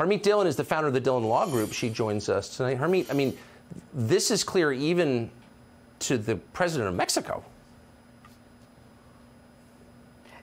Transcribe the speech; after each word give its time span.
Harmeet 0.00 0.22
Dhillon 0.22 0.46
is 0.46 0.56
the 0.56 0.64
founder 0.64 0.88
of 0.88 0.94
the 0.94 1.00
Dhillon 1.00 1.28
Law 1.28 1.44
Group. 1.44 1.74
She 1.74 1.90
joins 1.90 2.30
us 2.30 2.56
tonight. 2.56 2.78
Harmeet, 2.78 3.10
I 3.10 3.12
mean, 3.12 3.36
this 3.92 4.30
is 4.30 4.42
clear 4.42 4.72
even 4.72 5.30
to 5.98 6.16
the 6.16 6.36
president 6.36 6.88
of 6.88 6.94
Mexico. 6.94 7.44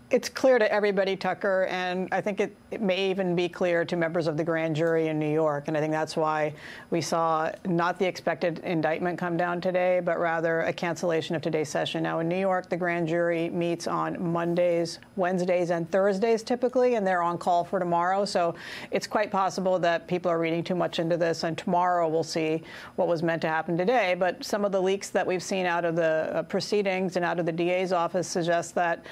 It's 0.10 0.30
clear 0.30 0.58
to 0.58 0.72
everybody, 0.72 1.18
Tucker, 1.18 1.66
and 1.70 2.08
I 2.14 2.22
think 2.22 2.40
it, 2.40 2.56
it, 2.72 2.80
may 2.80 3.10
even 3.10 3.36
be 3.36 3.50
clear 3.50 3.84
to 3.84 3.98
members 3.98 4.28
of 4.28 4.38
the 4.38 4.44
grand 4.44 4.74
jury 4.74 5.10
in 5.10 5.20
New 5.20 5.30
York. 5.30 5.68
And 5.68 5.76
I 5.76 5.82
think 5.82 5.92
that's 5.92 6.16
why 6.16 6.54
we 6.92 7.02
saw 7.02 7.52
not 7.66 8.00
the 8.00 8.06
expected 8.06 8.60
indictment 8.60 9.20
come 9.20 9.36
down 9.36 9.60
today, 9.60 10.00
but 10.02 10.18
rather 10.18 10.62
a 10.62 10.72
cancellation 10.72 11.36
of 11.36 11.42
today's 11.42 11.68
session. 11.68 12.04
Now, 12.04 12.20
in 12.20 12.30
New 12.30 12.40
York, 12.40 12.70
the 12.70 12.78
grand 12.78 13.10
jury 13.10 13.50
meets 13.50 13.86
on 13.86 14.32
Mondays, 14.32 15.00
Wednesdays, 15.18 15.72
and 15.72 15.92
Thursdays 15.92 16.42
typically, 16.42 16.96
and 16.96 17.06
they're 17.06 17.22
on 17.22 17.38
call 17.38 17.66
for 17.66 17.78
tomorrow. 17.78 18.24
So 18.24 18.56
it's 18.92 19.08
quite 19.08 19.30
possible 19.30 19.78
that 19.80 20.08
people 20.08 20.32
are 20.32 20.40
reading 20.40 20.64
too 20.64 20.76
much 20.76 21.00
into 21.00 21.18
this, 21.18 21.44
and 21.44 21.58
tomorrow 21.58 22.08
we'll 22.08 22.24
see 22.24 22.64
what 22.96 23.10
was 23.10 23.24
meant 23.24 23.42
to 23.42 23.50
happen 23.50 23.78
today. 23.78 24.16
But 24.18 24.42
some 24.42 24.64
of 24.64 24.72
the 24.72 24.82
leaks 24.82 25.10
that 25.10 25.28
we've 25.28 25.44
seen 25.44 25.66
out 25.66 25.84
of 25.84 25.98
the 25.98 26.32
uh, 26.34 26.44
proceedings 26.44 27.18
and 27.18 27.26
out 27.26 27.42
of 27.42 27.46
the 27.46 27.52
DA's 27.52 27.92
office 27.92 28.30
suggest 28.30 28.74
that 28.76 29.04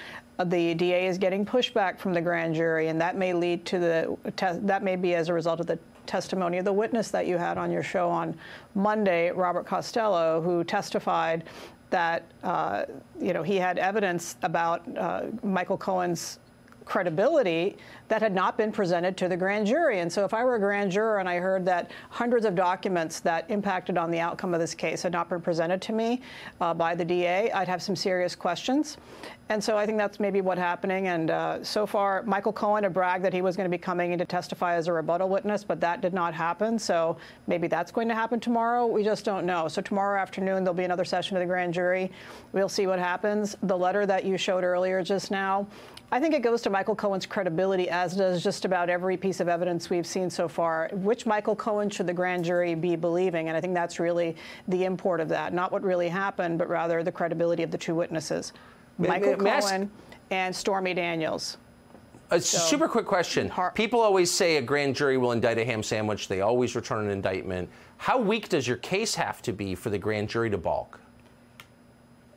the 0.44 0.74
DA 0.74 1.08
is 1.08 1.18
getting 1.18 1.46
pushback 1.46 2.00
from 2.00 2.14
the 2.14 2.22
grand 2.22 2.56
jury, 2.56 2.90
and 2.90 3.00
that 3.00 3.16
may 3.16 3.34
lead 3.34 3.66
to 3.68 3.80
the 3.80 4.18
that 4.64 4.84
may 4.84 4.96
be 4.96 5.16
as 5.16 5.30
a 5.30 5.34
result 5.34 5.60
of 5.60 5.68
the 5.68 5.80
testimony 6.06 6.58
of 6.58 6.66
the 6.66 6.74
witness 6.74 7.10
that 7.10 7.26
you 7.26 7.38
had 7.38 7.58
on 7.58 7.72
your 7.72 7.84
show 7.84 8.10
on 8.10 8.38
Monday, 8.76 9.32
Robert 9.32 9.66
Costello, 9.66 10.42
who 10.42 10.64
testified 10.64 11.44
that 11.90 12.26
uh, 12.44 12.84
you 13.20 13.34
know 13.34 13.44
he 13.44 13.56
had 13.56 13.78
evidence 13.78 14.36
about 14.42 14.84
uh, 14.98 15.24
Michael 15.44 15.78
Cohen's 15.78 16.40
credibility 16.86 17.78
that 18.08 18.22
had 18.22 18.34
not 18.34 18.58
been 18.58 18.72
presented 18.72 19.18
to 19.18 19.28
the 19.28 19.36
grand 19.36 19.66
jury. 19.66 20.00
And 20.00 20.12
so 20.12 20.24
if 20.24 20.34
I 20.34 20.44
were 20.46 20.56
a 20.56 20.60
grand 20.60 20.92
juror 20.92 21.18
and 21.18 21.28
I 21.28 21.38
heard 21.38 21.66
that 21.66 21.92
hundreds 22.10 22.46
of 22.46 22.56
documents 22.56 23.20
that 23.22 23.50
impacted 23.50 23.98
on 23.98 24.12
the 24.12 24.20
outcome 24.20 24.54
of 24.54 24.60
this 24.60 24.76
case 24.76 25.02
had 25.02 25.12
not 25.12 25.28
been 25.28 25.42
presented 25.42 25.82
to 25.84 25.94
me 25.94 26.22
uh, 26.62 26.74
by 26.74 26.94
the 26.94 27.04
DA, 27.04 27.52
I'd 27.52 27.68
have 27.68 27.82
some 27.82 27.96
serious 27.96 28.36
questions. 28.36 28.98
And 29.50 29.64
so 29.64 29.78
I 29.78 29.86
think 29.86 30.00
that's 30.00 30.20
maybe 30.20 30.42
what's 30.42 30.60
happening. 30.60 31.08
And 31.08 31.30
uh, 31.30 31.64
so 31.64 31.86
far, 31.86 32.24
Michael 32.24 32.54
Cohen 32.54 32.84
had 32.84 32.94
bragged 32.94 33.24
that 33.26 33.34
he 33.34 33.44
was 33.44 33.56
going 33.56 33.70
to 33.70 33.76
be 33.76 33.82
coming 33.82 34.12
in 34.12 34.18
to 34.20 34.26
testify 34.26 34.76
as 34.76 34.88
a 34.88 34.94
rebuttal 34.94 35.30
witness, 35.30 35.64
but 35.64 35.80
that 35.82 36.02
did 36.02 36.14
not 36.14 36.34
happen. 36.34 36.80
So 36.80 37.18
maybe 37.46 37.68
that's 37.68 37.92
going 37.92 38.08
to 38.08 38.16
happen 38.16 38.40
tomorrow. 38.40 38.88
We 38.88 39.04
just 39.04 39.24
don't 39.24 39.46
know. 39.46 39.68
So 39.68 39.82
tomorrow 39.84 40.20
afternoon, 40.20 40.64
there'll 40.64 40.74
be 40.74 40.84
another 40.84 41.06
session 41.06 41.38
of 41.38 41.42
the 41.42 41.48
grand 41.48 41.76
jury. 41.76 42.12
We'll 42.54 42.70
see 42.70 42.88
what 42.88 42.98
happens. 42.98 43.56
The 43.62 43.78
letter 43.78 44.08
that 44.08 44.26
you 44.26 44.36
showed 44.38 44.64
earlier 44.64 45.04
just 45.04 45.30
now, 45.30 45.68
I 46.12 46.20
think 46.20 46.36
it 46.36 46.42
goes 46.42 46.62
to 46.62 46.70
Michael 46.70 46.96
Cohen's 46.96 47.26
credibility, 47.26 47.90
as 47.90 48.16
does 48.16 48.44
just 48.44 48.64
about 48.64 48.90
every 48.90 49.18
piece 49.18 49.40
of 49.40 49.48
evidence 49.48 49.90
we've 49.90 50.06
seen 50.06 50.30
so 50.30 50.48
far. 50.48 50.90
Which 50.94 51.26
Michael 51.26 51.56
Cohen 51.56 51.90
should 51.90 52.08
the 52.08 52.14
grand 52.14 52.46
jury 52.46 52.76
be 52.76 52.96
believing? 52.96 53.48
And 53.48 53.58
I 53.58 53.62
think 53.62 53.74
that's 53.74 54.00
really 54.00 54.36
the 54.68 54.86
import 54.86 55.20
of 55.20 55.30
that. 55.30 55.54
Not 55.54 55.72
what 55.72 55.82
really 55.82 56.08
happened, 56.08 56.58
but 56.60 56.70
rather 56.70 57.04
the 57.04 57.12
credibility 57.12 57.64
of 57.64 57.72
the 57.72 57.78
two 57.78 57.96
witnesses 57.96 58.54
Michael 58.98 59.36
may, 59.38 59.60
Cohen 59.60 59.92
and 60.30 60.56
Stormy 60.56 60.94
Daniels. 60.94 61.58
A 62.32 62.40
so, 62.40 62.58
super 62.58 62.88
quick 62.88 63.06
question. 63.06 63.52
People 63.74 64.00
always 64.00 64.32
say 64.32 64.58
a 64.58 64.62
grand 64.62 64.96
jury 64.96 65.18
will 65.18 65.32
indict 65.32 65.58
a 65.58 65.66
ham 65.66 65.84
sandwich. 65.84 66.28
They 66.28 66.42
always 66.42 66.76
return 66.76 67.06
an 67.06 67.12
indictment. 67.12 67.70
How 67.98 68.18
weak 68.18 68.50
does 68.50 68.68
your 68.68 68.78
case 68.78 69.16
have 69.16 69.42
to 69.44 69.54
be 69.54 69.76
for 69.76 69.90
the 69.90 69.98
grand 69.98 70.30
jury 70.30 70.50
to 70.50 70.58
balk? 70.58 71.00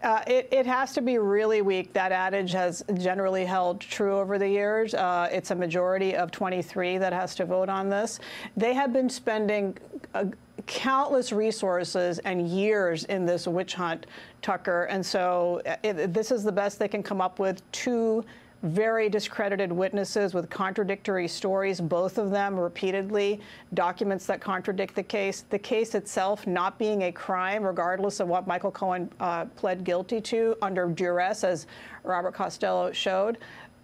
Uh, 0.02 0.22
it, 0.28 0.48
it, 0.52 0.64
has 0.64 0.92
to 0.92 1.00
be 1.00 1.18
really 1.18 1.60
weak. 1.60 1.92
That 1.92 2.12
adage 2.12 2.52
has 2.52 2.84
generally 2.94 3.44
held 3.44 3.80
true 3.80 4.16
over 4.16 4.38
the 4.38 4.48
years. 4.48 4.94
Uh, 4.94 5.28
it's 5.32 5.50
a 5.50 5.54
majority 5.56 6.14
of 6.14 6.30
23 6.30 6.98
that 6.98 7.12
has 7.12 7.34
to 7.36 7.44
vote 7.44 7.68
on 7.68 7.88
this. 7.88 8.20
They 8.56 8.74
have 8.74 8.92
been 8.92 9.10
spending 9.10 9.76
uh, 10.14 10.26
countless 10.66 11.32
resources 11.32 12.20
and 12.20 12.46
years 12.46 13.04
in 13.04 13.26
this 13.26 13.48
witch 13.48 13.74
hunt, 13.74 14.06
Tucker. 14.40 14.84
And 14.84 15.04
so 15.04 15.62
uh, 15.66 15.76
it, 15.82 16.14
this 16.14 16.30
is 16.30 16.44
the 16.44 16.52
best 16.52 16.78
they 16.78 16.88
can 16.88 17.02
come 17.02 17.20
up 17.20 17.40
with. 17.40 17.60
Two 17.72 18.24
very 18.62 19.08
discredited 19.08 19.70
witnesses 19.70 20.34
with 20.34 20.50
contradictory 20.50 21.28
stories, 21.28 21.80
both 21.80 22.18
of 22.18 22.30
them 22.30 22.58
repeatedly, 22.58 23.40
documents 23.74 24.26
that 24.26 24.40
contradict 24.40 24.94
the 24.94 25.02
case. 25.02 25.44
The 25.48 25.58
case 25.58 25.94
itself 25.94 26.46
not 26.46 26.78
being 26.78 27.02
a 27.02 27.12
crime, 27.12 27.62
regardless 27.62 28.20
of 28.20 28.28
what 28.28 28.46
Michael 28.46 28.72
Cohen 28.72 29.10
uh, 29.20 29.44
pled 29.56 29.84
guilty 29.84 30.20
to 30.22 30.56
under 30.60 30.88
duress, 30.88 31.44
as 31.44 31.66
Robert 32.02 32.34
Costello 32.34 32.90
showed. 32.92 33.38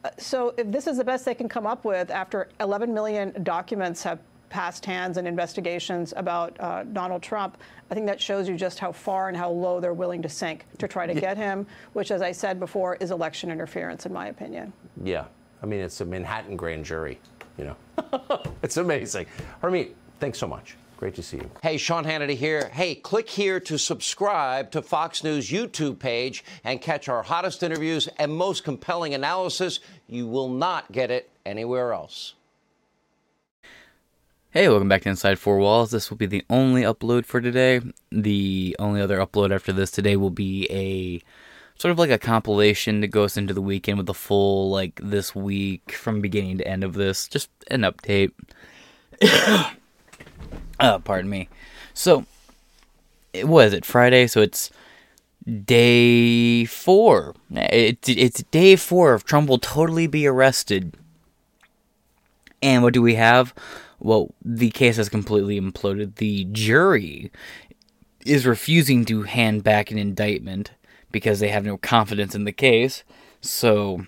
Uh, 0.05 0.11
so 0.19 0.53
if 0.59 0.71
this 0.71 0.87
is 0.87 0.97
the 0.97 1.05
best 1.05 1.25
they 1.25 1.35
can 1.35 1.49
come 1.49 1.67
up 1.67 1.85
with 1.85 2.11
after 2.11 2.49
11 2.61 2.93
million 2.93 3.33
documents 3.45 4.03
have 4.03 4.19
passed 4.55 4.87
hands 4.87 5.17
and 5.17 5.27
investigations 5.27 6.15
about 6.17 6.57
uh, 6.61 6.85
Donald 6.85 7.21
Trump, 7.23 7.59
I 7.91 7.95
think 7.95 8.07
that 8.07 8.21
shows 8.21 8.49
you 8.49 8.57
just 8.57 8.79
how 8.79 8.93
far 8.93 9.27
and 9.27 9.37
how 9.37 9.51
low 9.51 9.81
they're 9.81 9.93
willing 9.93 10.23
to 10.23 10.29
sink 10.29 10.65
to 10.79 10.87
try 10.87 11.09
to 11.09 11.13
yeah. 11.13 11.21
get 11.21 11.37
him, 11.37 11.67
which, 11.93 12.13
as 12.13 12.23
I 12.23 12.31
said 12.31 12.61
before, 12.61 12.95
is 13.01 13.11
election 13.11 13.51
interference, 13.51 14.07
in 14.07 14.13
my 14.13 14.29
opinion. 14.29 14.73
Yeah. 15.03 15.25
I 15.61 15.67
mean, 15.67 15.81
it's 15.81 16.01
a 16.01 16.05
Manhattan 16.05 16.57
grand 16.57 16.85
jury, 16.85 17.19
you 17.59 17.65
know. 17.65 17.77
it's 18.63 18.77
amazing. 18.77 19.27
Harmeet, 19.61 19.95
thanks 20.21 20.39
so 20.39 20.47
much. 20.47 20.77
Great 20.99 21.17
to 21.17 21.23
see 21.23 21.39
you. 21.39 21.51
Hey, 21.61 21.77
Sean 21.77 22.05
Hannity 22.05 22.37
here. 22.37 22.69
Hey, 22.69 22.95
click 22.95 23.29
here 23.29 23.59
to 23.59 23.77
subscribe 23.77 24.71
to 24.71 24.83
Fox 24.83 25.25
News 25.25 25.51
YouTube 25.51 25.99
page 25.99 26.45
and 26.63 26.81
catch 26.81 27.09
our 27.09 27.25
hottest 27.25 27.65
interviews 27.65 28.09
and 28.19 28.33
most 28.33 28.63
compelling 28.63 29.15
analysis. 29.15 29.81
You 30.07 30.29
will 30.29 30.49
not 30.49 30.93
get 30.93 31.11
it 31.11 31.29
anywhere 31.45 31.93
else. 31.93 32.35
Hey, 34.55 34.69
welcome 34.69 34.89
back 34.89 35.03
to 35.03 35.09
Inside 35.09 35.41
Four 35.41 35.59
Walls. 35.59 35.91
This 35.91 36.11
will 36.11 36.17
be 36.17 36.27
the 36.27 36.45
only 36.49 36.83
upload 36.83 37.27
for 37.27 37.41
today. 37.41 37.81
The 38.13 38.77
only 38.79 39.01
other 39.01 39.19
upload 39.19 39.53
after 39.53 39.73
this 39.73 39.91
today 39.91 40.15
will 40.15 40.31
be 40.31 40.69
a 40.71 41.21
sort 41.77 41.91
of 41.91 41.99
like 41.99 42.13
a 42.13 42.19
compilation 42.19 43.01
that 43.01 43.09
goes 43.09 43.37
into 43.37 43.53
the 43.53 43.61
weekend 43.61 43.99
with 43.99 44.07
the 44.07 44.15
full, 44.15 44.71
like, 44.71 45.01
this 45.03 45.35
week 45.35 45.91
from 45.91 46.21
beginning 46.21 46.59
to 46.59 46.69
end 46.69 46.85
of 46.85 46.95
this. 46.95 47.27
Just 47.27 47.51
an 47.69 47.81
update. 47.81 48.31
uh, 50.79 51.01
pardon 51.01 51.29
me. 51.29 51.49
So, 51.93 52.25
it 53.33 53.49
was 53.49 53.73
it 53.73 53.85
Friday, 53.85 54.29
so 54.29 54.41
it's 54.41 54.71
day 55.65 56.65
four. 56.65 57.35
It's, 57.51 58.09
it's 58.09 58.45
day 58.53 58.77
four 58.77 59.15
of 59.15 59.25
Trump 59.25 59.49
will 59.49 59.59
totally 59.59 60.07
be 60.07 60.29
arrested. 60.29 60.97
And 62.63 62.85
what 62.85 62.95
do 62.95 63.03
we 63.03 63.17
have? 63.17 63.53
Well, 64.05 64.35
the 64.45 64.71
case 64.71 64.99
has 64.99 65.09
completely 65.09 65.59
imploded. 65.59 66.17
The 66.17 66.45
jury 66.53 67.33
is 68.27 68.45
refusing 68.45 69.07
to 69.07 69.23
hand 69.23 69.65
back 69.65 69.91
an 69.91 69.97
indictment 69.97 70.73
because 71.11 71.41
they 71.41 71.49
have 71.49 71.65
no 71.65 71.79
confidence 71.79 72.35
in 72.35 72.45
the 72.45 72.53
case. 72.53 73.03
So 73.41 74.05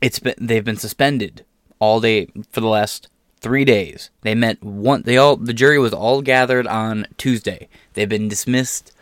it's 0.00 0.18
been 0.18 0.34
they've 0.36 0.64
been 0.64 0.76
suspended 0.76 1.44
all 1.78 2.00
day 2.00 2.26
for 2.50 2.60
the 2.60 2.66
last 2.66 3.08
three 3.40 3.64
days. 3.64 4.10
They 4.22 4.34
met 4.34 4.60
one. 4.64 5.02
They 5.02 5.16
all 5.16 5.36
the 5.36 5.54
jury 5.54 5.78
was 5.78 5.94
all 5.94 6.20
gathered 6.20 6.66
on 6.66 7.06
Tuesday. 7.16 7.68
They've 7.92 8.08
been 8.08 8.28
dismissed 8.28 8.92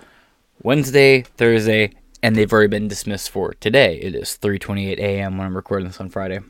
Wednesday, 0.63 1.23
Thursday, 1.23 1.93
and 2.23 2.37
they've 2.37 2.53
already 2.53 2.69
been 2.69 2.89
dismissed 2.89 3.31
for 3.31 3.55
today. 3.55 3.97
It 3.97 4.15
is 4.15 4.39
3:28 4.43 4.99
a.m. 4.99 5.39
when 5.39 5.47
I'm 5.47 5.57
recording 5.57 5.87
this 5.87 6.01
on 6.01 6.11
Friday 6.11 6.41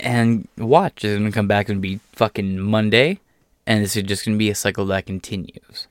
and 0.00 0.48
watch. 0.58 1.04
It's 1.04 1.18
gonna 1.18 1.32
come 1.32 1.48
back 1.48 1.68
and 1.68 1.80
be 1.80 2.00
fucking 2.12 2.58
Monday, 2.58 3.20
and 3.66 3.84
this 3.84 3.96
is 3.96 4.02
just 4.04 4.24
gonna 4.24 4.36
be 4.36 4.50
a 4.50 4.54
cycle 4.54 4.86
that 4.86 5.06
continues. 5.06 5.86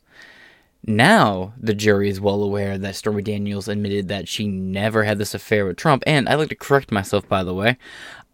Now 0.85 1.53
the 1.57 1.73
jury 1.73 2.09
is 2.09 2.21
well 2.21 2.41
aware 2.41 2.77
that 2.77 2.95
Stormy 2.95 3.21
Daniels 3.21 3.67
admitted 3.67 4.07
that 4.07 4.27
she 4.27 4.47
never 4.47 5.03
had 5.03 5.17
this 5.17 5.33
affair 5.33 5.65
with 5.65 5.77
Trump, 5.77 6.03
and 6.07 6.27
I'd 6.27 6.35
like 6.35 6.49
to 6.49 6.55
correct 6.55 6.91
myself 6.91 7.27
by 7.27 7.43
the 7.43 7.53
way. 7.53 7.77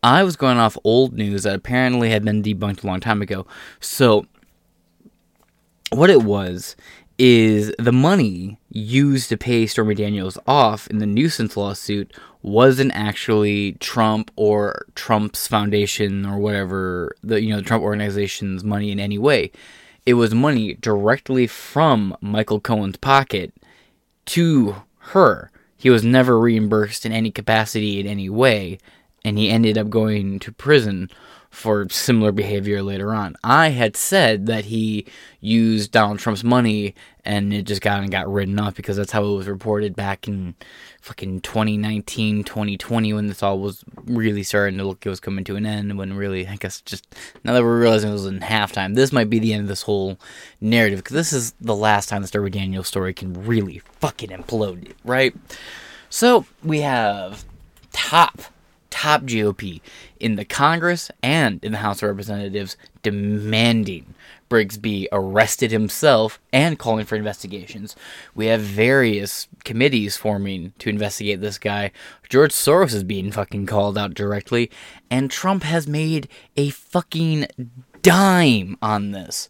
I 0.04 0.24
was 0.24 0.36
going 0.36 0.58
off 0.58 0.78
old 0.84 1.14
news 1.14 1.44
that 1.44 1.56
apparently 1.56 2.12
had 2.12 2.24
been 2.24 2.44
debunked 2.44 2.84
a 2.84 2.88
long 2.88 3.00
time 3.00 3.22
ago. 3.22 3.48
So 3.80 4.28
what 5.92 6.10
it 6.10 6.22
was 6.22 6.76
is 7.18 7.74
the 7.80 7.92
money 7.92 8.60
used 8.70 9.30
to 9.30 9.38
pay 9.38 9.66
Stormy 9.66 9.96
Daniels 9.96 10.38
off 10.46 10.88
in 10.88 10.98
the 10.98 11.06
nuisance 11.06 11.56
lawsuit 11.56 12.14
wasn't 12.42 12.92
actually 12.94 13.74
Trump 13.74 14.30
or 14.36 14.86
Trump's 14.94 15.48
foundation 15.48 16.26
or 16.26 16.38
whatever 16.38 17.16
the 17.24 17.42
you 17.42 17.50
know 17.50 17.58
the 17.58 17.64
Trump 17.64 17.84
organization's 17.84 18.64
money 18.64 18.92
in 18.92 19.00
any 19.00 19.18
way. 19.18 19.52
It 20.06 20.14
was 20.14 20.36
money 20.36 20.76
directly 20.76 21.48
from 21.48 22.16
Michael 22.22 22.60
Cohen's 22.60 22.98
pocket 22.98 23.54
to 24.28 24.76
her. 25.00 25.50
He 25.78 25.90
was 25.90 26.04
never 26.04 26.40
reimbursed 26.40 27.06
in 27.06 27.12
any 27.12 27.32
capacity 27.32 28.00
in 28.00 28.06
any 28.06 28.30
way, 28.30 28.78
and 29.24 29.38
he 29.38 29.50
ended 29.50 29.78
up 29.78 29.90
going 29.90 30.40
to 30.40 30.52
prison 30.52 31.10
for 31.56 31.88
similar 31.90 32.34
behavior 32.34 32.84
later 32.84 33.14
on. 33.14 33.36
I 33.42 33.70
had 33.70 33.96
said 33.96 34.46
that 34.48 34.66
he 34.66 35.06
used 35.40 35.92
Donald 35.92 36.20
Trump's 36.20 36.44
money 36.44 36.94
and 37.24 37.54
it 37.54 37.64
just 37.64 37.82
got 37.82 38.02
and 38.02 38.12
got 38.12 38.32
written 38.32 38.60
off 38.60 38.76
because 38.76 38.98
that's 38.98 39.14
how 39.14 39.24
it 39.24 39.36
was 39.36 39.48
reported 39.48 39.96
back 39.96 40.28
in 40.28 40.56
fucking 41.02 41.40
2019, 41.42 42.44
2020 42.44 43.14
when 43.14 43.28
this 43.28 43.42
all 43.42 43.58
was 43.58 43.86
really 44.04 44.44
starting 44.44 44.78
to 44.78 44.84
look 44.84 45.06
it 45.06 45.10
was 45.10 45.22
coming 45.22 45.46
to 45.46 45.56
an 45.56 45.66
end 45.66 45.98
when 45.98 46.14
really 46.14 46.46
I 46.46 46.58
guess 46.58 46.82
just 46.82 47.16
now 47.46 47.54
that 47.54 47.64
we're 47.64 47.80
realizing 47.80 48.10
it 48.10 48.14
was 48.14 48.26
in 48.26 48.42
halftime, 48.42 48.96
this 48.96 49.14
might 49.14 49.30
be 49.30 49.40
the 49.40 49.54
end 49.54 49.62
of 49.62 49.70
this 49.70 49.84
whole 49.84 50.20
narrative 50.60 51.00
because 51.00 51.16
this 51.16 51.32
is 51.32 51.54
the 51.62 51.76
last 51.76 52.10
time 52.10 52.22
the 52.22 52.28
Stormy 52.28 52.50
Daniels 52.50 52.88
story 52.88 53.14
can 53.14 53.46
really 53.46 53.80
fucking 54.00 54.30
implode, 54.30 54.92
right? 55.06 55.34
So, 56.10 56.46
we 56.64 56.82
have 56.82 57.44
top 57.92 58.42
top 58.90 59.24
GOP 59.24 59.82
in 60.20 60.36
the 60.36 60.46
Congress 60.46 61.12
and 61.22 61.64
in 61.64 61.72
the 61.72 61.80
House 61.80 62.02
of 62.02 62.10
Representatives 62.10 62.78
demanding 63.02 64.16
Braggs 64.50 64.80
be 64.80 65.08
arrested 65.12 65.72
himself 65.72 66.40
and 66.54 66.78
calling 66.78 67.06
for 67.06 67.16
investigations. 67.16 67.96
We 68.36 68.46
have 68.48 68.62
various 68.62 69.48
committees 69.64 70.18
forming 70.18 70.74
to 70.80 70.90
investigate 70.90 71.42
this 71.42 71.58
guy. 71.58 71.92
George 72.30 72.52
Soros 72.52 72.94
is 72.94 73.04
being 73.04 73.32
fucking 73.32 73.66
called 73.66 73.98
out 73.98 74.14
directly, 74.14 74.70
and 75.10 75.32
Trump 75.32 75.64
has 75.64 75.88
made 75.88 76.28
a 76.56 76.70
fucking 76.70 77.48
dime 78.02 78.78
on 78.82 79.12
this. 79.12 79.50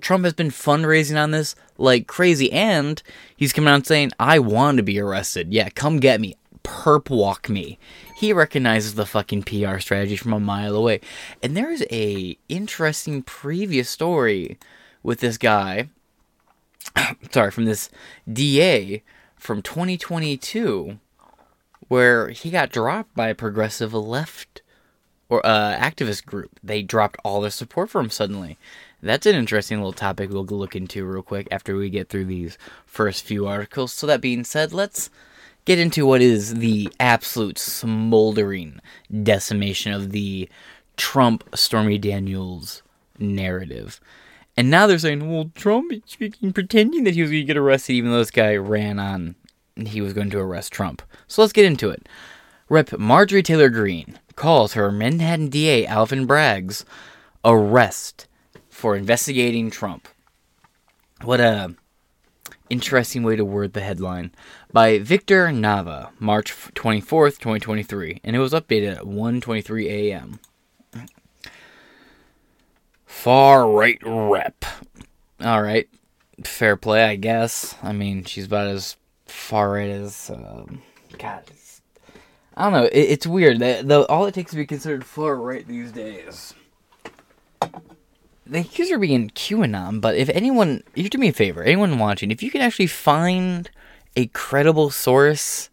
Trump 0.00 0.24
has 0.24 0.34
been 0.34 0.50
fundraising 0.50 1.20
on 1.20 1.32
this 1.32 1.56
like 1.76 2.06
crazy, 2.06 2.52
and 2.52 3.02
he's 3.36 3.52
coming 3.52 3.72
out 3.72 3.86
saying, 3.86 4.12
I 4.20 4.38
want 4.38 4.76
to 4.76 4.82
be 4.82 5.00
arrested. 5.00 5.52
Yeah, 5.52 5.70
come 5.70 5.98
get 5.98 6.20
me. 6.20 6.36
Perp 6.62 7.10
walk 7.10 7.48
me 7.48 7.78
he 8.16 8.32
recognizes 8.32 8.94
the 8.94 9.04
fucking 9.04 9.42
PR 9.42 9.78
strategy 9.78 10.16
from 10.16 10.32
a 10.32 10.40
mile 10.40 10.74
away. 10.74 11.02
And 11.42 11.54
there 11.54 11.70
is 11.70 11.84
a 11.92 12.38
interesting 12.48 13.22
previous 13.22 13.90
story 13.90 14.58
with 15.02 15.20
this 15.20 15.36
guy. 15.36 15.90
sorry, 17.30 17.50
from 17.50 17.66
this 17.66 17.90
DA 18.30 19.02
from 19.36 19.60
2022 19.60 20.98
where 21.88 22.30
he 22.30 22.48
got 22.48 22.72
dropped 22.72 23.14
by 23.14 23.28
a 23.28 23.34
progressive 23.34 23.92
left 23.92 24.62
or 25.28 25.44
uh, 25.44 25.76
activist 25.76 26.24
group. 26.24 26.58
They 26.64 26.80
dropped 26.80 27.18
all 27.22 27.42
their 27.42 27.50
support 27.50 27.90
for 27.90 28.00
him 28.00 28.08
suddenly. 28.08 28.56
That's 29.02 29.26
an 29.26 29.34
interesting 29.34 29.76
little 29.76 29.92
topic 29.92 30.30
we'll 30.30 30.44
look 30.44 30.74
into 30.74 31.04
real 31.04 31.20
quick 31.20 31.48
after 31.50 31.76
we 31.76 31.90
get 31.90 32.08
through 32.08 32.24
these 32.24 32.56
first 32.86 33.26
few 33.26 33.46
articles. 33.46 33.92
So 33.92 34.06
that 34.06 34.22
being 34.22 34.42
said, 34.42 34.72
let's 34.72 35.10
get 35.66 35.78
into 35.78 36.06
what 36.06 36.22
is 36.22 36.54
the 36.54 36.88
absolute 36.98 37.58
smoldering 37.58 38.80
decimation 39.22 39.92
of 39.92 40.12
the 40.12 40.48
Trump 40.96 41.44
Stormy 41.54 41.98
Daniels 41.98 42.82
narrative. 43.18 44.00
And 44.56 44.70
now 44.70 44.86
they're 44.86 44.98
saying, 44.98 45.30
well, 45.30 45.50
Trump 45.54 45.92
is 45.92 46.00
speaking, 46.06 46.54
pretending 46.54 47.04
that 47.04 47.14
he 47.14 47.20
was 47.20 47.30
going 47.30 47.42
to 47.42 47.46
get 47.46 47.58
arrested, 47.58 47.92
even 47.92 48.10
though 48.10 48.18
this 48.18 48.30
guy 48.30 48.56
ran 48.56 48.98
on 48.98 49.36
he 49.84 50.00
was 50.00 50.14
going 50.14 50.30
to 50.30 50.38
arrest 50.38 50.72
Trump. 50.72 51.02
So 51.26 51.42
let's 51.42 51.52
get 51.52 51.66
into 51.66 51.90
it. 51.90 52.08
Rep. 52.70 52.98
Marjorie 52.98 53.42
Taylor 53.42 53.68
Greene 53.68 54.18
calls 54.34 54.72
her 54.72 54.90
Manhattan 54.90 55.48
DA 55.48 55.86
Alvin 55.86 56.24
Bragg's 56.24 56.86
arrest 57.44 58.26
for 58.70 58.96
investigating 58.96 59.70
Trump. 59.70 60.08
What 61.22 61.40
a 61.40 61.74
interesting 62.70 63.22
way 63.22 63.36
to 63.36 63.44
word 63.44 63.72
the 63.72 63.80
headline 63.80 64.32
by 64.72 64.98
Victor 64.98 65.48
Nava, 65.48 66.10
March 66.18 66.52
24th, 66.74 67.38
2023, 67.38 68.20
and 68.24 68.36
it 68.36 68.38
was 68.38 68.52
updated 68.52 68.96
at 68.96 69.04
1:23 69.04 69.86
a.m. 69.86 70.40
Far 73.04 73.68
right 73.70 73.98
rep. 74.04 74.64
All 75.40 75.62
right, 75.62 75.88
fair 76.44 76.76
play, 76.76 77.04
I 77.04 77.16
guess. 77.16 77.74
I 77.82 77.92
mean, 77.92 78.24
she's 78.24 78.46
about 78.46 78.68
as 78.68 78.96
far 79.26 79.72
right 79.72 79.90
as 79.90 80.30
um, 80.30 80.82
God. 81.18 81.44
I 82.56 82.64
don't 82.64 82.72
know. 82.72 82.84
It, 82.84 83.00
it's 83.00 83.26
weird. 83.26 83.58
that 83.58 83.90
all 84.08 84.26
it 84.26 84.34
takes 84.34 84.52
to 84.52 84.56
be 84.56 84.66
considered 84.66 85.04
far 85.04 85.36
right 85.36 85.66
these 85.66 85.92
days 85.92 86.54
they 88.46 88.60
accuse 88.60 88.90
her 88.90 88.98
being 88.98 89.30
QAnon, 89.30 90.00
but 90.00 90.16
if 90.16 90.28
anyone, 90.30 90.82
you 90.94 91.08
do 91.08 91.18
me 91.18 91.28
a 91.28 91.32
favor, 91.32 91.62
anyone 91.62 91.98
watching, 91.98 92.30
if 92.30 92.42
you 92.42 92.50
can 92.50 92.60
actually 92.60 92.86
find 92.86 93.70
a 94.16 94.26
credible 94.28 94.90
source 94.90 95.68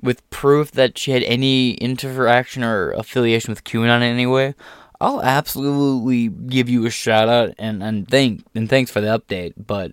with 0.00 0.28
proof 0.30 0.70
that 0.72 0.98
she 0.98 1.12
had 1.12 1.22
any 1.22 1.74
interaction 1.74 2.62
or 2.62 2.92
affiliation 2.92 3.50
with 3.50 3.64
QAnon 3.64 3.96
in 3.96 4.02
any 4.02 4.26
way, 4.26 4.54
I'll 5.00 5.22
absolutely 5.22 6.28
give 6.28 6.68
you 6.68 6.86
a 6.86 6.90
shout 6.90 7.28
out 7.28 7.54
and, 7.58 7.82
and 7.82 8.08
thank 8.08 8.44
and 8.54 8.68
thanks 8.68 8.90
for 8.90 9.00
the 9.00 9.18
update. 9.18 9.54
But 9.56 9.92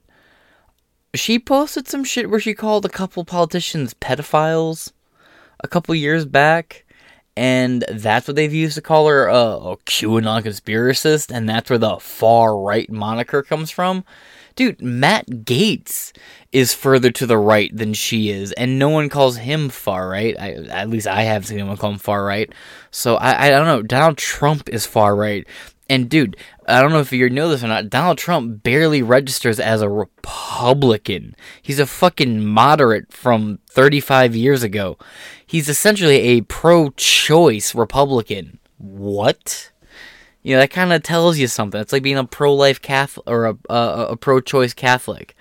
she 1.14 1.40
posted 1.40 1.88
some 1.88 2.04
shit 2.04 2.30
where 2.30 2.40
she 2.40 2.54
called 2.54 2.86
a 2.86 2.90
couple 2.90 3.26
politicians 3.26 3.94
pedophiles 3.94 4.92
a 5.64 5.68
couple 5.68 5.94
years 5.96 6.26
back 6.26 6.86
and 7.36 7.86
that's 7.90 8.28
what 8.28 8.36
they've 8.36 8.54
used 8.54 8.76
to 8.76 8.82
call 8.82 9.08
her 9.08 9.28
a, 9.28 9.36
a 9.36 9.78
QAnon 9.78 10.44
conspiracist, 10.44 11.34
and 11.34 11.48
that's 11.48 11.70
where 11.70 11.80
the 11.80 11.98
far 11.98 12.58
right 12.58 12.90
moniker 12.90 13.42
comes 13.42 13.72
from. 13.72 14.04
Dude, 14.56 14.82
Matt 14.82 15.28
Gaetz 15.28 16.12
is 16.52 16.74
further 16.74 17.10
to 17.12 17.26
the 17.26 17.38
right 17.38 17.76
than 17.76 17.94
she 17.94 18.30
is, 18.30 18.52
and 18.54 18.78
no 18.78 18.90
one 18.90 19.08
calls 19.08 19.38
him 19.38 19.70
far 19.70 20.10
right. 20.10 20.36
I, 20.38 20.54
at 20.70 20.90
least 20.90 21.08
I 21.08 21.22
haven't 21.22 21.48
seen 21.48 21.60
anyone 21.60 21.78
call 21.78 21.92
him 21.92 21.98
far 21.98 22.26
right. 22.26 22.52
So 22.92 23.16
I, 23.16 23.48
I 23.48 23.50
don't 23.50 23.66
know. 23.66 23.82
Donald 23.82 24.18
Trump 24.18 24.68
is 24.70 24.86
far 24.86 25.16
right. 25.16 25.48
And 25.92 26.10
dude, 26.10 26.38
I 26.70 26.82
don't 26.82 26.94
know 26.94 27.02
if 27.02 27.12
you 27.12 27.30
know 27.30 27.50
this 27.50 27.66
or 27.66 27.68
not, 27.68 27.90
Donald 27.90 28.18
Trump 28.18 28.64
barely 28.64 29.02
registers 29.02 29.60
as 29.60 29.82
a 29.82 29.90
Republican. 29.90 31.36
He's 31.62 31.80
a 31.80 31.86
fucking 31.86 32.46
moderate 32.46 33.12
from 33.12 33.60
35 33.70 34.34
years 34.34 34.64
ago. 34.64 34.98
He's 35.46 35.68
essentially 35.68 36.16
a 36.16 36.42
pro 36.44 36.92
choice 36.92 37.76
Republican. 37.76 38.58
What? 38.78 39.74
You 40.44 40.56
know, 40.56 40.62
that 40.62 40.72
kind 40.72 40.94
of 40.94 41.04
tells 41.04 41.38
you 41.38 41.48
something. 41.48 41.82
It's 41.82 41.92
like 41.92 42.04
being 42.04 42.18
a 42.18 42.24
pro 42.24 42.56
life 42.56 42.82
Catholic 42.82 43.30
or 43.30 43.48
a, 43.48 43.58
a, 43.70 44.16
pro 44.16 44.40
choice 44.40 44.74
Catholic. 44.74 45.36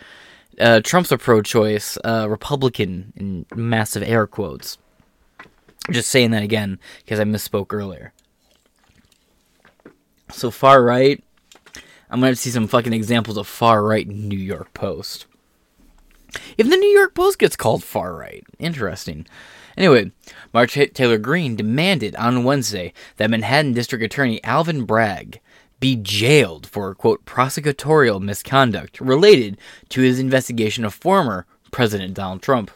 Uh, 0.59 0.81
Trump's 0.81 1.13
a 1.13 1.17
pro 1.17 1.43
choice 1.43 1.97
uh, 2.03 2.27
Republican 2.29 3.13
in 3.15 3.47
massive 3.55 4.03
air 4.03 4.27
quotes. 4.27 4.79
Just 5.93 6.11
saying 6.11 6.33
that 6.33 6.43
again 6.43 6.81
because 7.05 7.21
I 7.21 7.25
misspoke 7.25 7.73
earlier. 7.73 8.13
So 10.33 10.51
far 10.51 10.83
right, 10.83 11.23
I'm 12.11 12.21
gonna 12.21 12.37
see 12.37 12.51
some 12.51 12.67
fucking 12.67 12.93
examples 12.93 13.37
of 13.37 13.47
far 13.47 13.83
right 13.83 14.07
New 14.07 14.39
York 14.39 14.73
Post. 14.75 15.27
If 16.57 16.69
the 16.69 16.77
New 16.77 16.91
York 16.91 17.15
Post 17.15 17.39
gets 17.39 17.57
called 17.57 17.83
far 17.83 18.15
right, 18.15 18.45
interesting. 18.59 19.27
Anyway, 19.77 20.13
Marjorie 20.53 20.89
Taylor 20.89 21.19
Greene 21.19 21.57
demanded 21.57 22.15
on 22.17 22.45
Wednesday 22.45 22.93
that 23.17 23.31
Manhattan 23.31 23.73
District 23.73 24.05
Attorney 24.05 24.43
Alvin 24.45 24.85
Bragg 24.85 25.41
be 25.79 25.97
jailed 25.97 26.67
for 26.67 26.95
quote 26.95 27.25
prosecutorial 27.25 28.21
misconduct 28.21 29.01
related 29.01 29.57
to 29.89 30.03
his 30.03 30.19
investigation 30.19 30.85
of 30.85 30.93
former 30.93 31.47
President 31.71 32.15
Donald 32.15 32.43
Trump. 32.43 32.71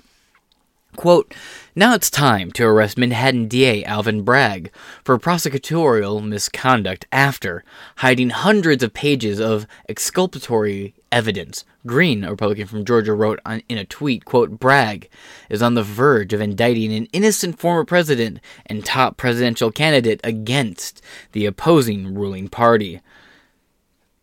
Quote, 0.97 1.35
now 1.77 1.95
it's 1.95 2.09
time 2.09 2.53
to 2.53 2.65
arrest 2.65 2.97
Manhattan 2.97 3.49
DA 3.49 3.85
Alvin 3.85 4.23
Bragg 4.23 4.71
for 5.03 5.19
prosecutorial 5.19 6.25
misconduct 6.25 7.07
after 7.11 7.65
hiding 7.97 8.31
hundreds 8.31 8.83
of 8.85 8.95
pages 8.95 9.41
of 9.41 9.67
exculpatory 9.89 10.95
evidence. 11.11 11.65
Greene, 11.87 12.23
a 12.23 12.31
Republican 12.31 12.67
from 12.67 12.85
Georgia, 12.85 13.13
wrote 13.13 13.41
on, 13.45 13.63
in 13.69 13.77
a 13.77 13.85
tweet, 13.85 14.25
quote, 14.25 14.59
Bragg 14.61 15.09
is 15.51 15.63
on 15.63 15.75
the 15.75 15.83
verge 15.83 16.33
of 16.33 16.41
indicting 16.41 16.93
an 16.93 17.07
innocent 17.13 17.59
former 17.59 17.85
president 17.85 18.39
and 18.67 18.85
top 18.85 19.17
presidential 19.17 19.73
candidate 19.73 20.21
against 20.23 21.03
the 21.33 21.45
opposing 21.45 22.15
ruling 22.15 22.49
party. 22.49 23.01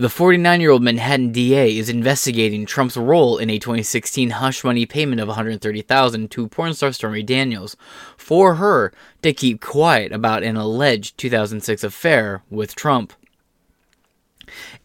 The 0.01 0.09
49 0.09 0.61
year 0.61 0.71
old 0.71 0.81
Manhattan 0.81 1.31
DA 1.31 1.77
is 1.77 1.87
investigating 1.87 2.65
Trump's 2.65 2.97
role 2.97 3.37
in 3.37 3.51
a 3.51 3.59
2016 3.59 4.31
hush 4.31 4.63
money 4.63 4.87
payment 4.87 5.21
of 5.21 5.29
$130,000 5.29 6.27
to 6.31 6.47
porn 6.47 6.73
star 6.73 6.91
Stormy 6.91 7.21
Daniels 7.21 7.77
for 8.17 8.55
her 8.55 8.91
to 9.21 9.31
keep 9.31 9.61
quiet 9.61 10.11
about 10.11 10.41
an 10.41 10.57
alleged 10.57 11.19
2006 11.19 11.83
affair 11.83 12.41
with 12.49 12.73
Trump. 12.73 13.13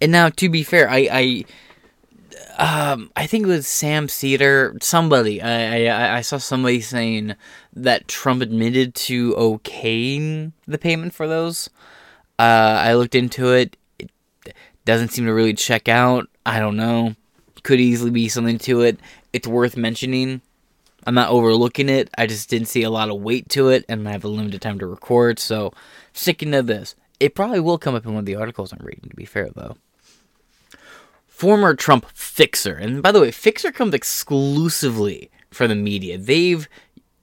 And 0.02 0.12
now, 0.12 0.28
to 0.28 0.50
be 0.50 0.62
fair, 0.62 0.86
I, 0.90 1.08
I, 2.58 2.92
um, 2.92 3.10
I 3.16 3.26
think 3.26 3.44
it 3.44 3.48
was 3.48 3.66
Sam 3.66 4.10
Seder, 4.10 4.76
somebody. 4.82 5.40
I, 5.40 5.86
I, 5.86 6.16
I 6.18 6.20
saw 6.20 6.36
somebody 6.36 6.82
saying 6.82 7.36
that 7.72 8.06
Trump 8.06 8.42
admitted 8.42 8.94
to 9.06 9.32
okaying 9.36 10.52
the 10.66 10.76
payment 10.76 11.14
for 11.14 11.26
those. 11.26 11.70
Uh, 12.38 12.42
I 12.82 12.92
looked 12.92 13.14
into 13.14 13.54
it 13.54 13.78
doesn't 14.86 15.08
seem 15.08 15.26
to 15.26 15.34
really 15.34 15.52
check 15.52 15.88
out. 15.88 16.28
I 16.46 16.60
don't 16.60 16.76
know. 16.76 17.14
Could 17.62 17.80
easily 17.80 18.10
be 18.10 18.28
something 18.28 18.58
to 18.60 18.82
it. 18.82 18.98
It's 19.32 19.48
worth 19.48 19.76
mentioning. 19.76 20.40
I'm 21.06 21.14
not 21.14 21.30
overlooking 21.30 21.88
it. 21.88 22.08
I 22.16 22.26
just 22.26 22.48
didn't 22.48 22.68
see 22.68 22.84
a 22.84 22.90
lot 22.90 23.10
of 23.10 23.20
weight 23.20 23.48
to 23.50 23.68
it, 23.68 23.84
and 23.88 24.08
I 24.08 24.12
have 24.12 24.24
a 24.24 24.28
limited 24.28 24.62
time 24.62 24.78
to 24.78 24.86
record. 24.86 25.38
So, 25.38 25.72
sticking 26.12 26.52
to 26.52 26.62
this, 26.62 26.94
it 27.20 27.34
probably 27.34 27.60
will 27.60 27.78
come 27.78 27.94
up 27.94 28.06
in 28.06 28.12
one 28.12 28.20
of 28.20 28.26
the 28.26 28.36
articles 28.36 28.72
I'm 28.72 28.84
reading. 28.84 29.10
To 29.10 29.16
be 29.16 29.24
fair, 29.24 29.50
though, 29.54 29.76
former 31.26 31.74
Trump 31.74 32.06
fixer, 32.14 32.74
and 32.74 33.02
by 33.02 33.12
the 33.12 33.20
way, 33.20 33.30
fixer 33.30 33.72
comes 33.72 33.94
exclusively 33.94 35.30
for 35.50 35.68
the 35.68 35.74
media. 35.74 36.18
They've 36.18 36.68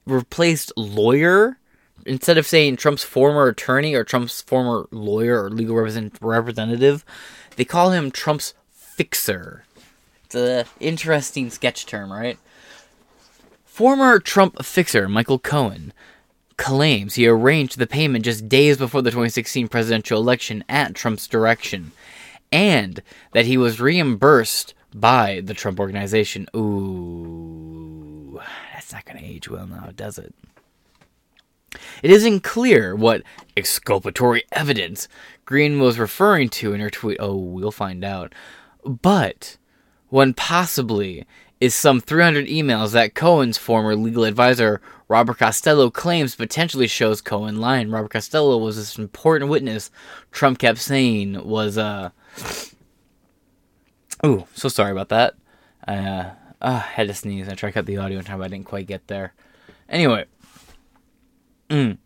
replaced 0.06 0.72
lawyer 0.76 1.58
instead 2.06 2.38
of 2.38 2.46
saying 2.46 2.76
Trump's 2.76 3.04
former 3.04 3.48
attorney 3.48 3.94
or 3.94 4.04
Trump's 4.04 4.42
former 4.42 4.86
lawyer 4.90 5.44
or 5.44 5.50
legal 5.50 5.76
represent- 5.76 6.18
representative. 6.20 7.04
They 7.56 7.64
call 7.64 7.90
him 7.90 8.10
Trump's 8.10 8.54
fixer. 8.70 9.64
It's 10.24 10.34
an 10.34 10.66
interesting 10.80 11.50
sketch 11.50 11.86
term, 11.86 12.12
right? 12.12 12.38
Former 13.64 14.18
Trump 14.18 14.64
fixer 14.64 15.08
Michael 15.08 15.38
Cohen 15.38 15.92
claims 16.56 17.14
he 17.14 17.26
arranged 17.26 17.78
the 17.78 17.86
payment 17.86 18.24
just 18.24 18.48
days 18.48 18.76
before 18.76 19.02
the 19.02 19.10
2016 19.10 19.68
presidential 19.68 20.20
election 20.20 20.64
at 20.68 20.94
Trump's 20.94 21.26
direction, 21.26 21.92
and 22.52 23.02
that 23.32 23.46
he 23.46 23.56
was 23.56 23.80
reimbursed 23.80 24.74
by 24.94 25.40
the 25.44 25.54
Trump 25.54 25.80
organization. 25.80 26.48
Ooh, 26.54 28.40
that's 28.72 28.92
not 28.92 29.04
going 29.04 29.18
to 29.18 29.24
age 29.24 29.48
well 29.48 29.66
now, 29.66 29.90
does 29.94 30.18
it? 30.18 30.34
It 32.02 32.10
isn't 32.10 32.42
clear 32.42 32.94
what 32.94 33.22
exculpatory 33.56 34.44
evidence 34.52 35.08
Greene 35.44 35.78
was 35.78 35.98
referring 35.98 36.48
to 36.50 36.72
in 36.72 36.80
her 36.80 36.90
tweet. 36.90 37.18
Oh, 37.20 37.36
we'll 37.36 37.70
find 37.70 38.04
out. 38.04 38.34
But 38.84 39.56
one 40.08 40.34
possibly 40.34 41.26
is 41.60 41.74
some 41.74 42.00
300 42.00 42.46
emails 42.46 42.92
that 42.92 43.14
Cohen's 43.14 43.58
former 43.58 43.94
legal 43.94 44.24
advisor, 44.24 44.80
Robert 45.08 45.38
Costello, 45.38 45.90
claims 45.90 46.34
potentially 46.34 46.86
shows 46.86 47.20
Cohen 47.20 47.60
lying. 47.60 47.90
Robert 47.90 48.10
Costello 48.10 48.58
was 48.58 48.76
this 48.76 48.98
important 48.98 49.50
witness 49.50 49.90
Trump 50.30 50.58
kept 50.58 50.78
saying 50.78 51.46
was, 51.46 51.78
uh. 51.78 52.10
Ooh, 54.24 54.46
so 54.54 54.68
sorry 54.68 54.92
about 54.92 55.10
that. 55.10 55.34
I 55.86 55.96
uh, 55.96 56.30
uh, 56.60 56.80
had 56.80 57.08
to 57.08 57.14
sneeze. 57.14 57.48
I 57.48 57.54
tried 57.54 57.70
to 57.70 57.74
cut 57.74 57.86
the 57.86 57.98
audio 57.98 58.18
in 58.18 58.24
time, 58.24 58.38
but 58.38 58.46
I 58.46 58.48
didn't 58.48 58.66
quite 58.66 58.86
get 58.86 59.06
there. 59.06 59.34
Anyway. 59.88 60.24
Mm. 61.70 61.98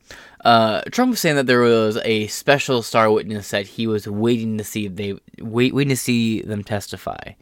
Uh, 0.45 0.83
Trump 0.91 1.11
was 1.11 1.21
saying 1.21 1.37
that 1.37 1.47
there 1.47 1.61
was 1.61 1.99
a 2.05 2.27
special 2.29 2.83
star 2.83 3.11
witness 3.11 3.50
that 3.50 3.67
he 3.67 3.87
was 3.87 4.07
waiting 4.09 4.57
to 4.59 4.65
see 4.65 4.87
they 4.88 5.19
wait 5.41 5.75
waiting 5.75 5.91
to 5.91 5.97
see 5.97 6.43
them 6.43 6.62
testify. 6.62 7.33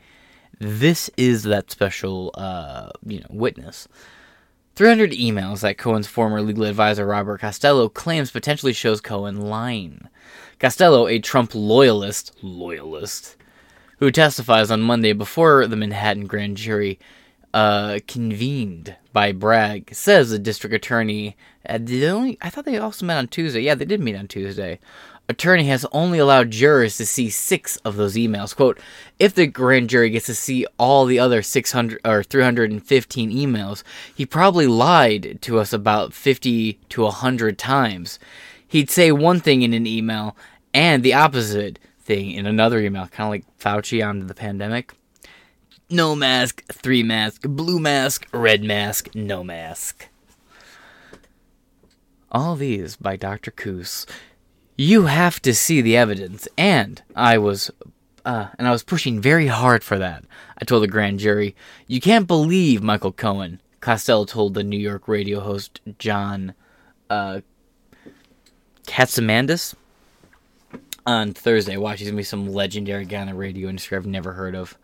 This 0.58 1.11
is 1.18 1.42
that 1.42 1.70
special, 1.70 2.30
uh, 2.35 2.90
you 3.04 3.20
know, 3.20 3.26
witness. 3.28 3.87
300 4.76 5.12
emails 5.12 5.61
that 5.61 5.78
Cohen's 5.78 6.06
former 6.06 6.42
legal 6.42 6.64
advisor 6.64 7.06
Robert 7.06 7.40
Costello 7.40 7.88
claims 7.88 8.30
potentially 8.30 8.73
shows 8.73 9.00
Cohen 9.00 9.40
lying. 9.40 10.08
Costello, 10.58 11.06
a 11.06 11.18
Trump 11.18 11.54
loyalist, 11.54 12.32
loyalist, 12.42 13.37
who 13.99 14.11
testifies 14.11 14.70
on 14.70 14.82
Monday 14.82 15.12
before 15.12 15.66
the 15.66 15.76
Manhattan 15.76 16.26
grand 16.26 16.56
jury, 16.58 16.99
uh, 17.54 18.00
convened 18.06 18.96
by 19.16 19.32
Bragg, 19.32 19.94
says 19.94 20.28
the 20.28 20.38
district 20.38 20.75
attorney. 20.75 21.38
Uh, 21.66 21.78
only, 22.02 22.37
I 22.42 22.50
thought 22.50 22.66
they 22.66 22.76
also 22.76 23.06
met 23.06 23.16
on 23.16 23.28
Tuesday. 23.28 23.62
Yeah, 23.62 23.75
they 23.75 23.87
did 23.87 23.99
meet 23.99 24.14
on 24.14 24.28
Tuesday 24.28 24.78
attorney 25.26 25.64
has 25.64 25.87
only 25.90 26.18
allowed 26.18 26.50
jurors 26.50 26.99
to 26.99 27.06
see 27.06 27.30
six 27.30 27.78
of 27.78 27.96
those 27.96 28.14
emails. 28.14 28.54
Quote, 28.54 28.78
if 29.18 29.35
the 29.35 29.46
grand 29.46 29.88
jury 29.88 30.11
gets 30.11 30.26
to 30.26 30.35
see 30.35 30.66
all 30.78 31.06
the 31.06 31.18
other 31.18 31.40
600 31.42 31.99
or 32.04 32.23
315 32.23 33.30
emails, 33.32 33.82
he 34.14 34.26
probably 34.26 34.66
lied 34.66 35.38
to 35.40 35.58
us 35.58 35.73
about 35.73 36.12
50 36.12 36.75
to 36.90 37.02
100 37.02 37.58
times. 37.58 38.18
He'd 38.68 38.90
say 38.90 39.12
one 39.12 39.40
thing 39.40 39.62
in 39.62 39.73
an 39.73 39.87
email 39.87 40.37
and 40.75 41.02
the 41.02 41.14
opposite 41.14 41.78
thing 41.99 42.32
in 42.32 42.46
another 42.46 42.80
email, 42.80 43.06
kind 43.08 43.26
of 43.26 43.30
like 43.30 43.58
Fauci 43.58 44.06
on 44.06 44.26
the 44.26 44.35
pandemic. 44.35 44.92
No 45.88 46.16
mask, 46.16 46.64
three 46.73 47.02
mask, 47.05 47.43
blue 47.43 47.78
mask, 47.78 48.26
red 48.33 48.64
mask, 48.64 49.14
no 49.14 49.45
mask. 49.45 50.09
All 52.33 52.57
these 52.57 52.97
by 52.97 53.16
Dr. 53.16 53.52
Coos. 53.52 54.05
You 54.76 55.07
have 55.07 55.40
to 55.43 55.55
see 55.55 55.81
the 55.81 55.97
evidence, 55.97 56.49
and 56.59 57.00
I 57.14 57.38
was, 57.38 57.71
uh, 58.25 58.49
and 58.59 58.66
I 58.66 58.73
was 58.73 58.83
pushing 58.83 59.21
very 59.21 59.47
hard 59.47 59.85
for 59.85 59.97
that. 59.99 60.25
I 60.61 60.64
told 60.64 60.83
the 60.83 60.88
grand 60.88 61.21
jury, 61.21 61.55
"You 61.87 62.00
can't 62.00 62.26
believe 62.26 62.83
Michael 62.83 63.12
Cohen." 63.12 63.61
Costello 63.81 64.25
told 64.25 64.55
the 64.55 64.64
New 64.64 64.78
York 64.78 65.07
radio 65.07 65.38
host 65.40 65.81
John, 65.99 66.55
uh, 67.09 67.40
Catsimatidis 68.87 69.75
on 71.07 71.33
Thursday. 71.33 71.76
Watch, 71.76 72.00
he's 72.00 72.09
gonna 72.09 72.16
be 72.16 72.25
some 72.25 72.52
legendary 72.52 73.05
guy 73.05 73.21
on 73.21 73.28
the 73.28 73.35
radio 73.35 73.69
industry 73.69 73.97
I've 73.97 74.07
never 74.07 74.33
heard 74.33 74.57
of. 74.57 74.76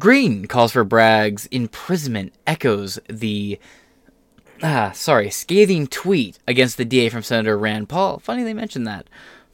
Greene 0.00 0.46
calls 0.46 0.72
for 0.72 0.82
Bragg's 0.82 1.46
imprisonment, 1.46 2.32
echoes 2.46 2.98
the 3.08 3.58
ah, 4.62 4.90
sorry, 4.92 5.30
scathing 5.30 5.86
tweet 5.86 6.38
against 6.48 6.76
the 6.76 6.84
DA 6.84 7.08
from 7.08 7.22
Senator 7.22 7.56
Rand 7.56 7.88
Paul. 7.88 8.18
Funny 8.18 8.42
they 8.42 8.54
mentioned 8.54 8.86
that. 8.86 9.06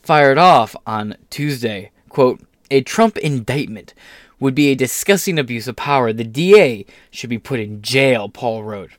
Fired 0.03 0.39
off 0.39 0.77
on 0.87 1.17
Tuesday. 1.31 1.91
Quote, 2.09 2.41
a 2.71 2.81
Trump 2.81 3.17
indictment 3.19 3.93
would 4.39 4.55
be 4.55 4.69
a 4.69 4.77
disgusting 4.77 5.39
abuse 5.39 5.67
of 5.67 5.77
power. 5.77 6.13
The 6.13 6.25
DA 6.25 6.87
should 7.11 7.31
be 7.31 7.39
put 7.39 7.61
in 7.61 7.83
jail, 7.83 8.29
Paul 8.29 8.63
wrote. 8.63 8.93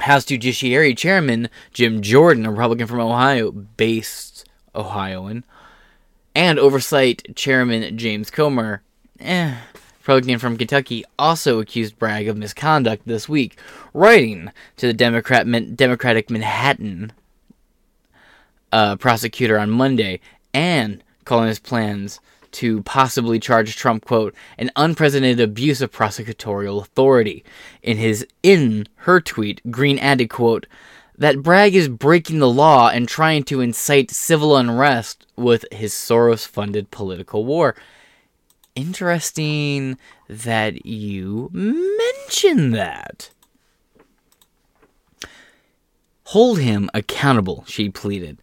House 0.00 0.24
Judiciary 0.24 0.94
Chairman 0.94 1.48
Jim 1.72 2.02
Jordan, 2.02 2.46
a 2.46 2.50
Republican 2.50 2.88
from 2.88 3.00
Ohio, 3.00 3.52
based 3.52 4.48
Ohioan, 4.74 5.44
and 6.34 6.58
Oversight 6.58 7.36
Chairman 7.36 7.96
James 7.96 8.30
Comer, 8.30 8.82
eh, 9.20 9.56
Republican 10.02 10.38
from 10.40 10.56
Kentucky, 10.56 11.04
also 11.16 11.60
accused 11.60 11.96
Bragg 11.96 12.26
of 12.26 12.36
misconduct 12.36 13.04
this 13.06 13.28
week, 13.28 13.56
writing 13.94 14.50
to 14.76 14.88
the 14.88 14.92
Democrat 14.92 15.46
Democratic 15.76 16.28
Manhattan 16.28 17.12
uh, 18.72 18.96
prosecutor 18.96 19.60
on 19.60 19.70
Monday 19.70 20.18
and 20.52 21.04
calling 21.24 21.46
his 21.46 21.60
plans 21.60 22.18
to 22.50 22.82
possibly 22.82 23.38
charge 23.38 23.76
Trump, 23.76 24.04
quote, 24.04 24.34
an 24.58 24.72
unprecedented 24.74 25.40
abuse 25.40 25.80
of 25.80 25.92
prosecutorial 25.92 26.82
authority. 26.82 27.44
In 27.80 27.96
his 27.96 28.26
in 28.42 28.88
her 28.96 29.20
tweet, 29.20 29.60
Greene 29.70 30.00
added, 30.00 30.30
quote, 30.30 30.66
that 31.16 31.42
Bragg 31.42 31.76
is 31.76 31.88
breaking 31.88 32.40
the 32.40 32.48
law 32.48 32.88
and 32.88 33.08
trying 33.08 33.44
to 33.44 33.60
incite 33.60 34.10
civil 34.10 34.56
unrest 34.56 35.26
with 35.36 35.64
his 35.70 35.92
Soros 35.92 36.44
funded 36.44 36.90
political 36.90 37.44
war. 37.44 37.76
Interesting 38.74 39.98
that 40.28 40.86
you 40.86 41.50
mention 41.52 42.70
that. 42.70 43.30
Hold 46.24 46.58
him 46.60 46.88
accountable, 46.94 47.64
she 47.68 47.90
pleaded. 47.90 48.38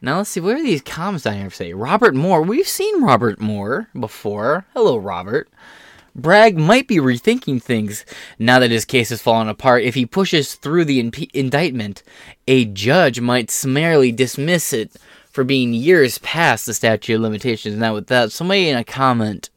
Now 0.00 0.18
let's 0.18 0.30
see, 0.30 0.38
what 0.38 0.56
are 0.56 0.62
these 0.62 0.82
comments 0.82 1.26
I 1.26 1.34
here 1.34 1.50
say? 1.50 1.72
Robert 1.72 2.14
Moore. 2.14 2.40
We've 2.42 2.68
seen 2.68 3.02
Robert 3.02 3.40
Moore 3.40 3.88
before. 3.98 4.64
Hello, 4.74 4.96
Robert. 4.96 5.48
Bragg 6.14 6.56
might 6.56 6.86
be 6.86 6.98
rethinking 6.98 7.60
things 7.60 8.04
now 8.38 8.60
that 8.60 8.70
his 8.70 8.84
case 8.84 9.08
has 9.08 9.22
fallen 9.22 9.48
apart. 9.48 9.82
If 9.82 9.96
he 9.96 10.06
pushes 10.06 10.54
through 10.54 10.84
the 10.84 11.00
indictment, 11.34 12.04
a 12.46 12.64
judge 12.64 13.20
might 13.20 13.50
summarily 13.50 14.12
dismiss 14.12 14.72
it 14.72 14.96
for 15.38 15.44
being 15.44 15.72
years 15.72 16.18
past 16.18 16.66
the 16.66 16.74
statute 16.74 17.14
of 17.14 17.20
limitations. 17.20 17.76
Now, 17.76 17.94
with 17.94 18.08
that, 18.08 18.32
somebody 18.32 18.68
in 18.68 18.76
a 18.76 18.82
comment, 18.82 19.50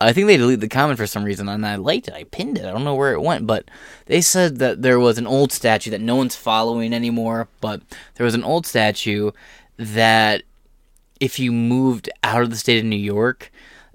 I 0.00 0.12
think 0.12 0.28
they 0.28 0.36
deleted 0.36 0.60
the 0.60 0.68
comment 0.68 0.96
for 0.96 1.08
some 1.08 1.24
reason, 1.24 1.48
and 1.48 1.66
I 1.66 1.74
liked 1.74 2.06
it. 2.06 2.14
I 2.14 2.22
pinned 2.22 2.56
it. 2.56 2.64
I 2.64 2.70
don't 2.70 2.84
know 2.84 2.94
where 2.94 3.14
it 3.14 3.20
went, 3.20 3.44
but 3.44 3.68
they 4.06 4.20
said 4.20 4.60
that 4.60 4.82
there 4.82 5.00
was 5.00 5.18
an 5.18 5.26
old 5.26 5.50
statute 5.50 5.90
that 5.90 6.00
no 6.00 6.14
one's 6.14 6.36
following 6.36 6.94
anymore, 6.94 7.48
but 7.60 7.82
there 8.14 8.24
was 8.24 8.36
an 8.36 8.44
old 8.44 8.64
statute 8.64 9.34
that 9.76 10.44
if 11.18 11.40
you 11.40 11.50
moved 11.50 12.08
out 12.22 12.42
of 12.42 12.50
the 12.50 12.56
state 12.56 12.78
of 12.78 12.84
New 12.84 12.94
York, 12.94 13.50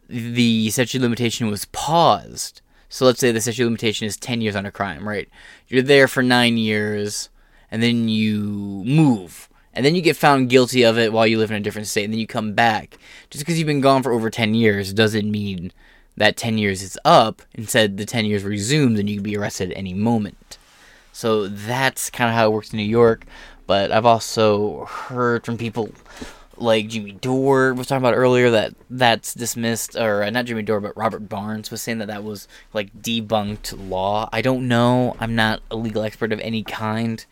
the 0.10 0.70
statute 0.72 0.98
of 0.98 1.04
limitation 1.04 1.50
was 1.50 1.64
paused. 1.72 2.60
So 2.90 3.06
let's 3.06 3.22
say 3.22 3.32
the 3.32 3.40
statute 3.40 3.64
of 3.64 3.68
limitation 3.68 4.08
is 4.08 4.18
10 4.18 4.42
years 4.42 4.58
on 4.58 4.66
a 4.66 4.72
crime, 4.72 5.08
right? 5.08 5.30
You're 5.70 5.84
there 5.84 6.10
for 6.10 6.22
nine 6.22 6.58
years, 6.58 7.30
and 7.72 7.82
then 7.82 8.10
you 8.10 8.84
move. 8.86 9.49
And 9.74 9.86
then 9.86 9.96
you 9.96 10.02
get 10.02 10.18
found 10.18 10.50
guilty 10.50 10.84
of 10.84 10.98
it 10.98 11.14
while 11.14 11.28
you 11.28 11.38
live 11.38 11.52
in 11.52 11.58
a 11.58 11.62
different 11.62 11.88
state, 11.88 12.04
and 12.04 12.14
then 12.14 12.20
you 12.20 12.28
come 12.28 12.54
back. 12.54 12.98
Just 13.30 13.44
because 13.44 13.58
you've 13.58 13.68
been 13.68 13.82
gone 13.82 14.04
for 14.04 14.12
over 14.12 14.30
10 14.30 14.54
years 14.56 14.94
doesn't 14.94 15.30
mean 15.30 15.72
that 16.18 16.38
10 16.38 16.58
years 16.58 16.82
is 16.82 16.98
up. 17.06 17.42
Instead, 17.54 17.98
the 17.98 18.06
10 18.06 18.26
years 18.26 18.44
resumes, 18.44 19.00
and 19.00 19.10
you 19.10 19.16
can 19.18 19.24
be 19.24 19.38
arrested 19.38 19.72
at 19.72 19.78
any 19.78 19.94
moment. 19.94 20.58
So 21.12 21.48
that's 21.48 22.10
kind 22.10 22.30
of 22.30 22.36
how 22.36 22.48
it 22.48 22.54
works 22.54 22.72
in 22.72 22.78
New 22.78 22.84
York. 22.84 23.26
But 23.68 23.92
I've 23.92 24.06
also 24.06 24.86
heard 24.86 25.46
from 25.46 25.58
people 25.58 25.92
like 26.58 26.88
Jimmy 26.88 27.14
Dore 27.14 27.74
was 27.74 27.88
talking 27.88 28.04
about 28.04 28.18
earlier 28.18 28.50
that 28.52 28.74
that's 28.90 29.34
dismissed, 29.34 29.96
or 29.96 30.24
uh, 30.24 30.30
not 30.30 30.46
Jimmy 30.46 30.62
Dore, 30.62 30.80
but 30.80 30.98
Robert 30.98 31.30
Barnes 31.30 31.72
was 31.72 31.82
saying 31.82 32.00
that 32.00 32.08
that 32.08 32.24
was 32.24 32.48
like 32.74 32.92
debunked 33.02 33.90
law. 33.90 34.30
I 34.32 34.42
don't 34.42 34.68
know. 34.68 35.16
I'm 35.20 35.36
not 35.36 35.62
a 35.72 35.76
legal 35.76 36.04
expert 36.04 36.34
of 36.34 36.40
any 36.42 36.64
kind. 36.64 37.26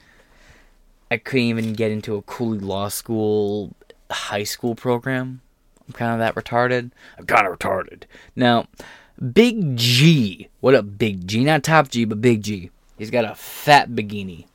I 1.10 1.18
couldn't 1.18 1.46
even 1.46 1.74
get 1.74 1.92
into 1.92 2.16
a 2.16 2.22
Cooley 2.22 2.60
Law 2.60 2.90
School 2.90 3.76
high 4.12 4.44
school 4.44 4.76
program. 4.76 5.42
I'm 5.88 5.94
kind 5.94 6.14
of 6.14 6.20
that 6.20 6.36
retarded. 6.36 6.92
I'm 7.18 7.26
kind 7.26 7.48
of 7.48 7.58
retarded. 7.58 8.04
Now, 8.36 8.68
Big 9.34 9.78
G. 9.78 10.50
What 10.60 10.76
up, 10.76 10.98
Big 10.98 11.28
G? 11.28 11.44
Not 11.44 11.64
Top 11.64 11.90
G, 11.90 12.06
but 12.06 12.22
Big 12.22 12.44
G. 12.44 12.72
He's 12.98 13.12
got 13.12 13.26
a 13.26 13.36
fat 13.36 13.90
bikini. 13.92 14.46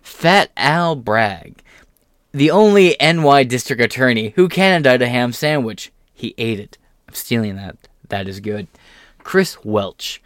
Fat 0.00 0.50
Al 0.56 0.96
Bragg 0.96 1.62
the 2.32 2.50
only 2.50 2.96
NY 3.00 3.44
district 3.44 3.80
attorney 3.82 4.30
who 4.30 4.48
can 4.48 4.76
indict 4.76 5.02
a 5.02 5.08
ham 5.08 5.32
sandwich. 5.32 5.92
He 6.12 6.34
ate 6.38 6.60
it. 6.60 6.78
I'm 7.08 7.14
stealing 7.14 7.56
that. 7.56 7.76
That 8.08 8.28
is 8.28 8.40
good. 8.40 8.68
Chris 9.18 9.64
Welch. 9.64 10.22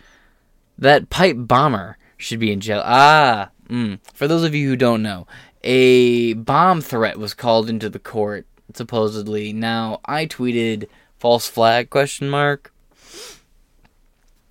That 0.79 1.11
pipe 1.11 1.37
bomber 1.39 1.99
should 2.17 2.41
be 2.41 2.53
in 2.53 2.61
jail. 2.61 2.83
Ah, 2.85 3.51
mm. 3.73 3.99
for 4.13 4.29
those 4.29 4.45
of 4.45 4.55
you 4.55 4.69
who 4.69 4.77
don't 4.77 5.03
know, 5.03 5.27
a 5.63 6.35
bomb 6.35 6.81
threat 6.81 7.19
was 7.19 7.35
called 7.35 7.71
into 7.71 7.89
the 7.89 7.99
court 7.99 8.47
supposedly. 8.75 9.53
Now, 9.53 10.01
I 10.05 10.27
tweeted 10.27 10.89
false 11.19 11.49
flag 11.49 11.91
question 11.91 12.29
mark. 12.29 12.73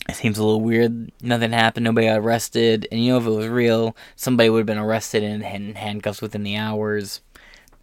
It 0.09 0.15
seems 0.15 0.37
a 0.37 0.43
little 0.43 0.61
weird. 0.61 1.11
Nothing 1.21 1.51
happened. 1.51 1.83
Nobody 1.83 2.07
got 2.07 2.19
arrested. 2.19 2.87
And 2.91 3.03
you 3.03 3.11
know, 3.11 3.17
if 3.19 3.25
it 3.25 3.29
was 3.29 3.47
real, 3.47 3.95
somebody 4.15 4.49
would 4.49 4.59
have 4.59 4.65
been 4.65 4.77
arrested 4.77 5.23
and 5.23 5.43
in 5.43 5.75
handcuffs 5.75 6.21
within 6.21 6.43
the 6.43 6.57
hours. 6.57 7.21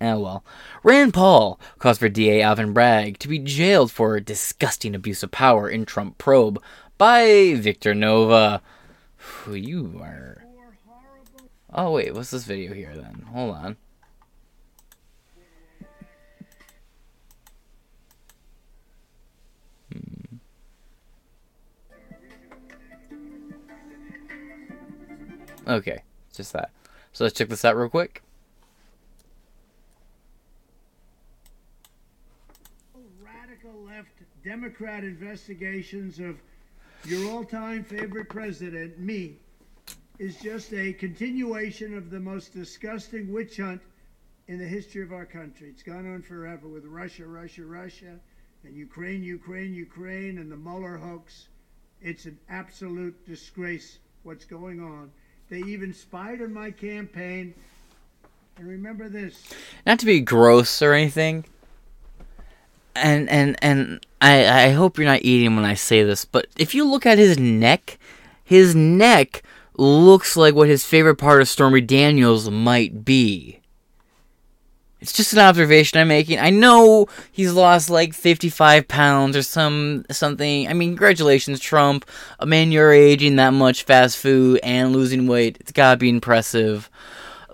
Oh 0.00 0.20
well. 0.20 0.44
Rand 0.82 1.14
Paul 1.14 1.58
calls 1.78 1.98
for 1.98 2.08
DA 2.08 2.42
Alvin 2.42 2.72
Bragg 2.72 3.18
to 3.18 3.28
be 3.28 3.38
jailed 3.38 3.90
for 3.90 4.20
disgusting 4.20 4.94
abuse 4.94 5.22
of 5.22 5.30
power 5.30 5.68
in 5.68 5.86
Trump 5.86 6.18
probe 6.18 6.62
by 6.98 7.54
Victor 7.54 7.94
Nava. 7.94 8.60
You 9.48 10.00
are. 10.02 10.47
Oh, 11.72 11.92
wait, 11.92 12.14
what's 12.14 12.30
this 12.30 12.44
video 12.44 12.72
here 12.72 12.94
then? 12.94 13.26
Hold 13.30 13.54
on. 13.54 13.76
Hmm. 19.92 20.36
Okay, 25.70 26.02
just 26.34 26.54
that. 26.54 26.70
So 27.12 27.24
let's 27.24 27.36
check 27.36 27.48
this 27.48 27.64
out 27.66 27.76
real 27.76 27.90
quick. 27.90 28.22
Radical 33.20 33.84
left 33.84 34.08
Democrat 34.42 35.04
investigations 35.04 36.18
of 36.18 36.36
your 37.04 37.30
all-time 37.30 37.84
favorite 37.84 38.30
president, 38.30 38.98
me, 38.98 39.36
is 40.18 40.36
just 40.40 40.72
a 40.72 40.92
continuation 40.92 41.96
of 41.96 42.10
the 42.10 42.18
most 42.18 42.52
disgusting 42.52 43.32
witch 43.32 43.58
hunt 43.58 43.80
in 44.48 44.58
the 44.58 44.64
history 44.66 45.02
of 45.02 45.12
our 45.12 45.26
country. 45.26 45.68
It's 45.68 45.82
gone 45.82 46.12
on 46.12 46.22
forever 46.22 46.66
with 46.66 46.84
Russia, 46.86 47.26
Russia, 47.26 47.64
Russia, 47.64 48.18
and 48.64 48.74
Ukraine, 48.74 49.22
Ukraine, 49.22 49.74
Ukraine, 49.74 50.38
and 50.38 50.50
the 50.50 50.56
Mueller 50.56 50.96
hoax. 50.96 51.48
It's 52.00 52.24
an 52.24 52.38
absolute 52.48 53.26
disgrace 53.26 53.98
what's 54.24 54.44
going 54.44 54.80
on. 54.80 55.12
They 55.50 55.58
even 55.58 55.94
spied 55.94 56.42
on 56.42 56.52
my 56.52 56.70
campaign. 56.70 57.54
And 58.56 58.66
remember 58.66 59.08
this. 59.08 59.52
Not 59.86 60.00
to 60.00 60.06
be 60.06 60.20
gross 60.20 60.82
or 60.82 60.92
anything, 60.92 61.44
and 62.96 63.28
and 63.30 63.56
and 63.62 64.04
I 64.20 64.64
I 64.64 64.70
hope 64.70 64.98
you're 64.98 65.06
not 65.06 65.22
eating 65.22 65.54
when 65.54 65.64
I 65.64 65.74
say 65.74 66.02
this, 66.02 66.24
but 66.24 66.48
if 66.58 66.74
you 66.74 66.84
look 66.84 67.06
at 67.06 67.18
his 67.18 67.38
neck, 67.38 67.98
his 68.42 68.74
neck 68.74 69.42
looks 69.78 70.36
like 70.36 70.54
what 70.54 70.68
his 70.68 70.84
favorite 70.84 71.16
part 71.16 71.40
of 71.40 71.48
Stormy 71.48 71.80
Daniels 71.80 72.50
might 72.50 73.04
be. 73.04 73.60
It's 75.00 75.12
just 75.12 75.32
an 75.32 75.38
observation 75.38 76.00
I'm 76.00 76.08
making. 76.08 76.40
I 76.40 76.50
know 76.50 77.06
he's 77.30 77.52
lost 77.52 77.88
like 77.88 78.14
55 78.14 78.88
pounds 78.88 79.36
or 79.36 79.42
some 79.42 80.04
something. 80.10 80.66
I 80.66 80.72
mean, 80.72 80.90
congratulations, 80.90 81.60
Trump. 81.60 82.04
A 82.40 82.46
man 82.46 82.72
your 82.72 82.92
age 82.92 83.22
eating 83.22 83.36
that 83.36 83.52
much 83.52 83.84
fast 83.84 84.16
food 84.16 84.58
and 84.64 84.92
losing 84.92 85.28
weight. 85.28 85.58
It's 85.60 85.70
gotta 85.70 85.98
be 85.98 86.08
impressive. 86.08 86.90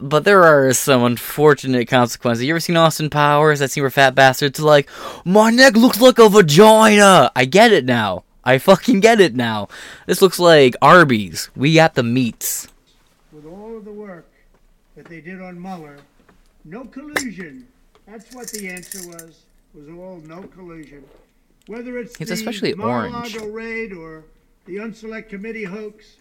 But 0.00 0.24
there 0.24 0.42
are 0.42 0.72
some 0.72 1.04
unfortunate 1.04 1.86
consequences. 1.86 2.44
You 2.44 2.54
ever 2.54 2.60
seen 2.60 2.78
Austin 2.78 3.10
Powers? 3.10 3.58
That 3.58 3.70
scene 3.70 3.82
where 3.82 3.90
fat 3.90 4.14
bastard's 4.14 4.60
like, 4.60 4.88
My 5.26 5.50
neck 5.50 5.76
looks 5.76 6.00
like 6.00 6.18
a 6.18 6.30
vagina! 6.30 7.30
I 7.36 7.44
get 7.44 7.72
it 7.72 7.84
now. 7.84 8.24
I 8.44 8.58
fucking 8.58 9.00
get 9.00 9.20
it 9.20 9.34
now. 9.34 9.68
This 10.06 10.20
looks 10.20 10.38
like 10.38 10.76
Arby's. 10.82 11.50
We 11.56 11.74
got 11.74 11.94
the 11.94 12.02
meats. 12.02 12.68
With 13.32 13.46
all 13.46 13.76
of 13.76 13.84
the 13.84 13.92
work 13.92 14.30
that 14.96 15.06
they 15.06 15.20
did 15.20 15.40
on 15.40 15.60
Mueller, 15.60 15.98
no 16.64 16.84
collusion. 16.84 17.66
That's 18.06 18.34
what 18.34 18.48
the 18.48 18.68
answer 18.68 19.08
was. 19.08 19.44
Was 19.72 19.88
all 19.88 20.22
no 20.24 20.42
collusion. 20.42 21.04
Whether 21.66 21.98
it's, 21.98 22.20
it's 22.20 22.28
the 22.28 22.34
especially 22.34 22.74
Mar-a-Lago 22.74 23.40
orange. 23.40 23.52
raid 23.52 23.92
or 23.92 24.24
the 24.66 24.76
Unselect 24.76 25.30
Committee 25.30 25.64
hoax, 25.64 26.16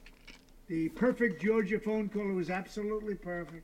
the 0.67 0.89
perfect 0.89 1.41
Georgia 1.41 1.79
phone 1.79 2.09
call 2.09 2.25
was 2.27 2.49
absolutely 2.49 3.15
perfect, 3.15 3.63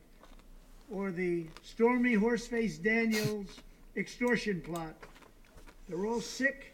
or 0.91 1.11
the 1.11 1.45
Stormy 1.63 2.15
Horseface 2.15 2.81
Daniels 2.83 3.47
extortion 3.95 4.61
plot. 4.61 4.93
They're 5.87 6.05
all 6.05 6.21
sick, 6.21 6.68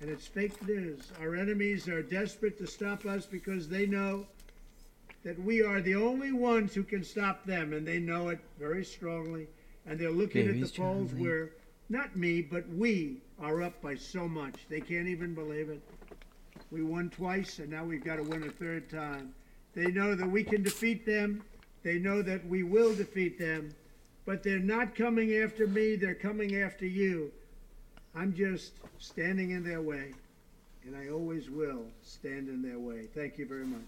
and 0.00 0.08
it's 0.08 0.26
fake 0.26 0.66
news. 0.66 1.12
Our 1.20 1.36
enemies 1.36 1.88
are 1.88 2.02
desperate 2.02 2.58
to 2.58 2.66
stop 2.66 3.04
us 3.04 3.26
because 3.26 3.68
they 3.68 3.86
know 3.86 4.26
that 5.24 5.38
we 5.42 5.62
are 5.62 5.80
the 5.80 5.94
only 5.94 6.32
ones 6.32 6.74
who 6.74 6.82
can 6.82 7.04
stop 7.04 7.44
them, 7.44 7.72
and 7.74 7.86
they 7.86 7.98
know 7.98 8.28
it 8.28 8.40
very 8.58 8.84
strongly. 8.84 9.46
And 9.86 9.98
they're 9.98 10.10
looking 10.10 10.48
at 10.48 10.60
the 10.60 10.68
polls 10.68 11.12
where 11.14 11.50
not 11.88 12.16
me, 12.16 12.40
but 12.40 12.68
we 12.70 13.18
are 13.40 13.62
up 13.62 13.80
by 13.82 13.96
so 13.96 14.28
much. 14.28 14.54
They 14.68 14.80
can't 14.80 15.08
even 15.08 15.34
believe 15.34 15.68
it. 15.68 15.82
We 16.70 16.82
won 16.82 17.10
twice, 17.10 17.58
and 17.58 17.68
now 17.68 17.84
we've 17.84 18.04
got 18.04 18.16
to 18.16 18.22
win 18.22 18.44
a 18.44 18.50
third 18.50 18.88
time. 18.88 19.34
They 19.74 19.86
know 19.86 20.14
that 20.14 20.28
we 20.28 20.44
can 20.44 20.62
defeat 20.62 21.04
them. 21.04 21.42
They 21.82 21.98
know 21.98 22.22
that 22.22 22.46
we 22.46 22.62
will 22.62 22.94
defeat 22.94 23.38
them. 23.38 23.74
But 24.24 24.42
they're 24.42 24.58
not 24.58 24.94
coming 24.94 25.34
after 25.36 25.66
me, 25.66 25.96
they're 25.96 26.14
coming 26.14 26.62
after 26.62 26.86
you. 26.86 27.32
I'm 28.14 28.34
just 28.34 28.72
standing 28.98 29.50
in 29.50 29.64
their 29.64 29.80
way. 29.80 30.12
And 30.84 30.96
I 30.96 31.10
always 31.10 31.50
will 31.50 31.84
stand 32.02 32.48
in 32.48 32.62
their 32.62 32.78
way. 32.78 33.06
Thank 33.14 33.38
you 33.38 33.46
very 33.46 33.66
much. 33.66 33.86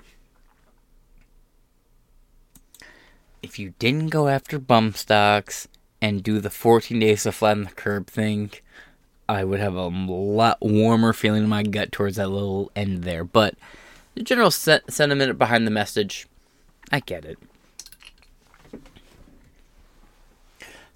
If 3.43 3.59
you 3.59 3.75
didn't 3.79 4.09
go 4.09 4.29
after 4.29 4.59
bump 4.59 4.97
stocks 4.97 5.67
and 6.01 6.23
do 6.23 6.39
the 6.39 6.51
14 6.51 6.99
days 7.01 7.25
to 7.25 7.33
flatten 7.33 7.65
the 7.65 7.71
curb 7.71 8.07
thing, 8.07 8.51
I 9.29 9.45
would 9.45 9.59
have 9.59 9.75
a 9.75 9.87
lot 9.87 10.59
warmer 10.61 11.13
feeling 11.13 11.45
in 11.45 11.49
my 11.49 11.63
gut 11.63 11.91
towards 11.91 12.17
that 12.17 12.29
little 12.29 12.71
end 12.77 13.05
there. 13.05 13.25
But 13.25 13.55
the 14.15 14.23
general 14.23 14.51
se- 14.51 14.83
sentiment 14.89 15.39
behind 15.39 15.67
the 15.67 15.71
message, 15.71 16.27
I 16.93 17.01
get 17.01 17.25
it. 17.25 17.39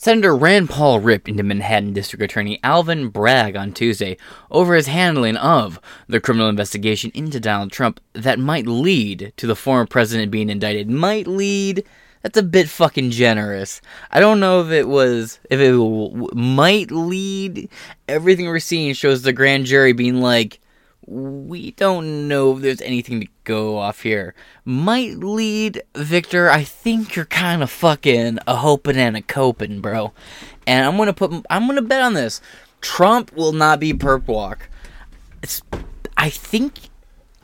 Senator 0.06 0.36
Rand 0.36 0.70
Paul 0.70 1.00
ripped 1.00 1.28
into 1.28 1.42
Manhattan 1.42 1.92
District 1.92 2.22
Attorney 2.22 2.60
Alvin 2.62 3.08
Bragg 3.08 3.56
on 3.56 3.72
Tuesday 3.72 4.16
over 4.52 4.76
his 4.76 4.86
handling 4.86 5.36
of 5.36 5.80
the 6.06 6.20
criminal 6.20 6.48
investigation 6.48 7.10
into 7.12 7.40
Donald 7.40 7.72
Trump 7.72 7.98
that 8.12 8.38
might 8.38 8.68
lead 8.68 9.32
to 9.36 9.48
the 9.48 9.56
former 9.56 9.84
president 9.84 10.30
being 10.30 10.48
indicted. 10.48 10.88
Might 10.88 11.26
lead. 11.26 11.84
That's 12.22 12.38
a 12.38 12.44
bit 12.44 12.68
fucking 12.68 13.10
generous. 13.10 13.80
I 14.12 14.20
don't 14.20 14.38
know 14.38 14.60
if 14.60 14.70
it 14.70 14.86
was, 14.86 15.40
if 15.50 15.58
it 15.58 15.72
w- 15.72 16.28
might 16.34 16.92
lead. 16.92 17.68
Everything 18.06 18.46
we're 18.46 18.60
seeing 18.60 18.94
shows 18.94 19.22
the 19.22 19.32
grand 19.32 19.66
jury 19.66 19.92
being 19.92 20.20
like, 20.20 20.60
we 21.06 21.70
don't 21.72 22.26
know 22.26 22.56
if 22.56 22.62
there's 22.62 22.80
anything 22.80 23.20
to 23.20 23.28
go 23.44 23.78
off 23.78 24.02
here. 24.02 24.34
Might 24.64 25.18
lead 25.18 25.82
Victor. 25.94 26.50
I 26.50 26.64
think 26.64 27.14
you're 27.14 27.24
kind 27.24 27.62
of 27.62 27.70
fucking 27.70 28.40
a 28.46 28.56
hoping 28.56 28.96
and 28.96 29.16
a 29.16 29.22
coping, 29.22 29.80
bro. 29.80 30.12
And 30.66 30.84
I'm 30.84 30.96
gonna 30.96 31.12
put. 31.12 31.32
I'm 31.48 31.66
gonna 31.66 31.82
bet 31.82 32.02
on 32.02 32.14
this. 32.14 32.40
Trump 32.80 33.32
will 33.32 33.52
not 33.52 33.80
be 33.80 33.92
perp 33.92 34.26
walk. 34.26 34.68
It's. 35.42 35.62
I 36.16 36.30
think. 36.30 36.74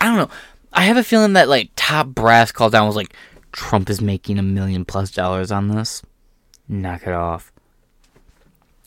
I 0.01 0.07
don't 0.07 0.16
know. 0.16 0.35
I 0.72 0.83
have 0.83 0.96
a 0.96 1.05
feeling 1.05 1.35
that 1.35 1.48
like 1.48 1.70
top 1.77 2.09
brass 2.09 2.51
called 2.51 2.72
down 2.72 2.87
was 2.87 2.96
like 2.96 3.14
Trump 3.53 3.88
is 3.88 4.01
making 4.01 4.38
a 4.38 4.42
million 4.42 4.85
plus 4.85 5.11
dollars 5.11 5.53
on 5.53 5.68
this. 5.68 6.03
Knock 6.68 7.07
it 7.07 7.12
off 7.12 7.52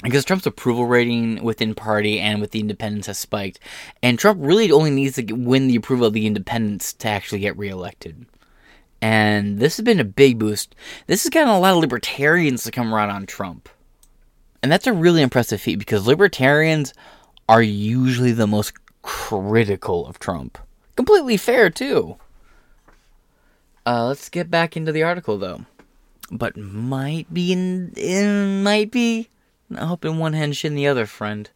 because 0.04 0.26
Trump's 0.26 0.46
approval 0.46 0.86
rating 0.86 1.44
within 1.44 1.74
party 1.74 2.20
and 2.20 2.42
with 2.42 2.52
the 2.52 2.60
independents 2.60 3.08
has 3.08 3.18
spiked, 3.18 3.60
and 4.04 4.20
Trump 4.20 4.40
really 4.42 4.72
only 4.72 4.92
needs 4.92 5.16
to 5.16 5.34
win 5.34 5.68
the 5.68 5.76
approval 5.76 6.08
of 6.08 6.14
the 6.14 6.28
independents 6.28 6.94
to 6.94 7.08
actually 7.08 7.40
get 7.40 7.58
reelected. 7.58 8.26
And 9.02 9.60
this 9.60 9.78
has 9.78 9.84
been 9.84 10.00
a 10.00 10.06
big 10.06 10.40
boost. 10.40 10.76
This 11.08 11.24
has 11.24 11.30
gotten 11.30 11.50
a 11.50 11.60
lot 11.60 11.74
of 11.74 11.80
libertarians 11.80 12.64
to 12.64 12.72
come 12.72 12.94
around 12.94 13.12
on 13.12 13.26
Trump. 13.26 13.70
And 14.64 14.72
that's 14.72 14.88
a 14.88 14.94
really 14.94 15.22
impressive 15.22 15.62
feat 15.62 15.78
because 15.78 16.08
libertarians 16.08 16.94
are 17.48 17.62
usually 17.62 18.32
the 18.32 18.48
most 18.48 18.74
critical 19.04 20.08
of 20.08 20.18
Trump. 20.18 20.58
Completely 20.96 21.38
fair, 21.38 21.70
too. 21.70 22.18
Uh, 23.86 24.08
let's 24.08 24.30
get 24.30 24.50
back 24.50 24.76
into 24.76 24.92
the 24.92 25.04
article, 25.04 25.38
though. 25.38 25.66
But 26.32 26.58
might 26.58 27.32
be 27.32 27.52
in, 27.54 27.94
in 27.96 28.64
might 28.64 28.90
be. 28.90 29.30
Hope 29.74 30.06
in 30.06 30.18
one 30.18 30.34
hand, 30.34 30.56
shit 30.56 30.72
in 30.72 30.76
the 30.76 30.88
other, 30.88 31.06
friend. 31.06 31.50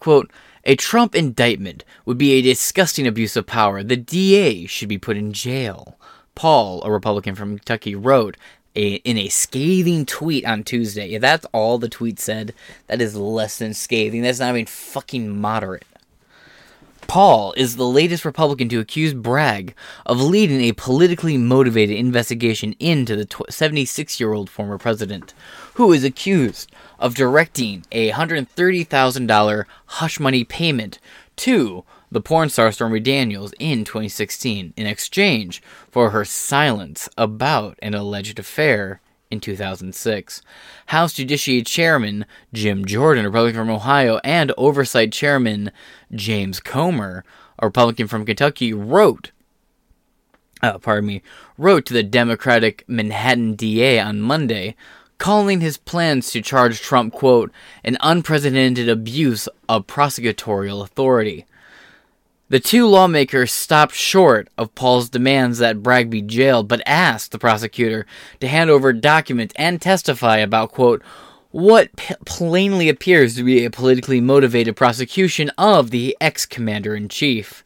Quote, 0.00 0.30
a 0.64 0.76
Trump 0.76 1.14
indictment 1.14 1.84
would 2.04 2.18
be 2.18 2.32
a 2.32 2.42
disgusting 2.42 3.06
abuse 3.06 3.36
of 3.36 3.46
power. 3.46 3.82
The 3.82 3.96
DA 3.96 4.66
should 4.66 4.88
be 4.88 4.98
put 4.98 5.16
in 5.16 5.32
jail. 5.32 5.96
Paul, 6.34 6.82
a 6.84 6.90
Republican 6.90 7.34
from 7.34 7.56
Kentucky, 7.56 7.94
wrote 7.94 8.36
a, 8.74 8.96
in 8.96 9.16
a 9.16 9.28
scathing 9.28 10.04
tweet 10.04 10.44
on 10.44 10.64
Tuesday. 10.64 11.14
If 11.14 11.22
that's 11.22 11.46
all 11.52 11.78
the 11.78 11.88
tweet 11.88 12.18
said, 12.18 12.52
that 12.88 13.00
is 13.00 13.16
less 13.16 13.58
than 13.58 13.74
scathing. 13.74 14.22
That's 14.22 14.40
not 14.40 14.50
even 14.50 14.66
fucking 14.66 15.40
moderate. 15.40 15.84
Paul 17.06 17.54
is 17.56 17.76
the 17.76 17.86
latest 17.86 18.24
Republican 18.24 18.68
to 18.70 18.80
accuse 18.80 19.14
Bragg 19.14 19.74
of 20.04 20.20
leading 20.20 20.60
a 20.62 20.72
politically 20.72 21.38
motivated 21.38 21.96
investigation 21.96 22.74
into 22.80 23.14
the 23.14 23.44
76 23.48 24.18
year 24.18 24.32
old 24.32 24.50
former 24.50 24.76
president, 24.76 25.32
who 25.74 25.92
is 25.92 26.02
accused 26.02 26.70
of 26.98 27.14
directing 27.14 27.84
a 27.92 28.10
$130,000 28.10 29.64
hush 29.86 30.20
money 30.20 30.44
payment 30.44 30.98
to 31.36 31.84
the 32.10 32.20
porn 32.20 32.48
star 32.48 32.72
Stormy 32.72 33.00
Daniels 33.00 33.52
in 33.58 33.84
2016 33.84 34.72
in 34.76 34.86
exchange 34.86 35.62
for 35.90 36.10
her 36.10 36.24
silence 36.24 37.08
about 37.18 37.78
an 37.82 37.94
alleged 37.94 38.38
affair 38.38 39.00
in 39.30 39.40
2006. 39.40 40.42
House 40.86 41.12
Judiciary 41.12 41.62
Chairman 41.62 42.26
Jim 42.52 42.84
Jordan, 42.84 43.24
Republican 43.24 43.60
from 43.60 43.70
Ohio, 43.70 44.20
and 44.24 44.52
Oversight 44.56 45.12
Chairman 45.12 45.72
James 46.14 46.60
Comer, 46.60 47.24
a 47.58 47.66
Republican 47.66 48.06
from 48.06 48.24
Kentucky, 48.24 48.72
wrote, 48.72 49.32
uh, 50.62 50.78
pardon 50.78 51.06
me, 51.06 51.22
wrote 51.58 51.86
to 51.86 51.94
the 51.94 52.02
Democratic 52.02 52.84
Manhattan 52.86 53.54
DA 53.54 53.98
on 53.98 54.20
Monday, 54.20 54.76
calling 55.18 55.60
his 55.60 55.76
plans 55.76 56.30
to 56.30 56.42
charge 56.42 56.80
Trump, 56.80 57.12
quote, 57.12 57.50
an 57.84 57.96
unprecedented 58.00 58.88
abuse 58.88 59.48
of 59.68 59.86
prosecutorial 59.86 60.82
authority. 60.82 61.46
The 62.48 62.60
two 62.60 62.86
lawmakers 62.86 63.50
stopped 63.50 63.94
short 63.94 64.48
of 64.56 64.74
Paul's 64.76 65.08
demands 65.08 65.58
that 65.58 65.82
Bragg 65.82 66.10
be 66.10 66.22
jailed, 66.22 66.68
but 66.68 66.80
asked 66.86 67.32
the 67.32 67.40
prosecutor 67.40 68.06
to 68.40 68.46
hand 68.46 68.70
over 68.70 68.92
documents 68.92 69.52
and 69.56 69.82
testify 69.82 70.36
about, 70.36 70.70
quote, 70.70 71.02
what 71.50 71.94
p- 71.96 72.14
plainly 72.24 72.88
appears 72.88 73.34
to 73.34 73.42
be 73.42 73.64
a 73.64 73.70
politically 73.70 74.20
motivated 74.20 74.76
prosecution 74.76 75.50
of 75.58 75.90
the 75.90 76.16
ex 76.20 76.46
commander 76.46 76.94
in 76.94 77.08
chief. 77.08 77.64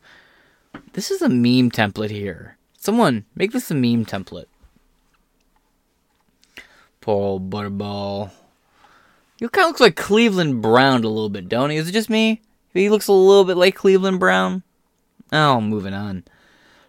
This 0.92 1.10
is 1.10 1.20
a 1.20 1.28
meme 1.28 1.70
template 1.70 2.10
here. 2.10 2.56
Someone 2.78 3.26
make 3.34 3.52
this 3.52 3.70
a 3.70 3.74
meme 3.74 4.06
template. 4.06 4.46
Paul 7.00 7.40
Butterball. 7.40 8.30
You 9.38 9.48
kind 9.48 9.64
of 9.64 9.70
looks 9.70 9.80
like 9.80 9.96
Cleveland 9.96 10.60
Brown 10.60 11.02
a 11.04 11.08
little 11.08 11.30
bit, 11.30 11.48
don't 11.48 11.70
he? 11.70 11.76
Is 11.76 11.88
it 11.88 11.92
just 11.92 12.10
me? 12.10 12.42
He 12.74 12.90
looks 12.90 13.08
a 13.08 13.12
little 13.12 13.44
bit 13.44 13.56
like 13.56 13.74
Cleveland 13.74 14.20
Brown. 14.20 14.62
Oh, 15.32 15.60
moving 15.60 15.94
on. 15.94 16.24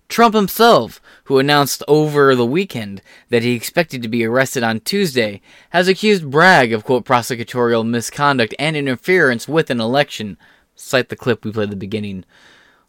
Trump 0.10 0.36
himself, 0.36 1.00
who 1.24 1.39
announced 1.39 1.82
over 1.88 2.36
the 2.36 2.45
weekend 2.45 3.02
that 3.30 3.43
he 3.43 3.54
expected 3.54 4.04
to 4.04 4.10
be 4.10 4.26
arrested 4.26 4.62
on 4.62 4.82
Tuesday, 4.82 5.39
has 5.69 5.88
accused 5.88 6.30
Bragg 6.30 6.74
of, 6.74 6.84
quote, 6.84 7.06
prosecutorial 7.06 7.88
misconduct 7.88 8.54
and 8.60 8.76
interference 8.76 9.47
with 9.47 9.69
an 9.69 9.80
election. 9.80 10.38
Cite 10.76 11.08
the 11.08 11.15
clip 11.15 11.45
we 11.45 11.54
played 11.54 11.65
at 11.65 11.69
the 11.69 11.78
beginning. 11.78 12.26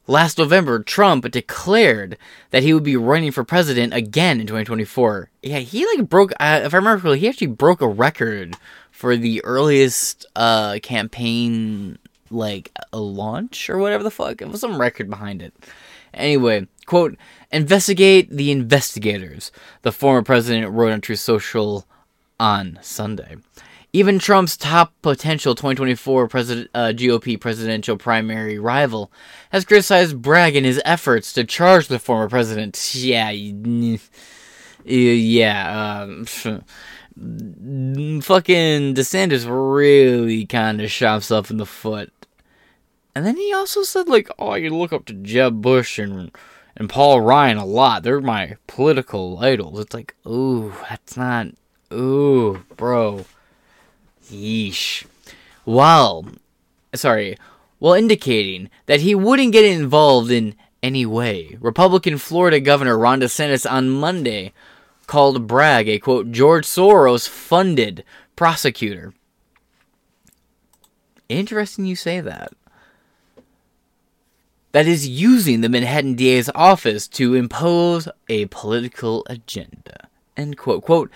Last 0.08 0.36
November, 0.36 0.82
Trump 0.82 1.30
declared 1.30 2.18
that 2.50 2.64
he 2.64 2.74
would 2.74 2.82
be 2.82 2.96
running 2.96 3.30
for 3.30 3.44
president 3.44 3.94
again 3.94 4.40
in 4.40 4.46
2024. 4.46 5.30
Yeah, 5.42 5.58
he 5.58 5.86
like 5.86 6.08
broke, 6.08 6.32
uh, 6.40 6.60
if 6.64 6.74
I 6.74 6.76
remember 6.76 7.00
correctly, 7.00 7.20
he 7.20 7.28
actually 7.28 7.46
broke 7.48 7.80
a 7.80 7.88
record 7.88 8.56
for 8.90 9.16
the 9.16 9.44
earliest 9.44 10.26
uh, 10.34 10.78
campaign 10.82 11.98
like 12.30 12.72
a 12.92 12.98
launch 12.98 13.70
or 13.70 13.78
whatever 13.78 14.02
the 14.02 14.10
fuck. 14.10 14.42
It 14.42 14.48
was 14.48 14.60
some 14.60 14.80
record 14.80 15.08
behind 15.08 15.40
it. 15.40 15.54
Anyway, 16.12 16.66
quote, 16.86 17.16
investigate 17.52 18.28
the 18.30 18.50
investigators, 18.50 19.52
the 19.82 19.92
former 19.92 20.22
president 20.22 20.72
wrote 20.72 20.92
on 20.92 21.00
Truth 21.00 21.20
Social 21.20 21.86
on 22.40 22.78
Sunday. 22.82 23.36
Even 23.92 24.18
Trump's 24.18 24.57
top 24.57 24.94
potential 25.02 25.55
2024 25.55 26.28
president, 26.28 26.70
uh, 26.74 26.92
GOP 26.94 27.38
presidential 27.38 27.96
primary 27.96 28.59
rival 28.59 29.12
has 29.50 29.66
criticized 29.66 30.22
Bragg 30.22 30.57
in 30.57 30.64
his 30.64 30.81
efforts 30.85 31.33
to 31.35 31.44
charge 31.44 31.88
the 31.88 31.98
former 31.98 32.28
president. 32.28 32.78
Yeah, 32.94 33.31
yeah, 34.85 36.02
um, 36.02 36.24
fucking 36.24 36.64
DeSantis 38.94 39.46
really 39.46 40.44
kind 40.46 40.81
of 40.81 40.90
shot 40.90 41.12
himself 41.12 41.52
in 41.52 41.59
the 41.59 41.66
foot 41.66 42.12
and 43.14 43.26
then 43.26 43.37
he 43.37 43.52
also 43.52 43.83
said, 43.83 44.09
like, 44.09 44.28
oh, 44.38 44.55
you 44.55 44.70
look 44.74 44.92
up 44.92 45.05
to 45.07 45.14
Jeb 45.14 45.61
Bush 45.61 45.98
and 45.98 46.31
and 46.74 46.88
Paul 46.88 47.20
Ryan 47.20 47.59
a 47.59 47.66
lot. 47.66 48.02
They're 48.02 48.22
my 48.22 48.57
political 48.66 49.38
idols. 49.40 49.78
It's 49.78 49.92
like, 49.92 50.14
ooh, 50.26 50.72
that's 50.88 51.18
not, 51.18 51.48
ooh, 51.92 52.64
bro. 52.76 53.26
Yeesh. 54.33 55.05
While, 55.64 56.27
sorry, 56.95 57.37
while 57.79 57.95
indicating 57.95 58.71
that 58.87 59.01
he 59.01 59.14
wouldn't 59.14 59.53
get 59.53 59.64
involved 59.64 60.31
in 60.31 60.55
any 60.83 61.07
way, 61.07 61.57
Republican 61.61 62.18
Florida 62.18 62.59
Governor 62.59 62.99
Ron 62.99 63.21
DeSantis 63.21 63.71
on 63.71 63.90
Monday 63.90 64.53
called 65.07 65.47
Bragg 65.47 65.88
a 65.88 65.99
quote 65.99 66.33
George 66.33 66.64
Soros 66.64 67.29
funded 67.29 68.05
prosecutor. 68.35 69.12
Interesting 71.29 71.87
you 71.87 71.97
say 71.97 72.21
that 72.21 72.53
that 74.73 74.87
is 74.87 75.07
using 75.07 75.61
the 75.61 75.68
Manhattan 75.68 76.14
DA's 76.14 76.51
office 76.55 77.07
to 77.09 77.35
impose 77.35 78.09
a 78.29 78.47
political 78.47 79.25
agenda. 79.29 80.09
End 80.37 80.57
quote. 80.57 80.83
Quote, 80.83 81.11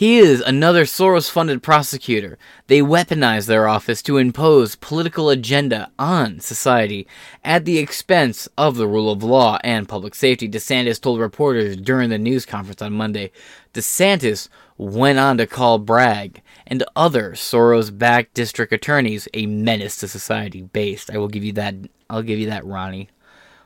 he 0.00 0.16
is 0.16 0.40
another 0.40 0.86
Soros 0.86 1.30
funded 1.30 1.62
prosecutor. 1.62 2.38
They 2.68 2.80
weaponize 2.80 3.46
their 3.46 3.68
office 3.68 4.00
to 4.04 4.16
impose 4.16 4.74
political 4.76 5.28
agenda 5.28 5.92
on 5.98 6.40
society 6.40 7.06
at 7.44 7.66
the 7.66 7.76
expense 7.76 8.48
of 8.56 8.78
the 8.78 8.88
rule 8.88 9.12
of 9.12 9.22
law 9.22 9.58
and 9.62 9.86
public 9.86 10.14
safety, 10.14 10.48
DeSantis 10.48 10.98
told 10.98 11.20
reporters 11.20 11.76
during 11.76 12.08
the 12.08 12.16
news 12.16 12.46
conference 12.46 12.80
on 12.80 12.94
Monday. 12.94 13.30
DeSantis 13.74 14.48
went 14.78 15.18
on 15.18 15.36
to 15.36 15.46
call 15.46 15.78
Bragg 15.78 16.40
and 16.66 16.82
other 16.96 17.32
Soros-backed 17.32 18.32
district 18.32 18.72
attorneys 18.72 19.28
a 19.34 19.44
menace 19.44 19.98
to 19.98 20.08
society 20.08 20.62
based. 20.62 21.10
I 21.10 21.18
will 21.18 21.28
give 21.28 21.44
you 21.44 21.52
that 21.52 21.74
I'll 22.08 22.22
give 22.22 22.38
you 22.38 22.46
that, 22.46 22.64
Ronnie. 22.64 23.10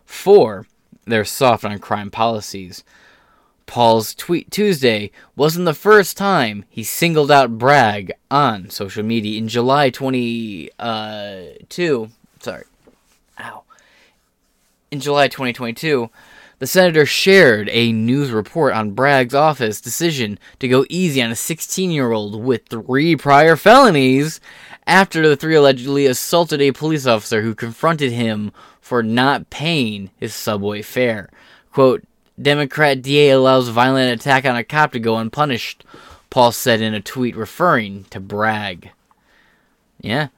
Four, 0.05 0.67
they're 1.05 1.25
soft 1.25 1.65
on 1.65 1.79
crime 1.79 2.11
policies. 2.11 2.83
Paul's 3.67 4.15
tweet 4.15 4.51
Tuesday 4.51 5.11
wasn't 5.37 5.65
the 5.65 5.75
first 5.75 6.17
time 6.17 6.65
he 6.69 6.85
singled 6.85 7.31
out 7.31 7.59
Bragg 7.59 8.13
on 8.31 8.71
social 8.71 9.03
media. 9.03 9.39
In 9.39 9.49
July 9.49 9.91
22, 9.91 10.71
uh, 10.79 12.09
sorry, 12.41 12.65
ow. 13.41 13.63
In 14.91 15.01
July 15.01 15.29
2022, 15.29 16.11
the 16.59 16.67
senator 16.67 17.05
shared 17.05 17.69
a 17.71 17.93
news 17.93 18.31
report 18.31 18.75
on 18.75 18.93
Bragg's 18.93 19.35
office 19.35 19.81
decision 19.81 20.39
to 20.61 20.69
go 20.69 20.87
easy 20.89 21.21
on 21.21 21.31
a 21.31 21.37
16 21.37 21.91
year 21.91 22.13
old 22.13 22.43
with 22.43 22.69
three 22.69 23.17
prior 23.17 23.57
felonies 23.57 24.41
after 24.87 25.29
the 25.29 25.37
three 25.37 25.57
allegedly 25.57 26.07
assaulted 26.07 26.61
a 26.61 26.73
police 26.73 27.07
officer 27.07 27.43
who 27.43 27.55
confronted 27.55 28.13
him 28.13 28.53
for 28.81 29.03
not 29.03 29.51
paying 29.51 30.11
his 30.17 30.35
subway 30.35 30.83
fare. 30.83 31.29
Quote, 31.73 32.05
Democrat 32.41 33.03
DA 33.03 33.31
allows 33.31 33.69
violent 33.69 34.21
attack 34.21 34.45
on 34.45 34.57
a 34.57 34.65
cop 34.65 34.93
to 34.93 34.99
go 34.99 35.17
unpunished, 35.17 35.85
Paul 36.31 36.53
said 36.53 36.81
in 36.81 36.95
a 36.95 37.01
tweet 37.01 37.37
referring 37.37 38.05
to 38.11 38.21
Bragg. 38.21 38.91
Yeah. 40.01 40.29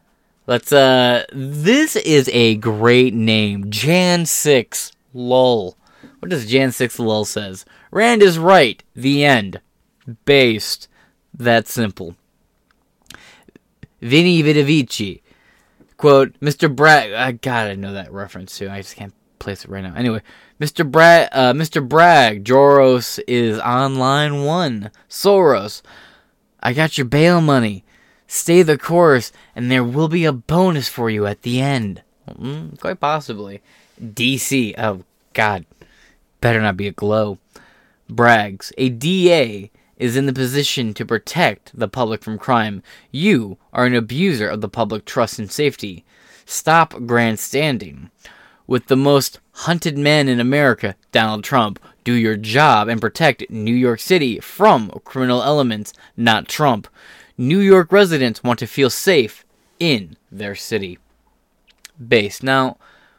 Let's 0.47 0.73
uh 0.73 1.25
this 1.33 1.97
is 1.97 2.31
a 2.33 2.57
great 2.57 3.15
name. 3.15 3.71
Jan 3.71 4.27
6 4.27 4.93
lol. 5.13 5.77
What 6.21 6.29
does 6.29 6.47
Jan 6.47 6.71
6 6.71 6.99
lol 6.99 7.25
says? 7.25 7.65
Rand 7.91 8.23
is 8.23 8.39
right. 8.39 8.83
The 8.95 9.25
end. 9.25 9.61
Based. 10.25 10.89
That 11.35 11.67
simple. 11.67 12.15
Vinny 14.01 14.43
Vidavici. 14.43 15.23
Quote, 15.97 16.39
Mr. 16.41 16.75
Bragg, 16.75 17.13
I 17.13 17.33
gotta 17.33 17.77
know 17.77 17.95
that 17.95 18.13
reference 18.13 18.57
too. 18.57 18.69
I 18.69 18.83
just 18.83 18.97
can't 18.97 19.15
place 19.39 19.65
it 19.65 19.71
right 19.71 19.83
now. 19.83 19.95
Anyway, 19.95 20.21
Mr. 20.61 20.91
Bragg, 20.91 21.29
uh, 21.33 21.53
Mr. 21.53 21.87
Bragg, 21.87 22.45
Joros 22.45 23.21
is 23.29 23.59
on 23.59 23.97
line 23.97 24.43
one. 24.43 24.91
Soros, 25.09 25.83
I 26.61 26.73
got 26.73 26.97
your 26.97 27.05
bail 27.05 27.41
money. 27.41 27.85
Stay 28.27 28.63
the 28.63 28.79
course, 28.79 29.33
and 29.55 29.71
there 29.71 29.85
will 29.85 30.09
be 30.09 30.25
a 30.25 30.33
bonus 30.33 30.89
for 30.89 31.11
you 31.11 31.27
at 31.27 31.43
the 31.43 31.61
end. 31.61 32.03
Mm, 32.29 32.81
quite 32.81 32.99
possibly. 33.01 33.63
DC. 34.01 34.75
Oh, 34.79 35.05
God. 35.33 35.65
Better 36.41 36.61
not 36.61 36.77
be 36.77 36.89
a 36.89 36.93
glow. 36.93 37.39
Brags. 38.09 38.73
A 38.79 38.89
DA 38.89 39.71
is 39.97 40.17
in 40.17 40.27
the 40.27 40.33
position 40.33 40.93
to 40.95 41.07
protect 41.07 41.71
the 41.79 41.89
public 41.89 42.23
from 42.23 42.39
crime. 42.39 42.83
You 43.11 43.59
are 43.73 43.87
an 43.87 43.95
abuser 43.95 44.49
of 44.49 44.61
the 44.61 44.69
public 44.69 45.05
trust 45.05 45.39
and 45.39 45.51
safety. 45.51 46.05
Stop 46.45 46.95
grandstanding. 47.07 48.11
With 48.67 48.87
the 48.87 48.97
most 48.97 49.39
hunted 49.53 49.97
man 49.97 50.29
in 50.29 50.41
America, 50.41 50.97
Donald 51.13 51.45
Trump, 51.45 51.79
do 52.03 52.13
your 52.13 52.37
job 52.37 52.89
and 52.89 53.01
protect 53.01 53.49
New 53.49 53.75
York 53.75 54.01
City 54.01 54.41
from 54.41 54.91
criminal 55.05 55.43
elements, 55.43 55.93
not 56.17 56.49
Trump. 56.49 56.89
New 57.39 57.61
York 57.61 57.93
residents 57.93 58.43
want 58.43 58.59
to 58.59 58.67
feel 58.67 58.91
safe 58.91 59.45
in 59.79 60.17
their 60.33 60.57
city. 60.57 60.99
Base. 62.09 62.43
Now, 62.43 62.77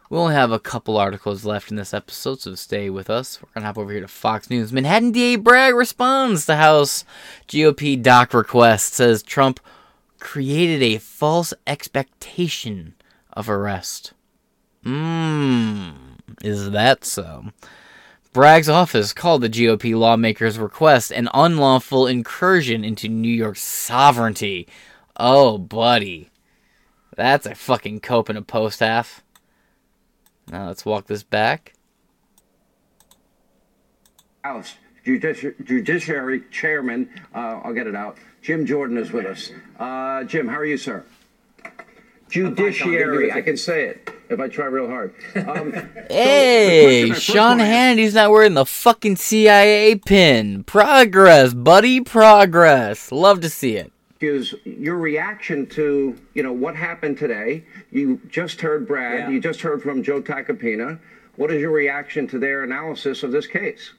we 0.10 0.18
only 0.18 0.36
have 0.36 0.52
a 0.52 0.60
couple 0.60 0.98
articles 0.98 1.46
left 1.46 1.72
in 1.72 1.78
this 1.78 1.94
episode, 1.94 2.42
so 2.42 2.56
stay 2.56 2.90
with 2.90 3.10
us. 3.10 3.42
We're 3.42 3.50
going 3.54 3.62
to 3.62 3.68
hop 3.68 3.78
over 3.78 3.92
here 3.92 4.02
to 4.02 4.08
Fox 4.08 4.50
News. 4.50 4.74
Manhattan 4.74 5.12
DA 5.12 5.38
Bragg 5.38 5.76
responds 5.76 6.46
to 6.46 6.56
House 6.58 7.06
GOP 7.48 8.02
doc 8.02 8.34
request, 8.34 8.94
says 8.94 9.24
Trump 9.24 9.60
created 10.20 10.82
a 10.84 10.98
false 10.98 11.54
expectation 11.66 12.96
of 13.34 13.50
arrest. 13.50 14.14
Mmm, 14.88 15.96
is 16.42 16.72
that 16.72 17.04
so? 17.04 17.48
Bragg's 18.32 18.70
office 18.70 19.12
called 19.12 19.42
the 19.42 19.50
GOP 19.50 19.94
lawmakers' 19.98 20.58
request 20.58 21.12
an 21.12 21.28
unlawful 21.34 22.08
incursion 22.08 22.86
into 22.86 23.10
New 23.10 23.28
York's 23.28 23.62
sovereignty. 23.62 24.66
Oh, 25.18 25.58
buddy. 25.58 26.30
That's 27.18 27.46
a 27.46 27.54
fucking 27.54 28.00
cope 28.00 28.30
in 28.30 28.38
a 28.38 28.42
post 28.42 28.80
half. 28.80 29.24
Now 30.50 30.68
let's 30.68 30.86
walk 30.86 31.08
this 31.08 31.24
back. 31.24 31.74
House 34.46 34.76
Judici- 35.04 35.56
Judiciary 35.66 36.44
Chairman, 36.50 37.10
uh, 37.36 37.60
I'll 37.62 37.74
get 37.74 37.88
it 37.88 37.96
out. 37.96 38.18
Jim 38.42 38.66
Jordan 38.66 38.98
is 38.98 39.12
with 39.12 39.26
us. 39.26 39.52
Uh, 39.78 40.24
Jim, 40.24 40.48
how 40.48 40.56
are 40.56 40.66
you, 40.66 40.78
sir? 40.78 41.04
Judiciary, 42.30 43.34
I 43.34 43.42
can 43.42 43.58
say 43.58 43.88
it 43.88 44.17
if 44.30 44.40
I 44.40 44.48
try 44.48 44.66
real 44.66 44.88
hard. 44.88 45.14
Um, 45.36 45.72
hey, 46.10 47.10
so 47.10 47.14
Sean 47.16 47.60
Hannity's 47.60 48.14
not 48.14 48.32
wearing 48.32 48.54
the 48.54 48.66
fucking 48.66 49.16
CIA 49.16 49.96
pin. 49.96 50.64
Progress, 50.64 51.54
buddy, 51.54 52.02
progress. 52.02 53.12
Love 53.12 53.42
to 53.42 53.50
see 53.50 53.78
it. 53.78 53.92
Is 54.20 54.56
your 54.66 54.98
reaction 54.98 55.68
to 55.68 56.18
you 56.34 56.42
know 56.42 56.54
what 56.54 56.76
happened 56.76 57.18
today? 57.18 57.64
You 57.92 58.20
just 58.30 58.62
heard 58.62 58.88
Brad. 58.88 59.20
Yeah. 59.20 59.30
You 59.30 59.40
just 59.40 59.62
heard 59.62 59.84
from 59.84 60.02
Joe 60.02 60.22
Tacopina. 60.22 61.00
What 61.36 61.52
is 61.52 61.62
your 61.62 61.72
reaction 61.72 62.28
to 62.30 62.40
their 62.40 62.64
analysis 62.64 63.22
of 63.22 63.32
this 63.32 63.46
case? 63.46 63.92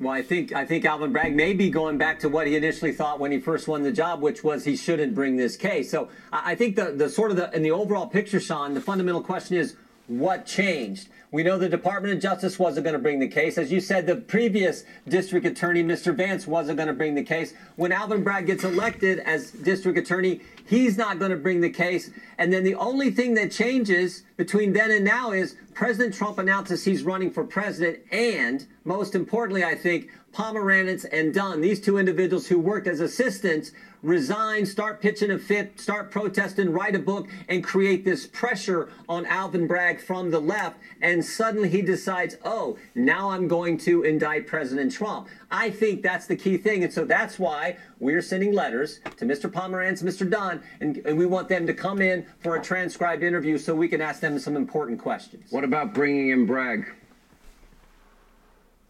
Well, 0.00 0.12
I 0.12 0.22
think 0.22 0.52
I 0.52 0.64
think 0.64 0.84
Alvin 0.84 1.12
Bragg 1.12 1.34
may 1.34 1.54
be 1.54 1.70
going 1.70 1.98
back 1.98 2.20
to 2.20 2.28
what 2.28 2.46
he 2.46 2.54
initially 2.54 2.92
thought 2.92 3.18
when 3.18 3.32
he 3.32 3.40
first 3.40 3.66
won 3.66 3.82
the 3.82 3.90
job, 3.90 4.20
which 4.20 4.44
was 4.44 4.64
he 4.64 4.76
shouldn't 4.76 5.12
bring 5.12 5.36
this 5.36 5.56
case. 5.56 5.90
So 5.90 6.08
I 6.32 6.54
think 6.54 6.76
the 6.76 6.92
the 6.92 7.08
sort 7.08 7.32
of 7.32 7.36
the 7.36 7.54
in 7.54 7.62
the 7.62 7.72
overall 7.72 8.06
picture, 8.06 8.38
Sean, 8.38 8.74
the 8.74 8.80
fundamental 8.80 9.22
question 9.22 9.56
is 9.56 9.74
what 10.06 10.46
changed. 10.46 11.08
We 11.30 11.42
know 11.42 11.58
the 11.58 11.68
Department 11.68 12.14
of 12.14 12.20
Justice 12.20 12.58
wasn't 12.58 12.84
going 12.84 12.94
to 12.94 12.98
bring 12.98 13.18
the 13.18 13.28
case. 13.28 13.58
As 13.58 13.70
you 13.70 13.80
said, 13.80 14.06
the 14.06 14.16
previous 14.16 14.84
district 15.06 15.44
attorney, 15.44 15.84
Mr. 15.84 16.14
Vance, 16.14 16.46
wasn't 16.46 16.78
going 16.78 16.86
to 16.86 16.94
bring 16.94 17.14
the 17.14 17.22
case. 17.22 17.52
When 17.76 17.92
Alvin 17.92 18.24
Bragg 18.24 18.46
gets 18.46 18.64
elected 18.64 19.18
as 19.20 19.50
district 19.50 19.98
attorney, 19.98 20.40
he's 20.66 20.96
not 20.96 21.18
going 21.18 21.30
to 21.30 21.36
bring 21.36 21.60
the 21.60 21.68
case. 21.68 22.10
And 22.38 22.50
then 22.50 22.64
the 22.64 22.76
only 22.76 23.10
thing 23.10 23.34
that 23.34 23.52
changes 23.52 24.22
between 24.38 24.72
then 24.72 24.90
and 24.90 25.04
now 25.04 25.32
is 25.32 25.56
President 25.74 26.14
Trump 26.14 26.38
announces 26.38 26.82
he's 26.82 27.02
running 27.02 27.30
for 27.30 27.44
president. 27.44 27.98
And 28.10 28.66
most 28.84 29.14
importantly, 29.14 29.64
I 29.64 29.74
think, 29.74 30.08
Pomerantz 30.32 31.04
and 31.12 31.34
Dunne, 31.34 31.60
these 31.60 31.80
two 31.80 31.98
individuals 31.98 32.46
who 32.46 32.58
worked 32.58 32.86
as 32.86 33.00
assistants, 33.00 33.72
resign, 34.02 34.66
start 34.66 35.00
pitching 35.00 35.30
a 35.30 35.38
fit, 35.38 35.80
start 35.80 36.10
protesting, 36.10 36.70
write 36.72 36.94
a 36.94 36.98
book, 36.98 37.28
and 37.48 37.64
create 37.64 38.04
this 38.04 38.26
pressure 38.26 38.90
on 39.08 39.26
Alvin 39.26 39.66
Bragg 39.66 40.00
from 40.00 40.30
the 40.30 40.40
left. 40.40 40.78
And 41.00 41.24
suddenly 41.24 41.68
he 41.68 41.82
decides, 41.82 42.36
oh, 42.44 42.78
now 42.94 43.30
I'm 43.30 43.48
going 43.48 43.78
to 43.78 44.02
indict 44.02 44.46
President 44.46 44.92
Trump. 44.92 45.28
I 45.50 45.70
think 45.70 46.02
that's 46.02 46.26
the 46.26 46.36
key 46.36 46.56
thing. 46.56 46.84
And 46.84 46.92
so 46.92 47.04
that's 47.04 47.38
why 47.38 47.76
we're 47.98 48.22
sending 48.22 48.52
letters 48.52 49.00
to 49.16 49.24
Mr. 49.24 49.50
Pomerantz, 49.50 50.02
Mr. 50.02 50.28
Dunne, 50.28 50.62
and, 50.80 50.98
and 50.98 51.18
we 51.18 51.26
want 51.26 51.48
them 51.48 51.66
to 51.66 51.74
come 51.74 52.00
in 52.00 52.26
for 52.40 52.56
a 52.56 52.62
transcribed 52.62 53.22
interview 53.22 53.58
so 53.58 53.74
we 53.74 53.88
can 53.88 54.00
ask 54.00 54.20
them 54.20 54.38
some 54.38 54.56
important 54.56 54.98
questions. 55.00 55.50
What 55.50 55.64
about 55.64 55.94
bringing 55.94 56.30
in 56.30 56.46
Bragg? 56.46 56.86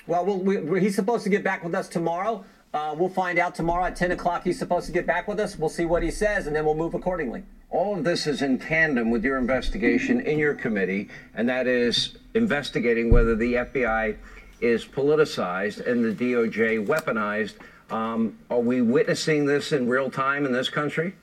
Well, 0.07 0.25
we, 0.25 0.81
he's 0.81 0.94
supposed 0.94 1.23
to 1.25 1.31
get 1.31 1.44
back 1.44 1.62
with 1.62 1.75
us 1.75 1.87
tomorrow. 1.87 2.44
Uh, 2.75 2.95
we'll 2.97 3.09
find 3.09 3.39
out 3.39 3.55
tomorrow 3.55 3.85
at 3.85 3.97
10 3.97 4.13
o'clock. 4.13 4.45
He's 4.45 4.59
supposed 4.59 4.87
to 4.87 4.93
get 4.93 5.07
back 5.07 5.27
with 5.27 5.41
us. 5.41 5.59
We'll 5.59 5.71
see 5.71 5.87
what 5.87 6.03
he 6.03 6.11
says, 6.11 6.47
and 6.47 6.55
then 6.55 6.65
we'll 6.65 6.75
move 6.75 6.95
accordingly. 6.95 7.43
All 7.71 7.97
of 7.97 8.05
this 8.05 8.27
is 8.27 8.43
in 8.43 8.59
tandem 8.59 9.11
with 9.11 9.25
your 9.25 9.39
investigation 9.39 10.21
in 10.21 10.39
your 10.39 10.55
committee, 10.55 11.09
and 11.35 11.49
that 11.49 11.67
is 11.67 12.17
investigating 12.35 13.11
whether 13.11 13.35
the 13.35 13.55
FBI 13.55 14.17
is 14.61 14.85
politicized 14.85 15.87
and 15.87 16.05
the 16.05 16.13
DOJ 16.13 16.87
weaponized. 16.87 17.55
Um, 17.91 18.39
are 18.51 18.61
we 18.61 18.83
witnessing 18.83 19.47
this 19.47 19.73
in 19.73 19.89
real 19.89 20.11
time 20.11 20.45
in 20.45 20.53
this 20.53 20.69
country? 20.69 21.15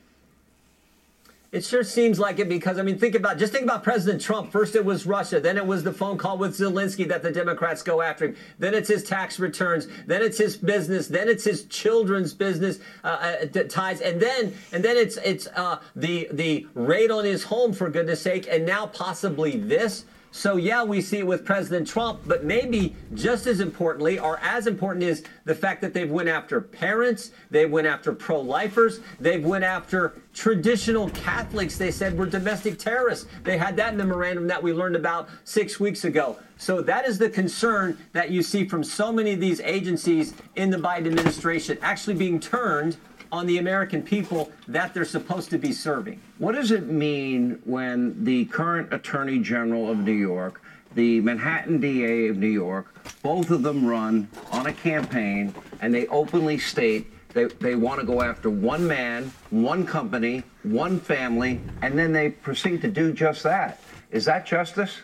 It 1.56 1.64
sure 1.64 1.86
seems 1.86 2.20
like 2.20 2.40
it 2.40 2.50
because 2.50 2.78
I 2.78 2.82
mean, 2.82 2.98
think 2.98 3.16
about 3.16 3.38
just 3.38 3.54
think 3.54 3.64
about 3.64 3.82
President 3.82 4.22
Trump. 4.22 4.52
First, 4.52 4.76
it 4.76 4.84
was 4.84 5.06
Russia, 5.06 5.40
then 5.40 5.56
it 5.56 5.66
was 5.66 5.86
the 5.86 5.94
phone 5.94 6.18
call 6.18 6.38
with 6.38 6.52
Zelensky 6.58 7.08
that 7.08 7.24
the 7.24 7.32
Democrats 7.32 7.82
go 7.82 8.02
after 8.02 8.26
him. 8.26 8.36
Then 8.60 8.74
it's 8.74 8.90
his 8.90 9.06
tax 9.06 9.40
returns. 9.40 9.88
Then 10.06 10.22
it's 10.22 10.38
his 10.38 10.58
business. 10.58 11.08
Then 11.08 11.30
it's 11.30 11.46
his 11.46 11.64
children's 11.68 12.34
business 12.34 12.80
uh, 13.06 13.38
uh, 13.56 13.64
ties, 13.70 14.02
and 14.02 14.22
then 14.22 14.54
and 14.74 14.84
then 14.84 14.98
it's 14.98 15.16
it's 15.24 15.48
uh, 15.56 15.80
the 15.96 16.28
the 16.34 16.68
raid 16.74 17.10
on 17.10 17.24
his 17.24 17.44
home 17.46 17.72
for 17.72 17.90
goodness 17.90 18.22
sake, 18.22 18.50
and 18.52 18.66
now 18.66 18.88
possibly 18.88 19.56
this. 19.56 20.04
So, 20.36 20.58
yeah, 20.58 20.84
we 20.84 21.00
see 21.00 21.20
it 21.20 21.26
with 21.26 21.46
President 21.46 21.88
Trump, 21.88 22.20
but 22.26 22.44
maybe 22.44 22.94
just 23.14 23.48
as 23.48 23.62
importantly, 23.62 24.20
or 24.20 24.38
as 24.40 24.68
important 24.68 25.06
is 25.06 25.24
the 25.46 25.56
fact 25.56 25.80
that 25.80 25.94
they've 25.94 26.12
went 26.12 26.28
after 26.28 26.60
parents, 26.60 27.32
they 27.50 27.66
went 27.66 27.88
after 27.88 28.12
pro-lifers, 28.12 29.00
they've 29.18 29.44
went 29.46 29.64
after 29.64 30.22
traditional 30.34 31.10
Catholics 31.12 31.78
they 31.78 31.90
said 31.90 32.18
were 32.18 32.26
domestic 32.26 32.78
terrorists. 32.78 33.28
They 33.46 33.58
had 33.58 33.78
that 33.78 33.96
memorandum 33.96 34.46
that 34.48 34.62
we 34.62 34.74
learned 34.74 34.98
about 34.98 35.30
six 35.46 35.80
weeks 35.80 36.04
ago. 36.04 36.38
So 36.58 36.82
that 36.82 37.08
is 37.08 37.18
the 37.18 37.30
concern 37.30 37.98
that 38.12 38.30
you 38.30 38.44
see 38.44 38.68
from 38.68 38.84
so 38.84 39.14
many 39.14 39.32
of 39.32 39.40
these 39.40 39.62
agencies 39.62 40.34
in 40.58 40.70
the 40.70 40.78
Biden 40.78 41.08
administration 41.08 41.78
actually 41.82 42.16
being 42.16 42.42
turned 42.42 42.98
on 43.36 43.46
the 43.46 43.58
American 43.58 44.02
people 44.02 44.50
that 44.66 44.94
they're 44.94 45.04
supposed 45.04 45.50
to 45.50 45.58
be 45.58 45.74
serving. 45.74 46.22
What 46.38 46.56
does 46.56 46.72
it 46.72 46.88
mean 46.88 47.60
when 47.66 48.24
the 48.24 48.46
current 48.46 48.94
Attorney 48.94 49.40
General 49.40 49.92
of 49.92 49.98
New 49.98 50.14
York, 50.14 50.62
the 50.94 51.20
Manhattan 51.20 51.82
DA 51.82 52.30
of 52.30 52.38
New 52.38 52.48
York, 52.48 52.96
both 53.22 53.52
of 53.52 53.62
them 53.62 53.86
run 53.86 54.30
on 54.54 54.68
a 54.68 54.74
campaign 54.74 55.54
and 55.82 55.94
they 55.94 56.08
openly 56.08 56.58
state 56.58 57.12
they, 57.34 57.46
they 57.60 57.76
want 57.76 58.00
to 58.00 58.06
go 58.06 58.22
after 58.22 58.50
one 58.50 58.88
man, 58.88 59.30
one 59.50 59.86
company, 59.86 60.42
one 60.64 61.02
family, 61.02 61.60
and 61.82 62.00
then 62.00 62.14
they 62.14 62.30
proceed 62.30 62.82
to 62.84 62.88
do 62.88 63.12
just 63.12 63.44
that? 63.44 63.82
Is 64.10 64.24
that 64.24 64.46
justice? 64.46 65.02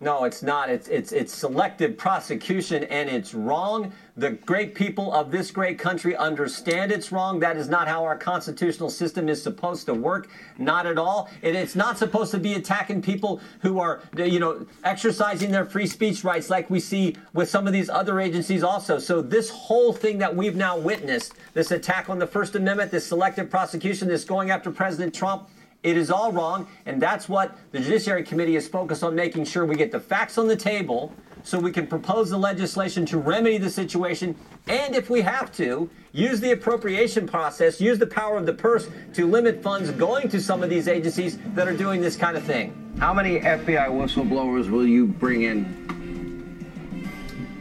No, 0.00 0.24
it's 0.24 0.42
not. 0.42 0.70
It's 0.70 0.86
it's 0.88 1.10
it's 1.10 1.34
selective 1.34 1.98
prosecution 1.98 2.84
and 2.84 3.08
it's 3.08 3.34
wrong. 3.34 3.92
The 4.18 4.30
great 4.30 4.74
people 4.74 5.14
of 5.14 5.30
this 5.30 5.52
great 5.52 5.78
country 5.78 6.16
understand 6.16 6.90
it's 6.90 7.12
wrong. 7.12 7.38
That 7.38 7.56
is 7.56 7.68
not 7.68 7.86
how 7.86 8.02
our 8.02 8.18
constitutional 8.18 8.90
system 8.90 9.28
is 9.28 9.40
supposed 9.40 9.86
to 9.86 9.94
work. 9.94 10.28
Not 10.58 10.86
at 10.86 10.98
all. 10.98 11.30
And 11.40 11.56
it's 11.56 11.76
not 11.76 11.98
supposed 11.98 12.32
to 12.32 12.40
be 12.40 12.54
attacking 12.54 13.00
people 13.00 13.40
who 13.62 13.78
are 13.78 14.02
you 14.16 14.40
know 14.40 14.66
exercising 14.82 15.52
their 15.52 15.64
free 15.64 15.86
speech 15.86 16.24
rights 16.24 16.50
like 16.50 16.68
we 16.68 16.80
see 16.80 17.14
with 17.32 17.48
some 17.48 17.68
of 17.68 17.72
these 17.72 17.88
other 17.88 18.18
agencies 18.18 18.64
also. 18.64 18.98
So 18.98 19.22
this 19.22 19.50
whole 19.50 19.92
thing 19.92 20.18
that 20.18 20.34
we've 20.34 20.56
now 20.56 20.76
witnessed, 20.76 21.34
this 21.54 21.70
attack 21.70 22.10
on 22.10 22.18
the 22.18 22.26
First 22.26 22.56
Amendment, 22.56 22.90
this 22.90 23.06
selective 23.06 23.48
prosecution, 23.48 24.08
this 24.08 24.24
going 24.24 24.50
after 24.50 24.72
President 24.72 25.14
Trump, 25.14 25.48
it 25.84 25.96
is 25.96 26.10
all 26.10 26.32
wrong, 26.32 26.66
and 26.86 27.00
that's 27.00 27.28
what 27.28 27.56
the 27.70 27.78
Judiciary 27.78 28.24
Committee 28.24 28.56
is 28.56 28.66
focused 28.66 29.04
on 29.04 29.14
making 29.14 29.44
sure 29.44 29.64
we 29.64 29.76
get 29.76 29.92
the 29.92 30.00
facts 30.00 30.36
on 30.36 30.48
the 30.48 30.56
table 30.56 31.14
so 31.42 31.58
we 31.58 31.72
can 31.72 31.86
propose 31.86 32.30
the 32.30 32.38
legislation 32.38 33.06
to 33.06 33.18
remedy 33.18 33.58
the 33.58 33.70
situation, 33.70 34.36
and 34.66 34.94
if 34.94 35.10
we 35.10 35.20
have 35.22 35.52
to, 35.56 35.88
use 36.12 36.40
the 36.40 36.52
appropriation 36.52 37.26
process, 37.26 37.80
use 37.80 37.98
the 37.98 38.06
power 38.06 38.36
of 38.36 38.46
the 38.46 38.52
purse 38.52 38.88
to 39.14 39.26
limit 39.26 39.62
funds 39.62 39.90
going 39.92 40.28
to 40.28 40.40
some 40.40 40.62
of 40.62 40.70
these 40.70 40.88
agencies 40.88 41.38
that 41.54 41.68
are 41.68 41.76
doing 41.76 42.00
this 42.00 42.16
kind 42.16 42.36
of 42.36 42.42
thing. 42.44 42.74
How 42.98 43.14
many 43.14 43.40
FBI 43.40 43.88
whistleblowers 43.88 44.70
will 44.70 44.86
you 44.86 45.06
bring 45.06 45.42
in 45.42 45.88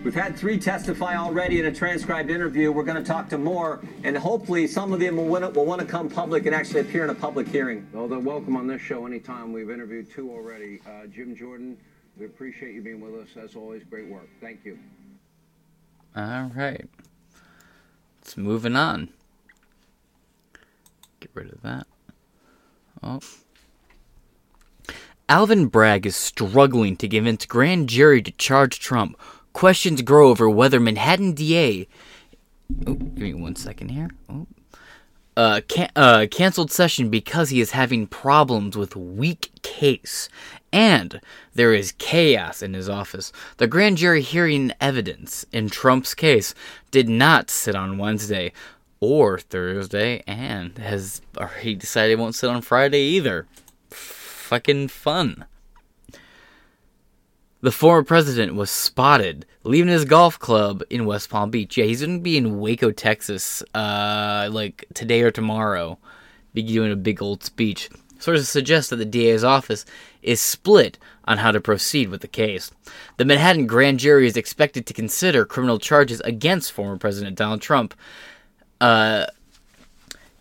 We've 0.07 0.15
had 0.15 0.37
three 0.37 0.57
testify 0.57 1.17
already 1.17 1.59
in 1.59 1.65
a 1.65 1.71
transcribed 1.73 2.31
interview. 2.31 2.71
We're 2.71 2.85
going 2.85 2.95
to 2.95 3.03
talk 3.03 3.27
to 3.27 3.37
more, 3.37 3.81
and 4.05 4.17
hopefully 4.17 4.65
some 4.65 4.93
of 4.93 5.01
them 5.01 5.17
will, 5.17 5.27
will 5.27 5.65
want 5.65 5.81
to 5.81 5.85
come 5.85 6.07
public 6.07 6.45
and 6.45 6.55
actually 6.55 6.79
appear 6.79 7.03
in 7.03 7.09
a 7.09 7.13
public 7.13 7.49
hearing. 7.49 7.85
Well, 7.91 8.07
they're 8.07 8.17
welcome 8.17 8.55
on 8.55 8.67
this 8.67 8.81
show 8.81 9.05
anytime. 9.05 9.51
We've 9.51 9.69
interviewed 9.69 10.09
two 10.09 10.31
already. 10.31 10.79
Uh, 10.87 11.07
Jim 11.07 11.35
Jordan, 11.35 11.77
we 12.19 12.25
appreciate 12.25 12.73
you 12.73 12.82
being 12.82 13.01
with 13.01 13.21
us. 13.21 13.27
As 13.41 13.56
always, 13.56 13.84
great 13.89 14.08
work. 14.08 14.27
Thank 14.41 14.65
you. 14.65 14.77
All 16.15 16.51
right. 16.56 16.88
Let's 18.21 18.38
moving 18.38 18.75
on. 18.75 19.10
Get 21.19 21.32
rid 21.34 21.51
of 21.51 21.62
that. 21.62 21.88
Oh. 23.03 23.19
Alvin 25.30 25.67
Bragg 25.67 26.06
is 26.06 26.15
struggling 26.15 26.95
to 26.97 27.08
convince 27.08 27.45
grand 27.45 27.89
jury 27.89 28.21
to 28.21 28.32
charge 28.32 28.80
Trump. 28.80 29.19
Questions 29.53 30.01
grow 30.01 30.30
over 30.30 30.49
whether 30.49 30.80
Manhattan 30.80 31.34
DA. 31.34 31.88
Oh, 32.86 32.93
give 32.93 33.17
me 33.23 33.34
one 33.34 33.56
second 33.56 33.89
here. 33.89 34.10
Oh. 34.30 34.47
Uh, 35.36 35.62
can- 35.67 35.91
uh, 35.95 36.25
canceled 36.32 36.71
session 36.71 37.10
because 37.10 37.49
he 37.49 37.62
is 37.62 37.71
having 37.71 38.08
problems 38.08 38.75
with 38.75 38.95
weak 38.95 39.51
case, 39.62 40.30
and 40.71 41.21
there 41.53 41.73
is 41.73 41.93
chaos 41.93 42.62
in 42.62 42.73
his 42.73 42.89
office. 42.89 43.32
The 43.58 43.67
grand 43.67 43.97
jury 43.97 44.21
hearing 44.21 44.71
evidence 44.82 45.45
in 45.51 45.69
Trump's 45.69 46.13
case 46.13 46.53
did 46.91 47.10
not 47.10 47.49
sit 47.49 47.75
on 47.75 47.97
Wednesday 47.97 48.51
or 48.99 49.38
Thursday, 49.39 50.23
and 50.25 50.77
has 50.77 51.21
or 51.38 51.49
he 51.62 51.75
decided 51.75 52.10
he 52.10 52.15
won't 52.15 52.36
sit 52.36 52.49
on 52.49 52.62
Friday 52.62 53.01
either 53.01 53.47
fucking 53.89 54.88
fun. 54.88 55.45
The 57.62 57.71
former 57.71 58.03
president 58.03 58.56
was 58.56 58.69
spotted 58.69 59.45
leaving 59.63 59.91
his 59.91 60.06
golf 60.06 60.39
club 60.39 60.84
in 60.89 61.06
West 61.06 61.30
Palm 61.30 61.49
Beach. 61.49 61.77
Yeah, 61.77 61.86
he's 61.86 62.01
gonna 62.01 62.19
be 62.19 62.38
in 62.38 62.60
Waco, 62.60 62.91
Texas, 62.91 63.62
uh, 63.73 64.47
like 64.51 64.86
today 64.93 65.21
or 65.21 65.32
tomorrow, 65.32 65.97
be 66.53 66.63
doing 66.63 66.91
a 66.91 66.95
big 66.95 67.21
old 67.21 67.43
speech. 67.43 67.89
Sources 68.19 68.49
suggest 68.49 68.89
that 68.89 68.97
the 68.97 69.06
DA's 69.06 69.43
office 69.43 69.86
is 70.21 70.41
split 70.41 70.97
on 71.25 71.38
how 71.38 71.51
to 71.51 71.62
proceed 71.62 72.10
with 72.10 72.21
the 72.21 72.27
case. 72.27 72.71
The 73.17 73.25
Manhattan 73.25 73.67
grand 73.67 73.99
jury 73.99 74.27
is 74.27 74.38
expected 74.38 74.86
to 74.86 74.93
consider 74.93 75.45
criminal 75.45 75.80
charges 75.80 76.21
against 76.21 76.71
former 76.71 76.97
President 76.97 77.38
Donald 77.38 77.62
Trump. 77.62 77.93
Uh, 78.80 79.25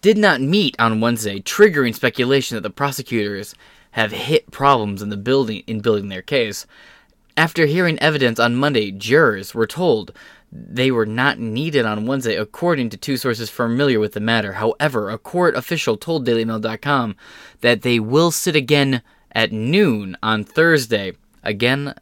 did 0.02 0.18
not 0.18 0.40
meet 0.40 0.76
on 0.78 1.00
Wednesday, 1.00 1.40
triggering 1.40 1.94
speculation 1.94 2.54
that 2.54 2.62
the 2.62 2.70
prosecutors 2.70 3.54
have 3.92 4.12
hit 4.12 4.50
problems 4.50 5.02
in 5.02 5.08
the 5.08 5.16
building 5.16 5.62
in 5.66 5.80
building 5.80 6.08
their 6.08 6.22
case. 6.22 6.66
After 7.36 7.66
hearing 7.66 7.98
evidence 7.98 8.38
on 8.38 8.54
Monday, 8.54 8.90
jurors 8.90 9.54
were 9.54 9.66
told 9.66 10.12
they 10.68 10.90
were 10.90 11.06
not 11.06 11.38
needed 11.38 11.84
on 11.84 12.06
Wednesday, 12.06 12.36
according 12.36 12.90
to 12.90 12.96
two 12.96 13.16
sources 13.16 13.50
familiar 13.50 14.00
with 14.00 14.12
the 14.12 14.20
matter. 14.20 14.54
However, 14.54 15.10
a 15.10 15.18
court 15.18 15.54
official 15.54 15.96
told 15.96 16.26
DailyMail.com 16.26 17.16
that 17.60 17.82
they 17.82 17.98
will 17.98 18.30
sit 18.30 18.56
again 18.56 19.02
at 19.32 19.52
noon 19.52 20.16
on 20.22 20.44
Thursday. 20.44 21.12
Again, 21.42 21.94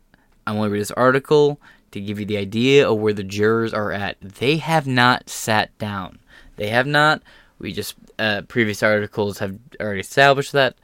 I'm 0.46 0.56
to 0.56 0.68
read 0.68 0.80
this 0.80 0.90
article 0.92 1.60
to 1.90 2.00
give 2.00 2.18
you 2.18 2.26
the 2.26 2.36
idea 2.36 2.88
of 2.88 2.98
where 2.98 3.12
the 3.12 3.24
jurors 3.24 3.74
are 3.74 3.92
at. 3.92 4.20
They 4.20 4.58
have 4.58 4.86
not 4.86 5.28
sat 5.28 5.76
down. 5.78 6.18
They 6.56 6.68
have 6.68 6.86
not. 6.86 7.22
We 7.58 7.72
just 7.72 7.94
uh, 8.18 8.42
previous 8.42 8.82
articles 8.82 9.38
have 9.38 9.58
already 9.80 10.00
established 10.00 10.52
that 10.52 10.76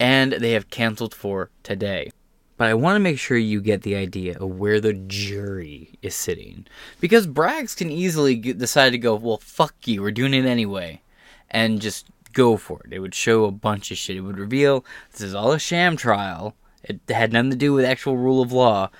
and 0.00 0.32
they 0.32 0.52
have 0.52 0.70
canceled 0.70 1.14
for 1.14 1.50
today. 1.62 2.10
But 2.56 2.68
I 2.68 2.74
want 2.74 2.96
to 2.96 3.00
make 3.00 3.18
sure 3.18 3.36
you 3.36 3.60
get 3.60 3.82
the 3.82 3.96
idea 3.96 4.38
of 4.38 4.48
where 4.48 4.80
the 4.80 4.92
jury 4.92 5.98
is 6.02 6.14
sitting. 6.14 6.66
Because 7.00 7.26
Braggs 7.26 7.76
can 7.76 7.90
easily 7.90 8.36
get, 8.36 8.58
decide 8.58 8.90
to 8.90 8.98
go, 8.98 9.16
well, 9.16 9.38
fuck 9.38 9.74
you, 9.86 10.02
we're 10.02 10.12
doing 10.12 10.34
it 10.34 10.46
anyway. 10.46 11.02
And 11.50 11.80
just 11.80 12.06
go 12.32 12.56
for 12.56 12.80
it. 12.84 12.92
It 12.92 13.00
would 13.00 13.14
show 13.14 13.44
a 13.44 13.50
bunch 13.50 13.90
of 13.90 13.98
shit. 13.98 14.16
It 14.16 14.20
would 14.20 14.38
reveal 14.38 14.84
this 15.10 15.20
is 15.20 15.34
all 15.34 15.52
a 15.52 15.58
sham 15.58 15.96
trial. 15.96 16.54
It 16.82 17.00
had 17.08 17.32
nothing 17.32 17.50
to 17.50 17.56
do 17.56 17.72
with 17.72 17.84
actual 17.84 18.16
rule 18.16 18.42
of 18.42 18.52
law. 18.52 18.90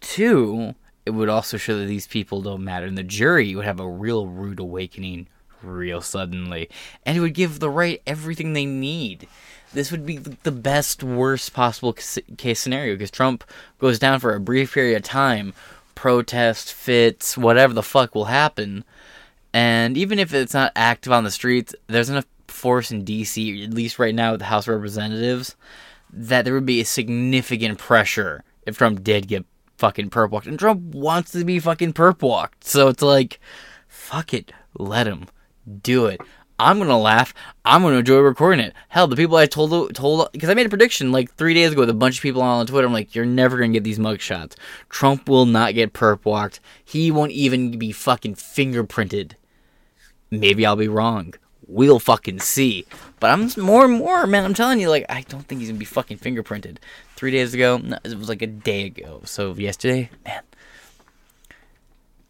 Two, 0.00 0.74
it 1.04 1.10
would 1.10 1.28
also 1.28 1.56
show 1.56 1.78
that 1.78 1.86
these 1.86 2.06
people 2.06 2.42
don't 2.42 2.64
matter. 2.64 2.86
And 2.86 2.98
the 2.98 3.02
jury 3.02 3.54
would 3.54 3.64
have 3.64 3.80
a 3.80 3.88
real 3.88 4.26
rude 4.26 4.60
awakening 4.60 5.28
real 5.62 6.00
suddenly. 6.00 6.68
And 7.04 7.16
it 7.16 7.20
would 7.20 7.34
give 7.34 7.58
the 7.58 7.70
right 7.70 8.02
everything 8.06 8.52
they 8.52 8.66
need 8.66 9.26
this 9.72 9.90
would 9.90 10.04
be 10.04 10.18
the 10.18 10.52
best, 10.52 11.02
worst 11.02 11.52
possible 11.52 11.92
case 11.92 12.60
scenario 12.60 12.94
because 12.94 13.10
Trump 13.10 13.44
goes 13.78 13.98
down 13.98 14.20
for 14.20 14.34
a 14.34 14.40
brief 14.40 14.74
period 14.74 14.96
of 14.96 15.02
time, 15.02 15.54
protest, 15.94 16.72
fits, 16.72 17.36
whatever 17.36 17.72
the 17.72 17.82
fuck 17.82 18.14
will 18.14 18.26
happen. 18.26 18.84
And 19.52 19.96
even 19.96 20.18
if 20.18 20.32
it's 20.32 20.54
not 20.54 20.72
active 20.76 21.12
on 21.12 21.24
the 21.24 21.30
streets, 21.30 21.74
there's 21.86 22.10
enough 22.10 22.26
force 22.48 22.90
in 22.90 23.04
DC, 23.04 23.64
at 23.64 23.74
least 23.74 23.98
right 23.98 24.14
now 24.14 24.32
with 24.32 24.40
the 24.40 24.46
House 24.46 24.66
of 24.66 24.74
Representatives, 24.74 25.56
that 26.12 26.44
there 26.44 26.54
would 26.54 26.66
be 26.66 26.80
a 26.80 26.84
significant 26.84 27.78
pressure 27.78 28.44
if 28.66 28.78
Trump 28.78 29.02
did 29.02 29.28
get 29.28 29.44
fucking 29.78 30.10
perp 30.10 30.30
walked. 30.30 30.46
And 30.46 30.58
Trump 30.58 30.82
wants 30.94 31.32
to 31.32 31.44
be 31.44 31.58
fucking 31.58 31.92
perp 31.92 32.22
walked. 32.22 32.64
So 32.64 32.88
it's 32.88 33.02
like, 33.02 33.40
fuck 33.88 34.34
it, 34.34 34.52
let 34.78 35.06
him 35.06 35.26
do 35.82 36.06
it. 36.06 36.20
I'm 36.60 36.78
gonna 36.78 36.98
laugh. 36.98 37.32
I'm 37.64 37.80
gonna 37.80 37.96
enjoy 37.96 38.18
recording 38.18 38.62
it. 38.62 38.74
Hell, 38.90 39.06
the 39.06 39.16
people 39.16 39.36
I 39.38 39.46
told 39.46 39.94
told 39.94 40.30
because 40.32 40.50
I 40.50 40.54
made 40.54 40.66
a 40.66 40.68
prediction 40.68 41.10
like 41.10 41.32
three 41.34 41.54
days 41.54 41.72
ago 41.72 41.80
with 41.80 41.88
a 41.88 41.94
bunch 41.94 42.18
of 42.18 42.22
people 42.22 42.42
on 42.42 42.66
Twitter. 42.66 42.86
I'm 42.86 42.92
like, 42.92 43.14
you're 43.14 43.24
never 43.24 43.56
gonna 43.56 43.72
get 43.72 43.82
these 43.82 43.98
mugshots. 43.98 44.56
Trump 44.90 45.26
will 45.26 45.46
not 45.46 45.72
get 45.72 45.94
perp 45.94 46.26
walked. 46.26 46.60
He 46.84 47.10
won't 47.10 47.32
even 47.32 47.78
be 47.78 47.92
fucking 47.92 48.34
fingerprinted. 48.34 49.32
Maybe 50.30 50.66
I'll 50.66 50.76
be 50.76 50.86
wrong. 50.86 51.32
We'll 51.66 51.98
fucking 51.98 52.40
see. 52.40 52.84
But 53.20 53.30
I'm 53.30 53.50
more 53.56 53.86
and 53.86 53.94
more, 53.94 54.26
man. 54.26 54.44
I'm 54.44 54.54
telling 54.54 54.80
you, 54.80 54.90
like, 54.90 55.06
I 55.08 55.22
don't 55.22 55.46
think 55.46 55.62
he's 55.62 55.70
gonna 55.70 55.78
be 55.78 55.86
fucking 55.86 56.18
fingerprinted. 56.18 56.76
Three 57.16 57.30
days 57.30 57.54
ago, 57.54 57.78
no, 57.78 57.96
it 58.04 58.18
was 58.18 58.28
like 58.28 58.42
a 58.42 58.46
day 58.46 58.84
ago. 58.84 59.22
So 59.24 59.54
yesterday, 59.54 60.10
man. 60.26 60.42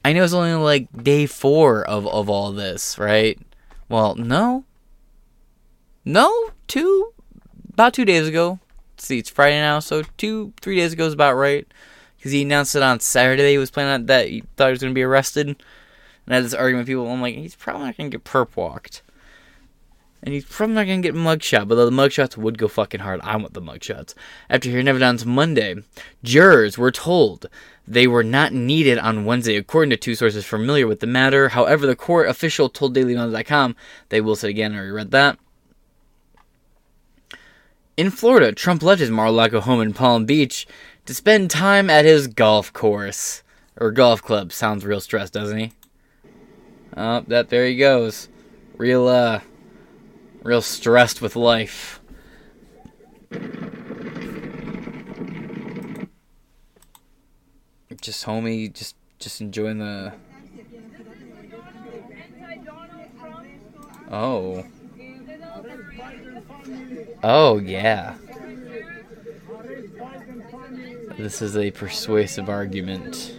I 0.05 0.13
know 0.13 0.23
it's 0.23 0.33
only 0.33 0.55
like 0.55 1.03
day 1.03 1.27
four 1.27 1.83
of, 1.85 2.07
of 2.07 2.31
all 2.31 2.53
this, 2.53 2.97
right? 2.97 3.37
Well, 3.91 4.15
no. 4.15 4.65
No, 6.05 6.51
two, 6.69 7.13
about 7.73 7.93
two 7.93 8.05
days 8.05 8.29
ago. 8.29 8.61
Let's 8.95 9.07
see, 9.07 9.19
it's 9.19 9.29
Friday 9.29 9.59
now, 9.59 9.81
so 9.81 10.05
two, 10.17 10.53
three 10.61 10.77
days 10.77 10.93
ago 10.93 11.07
is 11.07 11.13
about 11.13 11.35
right. 11.35 11.67
Because 12.17 12.31
he 12.31 12.43
announced 12.43 12.77
it 12.77 12.85
on 12.85 13.01
Saturday 13.01 13.51
he 13.51 13.59
was 13.59 13.71
planning 13.71 13.93
on 13.93 14.07
that 14.07 14.29
he 14.29 14.45
thought 14.57 14.67
he 14.67 14.71
was 14.73 14.81
going 14.81 14.93
to 14.93 14.99
be 14.99 15.03
arrested. 15.03 15.49
And 15.49 15.57
I 16.29 16.35
had 16.37 16.45
this 16.45 16.55
argument 16.55 16.83
with 16.83 16.89
people. 16.89 17.11
I'm 17.11 17.21
like, 17.21 17.35
he's 17.35 17.57
probably 17.57 17.87
not 17.87 17.97
going 17.97 18.11
to 18.11 18.17
get 18.17 18.25
perp 18.25 18.55
walked. 18.55 19.03
And 20.23 20.35
he's 20.35 20.45
probably 20.45 20.75
not 20.75 20.87
going 20.87 21.01
to 21.01 21.09
get 21.09 21.15
mugshot, 21.15 21.67
but 21.67 21.77
the 21.77 21.91
mugshots 21.91 22.37
would 22.37 22.59
go 22.59 22.69
fucking 22.69 23.01
hard. 23.01 23.21
I 23.23 23.37
want 23.37 23.55
the 23.55 23.63
mugshots. 23.63 24.15
After 24.51 24.69
hearing 24.69 24.89
evidence 24.89 25.25
Monday, 25.25 25.77
jurors 26.23 26.77
were 26.77 26.91
told 26.91 27.47
they 27.89 28.07
were 28.07 28.23
not 28.23 28.53
needed 28.53 28.99
on 28.99 29.25
Wednesday, 29.25 29.57
according 29.57 29.91
to 29.91 29.97
two 29.97 30.15
sources 30.15 30.45
familiar 30.45 30.87
with 30.87 31.01
the 31.01 31.07
matter. 31.07 31.49
However, 31.49 31.87
the 31.87 31.97
court 31.97 32.29
official 32.29 32.69
told 32.69 32.95
DailyMail.com 32.95 33.77
they 34.11 34.21
will 34.21 34.37
say 34.37 34.51
again. 34.51 34.73
I 34.73 34.77
already 34.77 34.91
read 34.93 35.11
that. 35.13 35.39
In 37.97 38.11
Florida, 38.11 38.53
Trump 38.53 38.83
left 38.83 39.01
his 39.01 39.11
Mar-a-Lago 39.11 39.61
home 39.61 39.81
in 39.81 39.93
Palm 39.93 40.25
Beach 40.25 40.67
to 41.07 41.15
spend 41.15 41.51
time 41.51 41.91
at 41.91 42.05
his 42.05 42.29
golf 42.29 42.73
course 42.73 43.43
or 43.77 43.91
golf 43.91 44.23
club. 44.23 44.53
Sounds 44.53 44.85
real 44.85 45.01
stressed, 45.01 45.33
doesn't 45.33 45.59
he? 45.59 45.73
Oh, 46.97 47.25
that 47.27 47.49
there 47.49 47.67
he 47.67 47.77
goes. 47.77 48.29
Real 48.77 49.09
uh 49.09 49.41
real 50.43 50.63
stressed 50.63 51.21
with 51.21 51.37
life. 51.37 52.01
Just 58.01 58.25
homie, 58.25 58.73
just 58.73 58.97
just 59.19 59.41
enjoying 59.41 59.79
the. 59.79 60.15
Oh. 64.11 64.65
Oh 67.23 67.59
yeah. 67.59 68.15
This 71.19 71.43
is 71.43 71.57
a 71.57 71.71
persuasive 71.71 72.49
argument. 72.49 73.39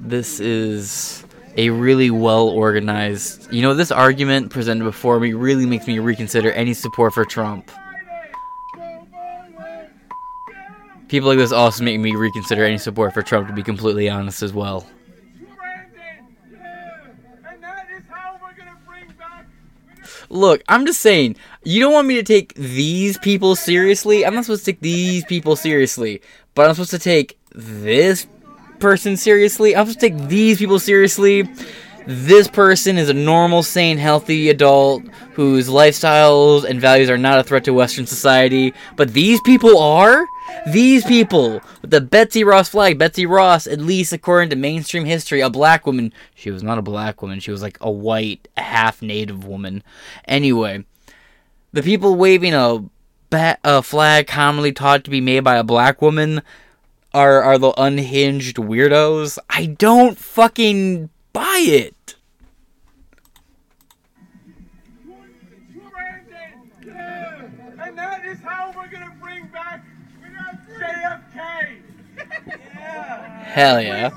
This 0.00 0.40
is 0.40 1.24
a 1.56 1.70
really 1.70 2.10
well 2.10 2.48
organized. 2.48 3.52
You 3.52 3.62
know, 3.62 3.74
this 3.74 3.90
argument 3.90 4.50
presented 4.50 4.84
before 4.84 5.20
me 5.20 5.32
really 5.32 5.66
makes 5.66 5.86
me 5.86 5.98
reconsider 5.98 6.50
any 6.52 6.74
support 6.74 7.14
for 7.14 7.24
Trump. 7.24 7.70
People 11.08 11.28
like 11.28 11.38
this 11.38 11.52
also 11.52 11.84
make 11.84 12.00
me 12.00 12.14
reconsider 12.14 12.64
any 12.64 12.78
support 12.78 13.14
for 13.14 13.22
Trump, 13.22 13.46
to 13.46 13.54
be 13.54 13.62
completely 13.62 14.08
honest, 14.08 14.42
as 14.42 14.52
well. 14.52 14.86
Look, 20.30 20.62
I'm 20.68 20.86
just 20.86 21.00
saying, 21.00 21.36
you 21.62 21.80
don't 21.80 21.92
want 21.92 22.08
me 22.08 22.16
to 22.16 22.22
take 22.22 22.54
these 22.54 23.18
people 23.18 23.54
seriously. 23.54 24.26
I'm 24.26 24.34
not 24.34 24.44
supposed 24.44 24.64
to 24.64 24.72
take 24.72 24.80
these 24.80 25.24
people 25.26 25.54
seriously, 25.54 26.22
but 26.54 26.66
I'm 26.66 26.74
supposed 26.74 26.90
to 26.90 26.98
take 26.98 27.38
this 27.52 28.26
person 28.78 29.16
seriously. 29.16 29.74
I'll 29.74 29.86
just 29.86 30.00
take 30.00 30.16
these 30.28 30.58
people 30.58 30.78
seriously. 30.78 31.48
This 32.06 32.48
person 32.48 32.98
is 32.98 33.08
a 33.08 33.14
normal, 33.14 33.62
sane, 33.62 33.96
healthy 33.96 34.50
adult 34.50 35.04
whose 35.32 35.68
lifestyles 35.68 36.64
and 36.64 36.78
values 36.78 37.08
are 37.08 37.16
not 37.16 37.38
a 37.38 37.42
threat 37.42 37.64
to 37.64 37.72
Western 37.72 38.06
society. 38.06 38.74
But 38.96 39.14
these 39.14 39.40
people 39.40 39.78
are? 39.78 40.26
These 40.66 41.04
people 41.06 41.62
with 41.80 41.90
the 41.90 42.02
Betsy 42.02 42.44
Ross 42.44 42.68
flag. 42.68 42.98
Betsy 42.98 43.24
Ross, 43.24 43.66
at 43.66 43.80
least 43.80 44.12
according 44.12 44.50
to 44.50 44.56
mainstream 44.56 45.06
history, 45.06 45.40
a 45.40 45.48
black 45.48 45.86
woman. 45.86 46.12
She 46.34 46.50
was 46.50 46.62
not 46.62 46.76
a 46.76 46.82
black 46.82 47.22
woman. 47.22 47.40
She 47.40 47.50
was 47.50 47.62
like 47.62 47.78
a 47.80 47.90
white, 47.90 48.48
half 48.58 49.00
native 49.00 49.46
woman. 49.46 49.82
Anyway, 50.26 50.84
the 51.72 51.82
people 51.82 52.16
waving 52.16 52.52
a, 52.52 52.84
ba- 53.30 53.58
a 53.64 53.82
flag 53.82 54.26
commonly 54.26 54.72
taught 54.72 55.04
to 55.04 55.10
be 55.10 55.22
made 55.22 55.40
by 55.40 55.56
a 55.56 55.64
black 55.64 56.02
woman 56.02 56.42
are 57.14 57.42
are 57.42 57.56
the 57.58 57.72
unhinged 57.78 58.56
weirdos. 58.56 59.38
I 59.48 59.66
don't 59.66 60.18
fucking 60.18 61.08
buy 61.32 61.64
it. 61.64 62.16
Hell 73.54 73.80
yeah. 73.80 74.10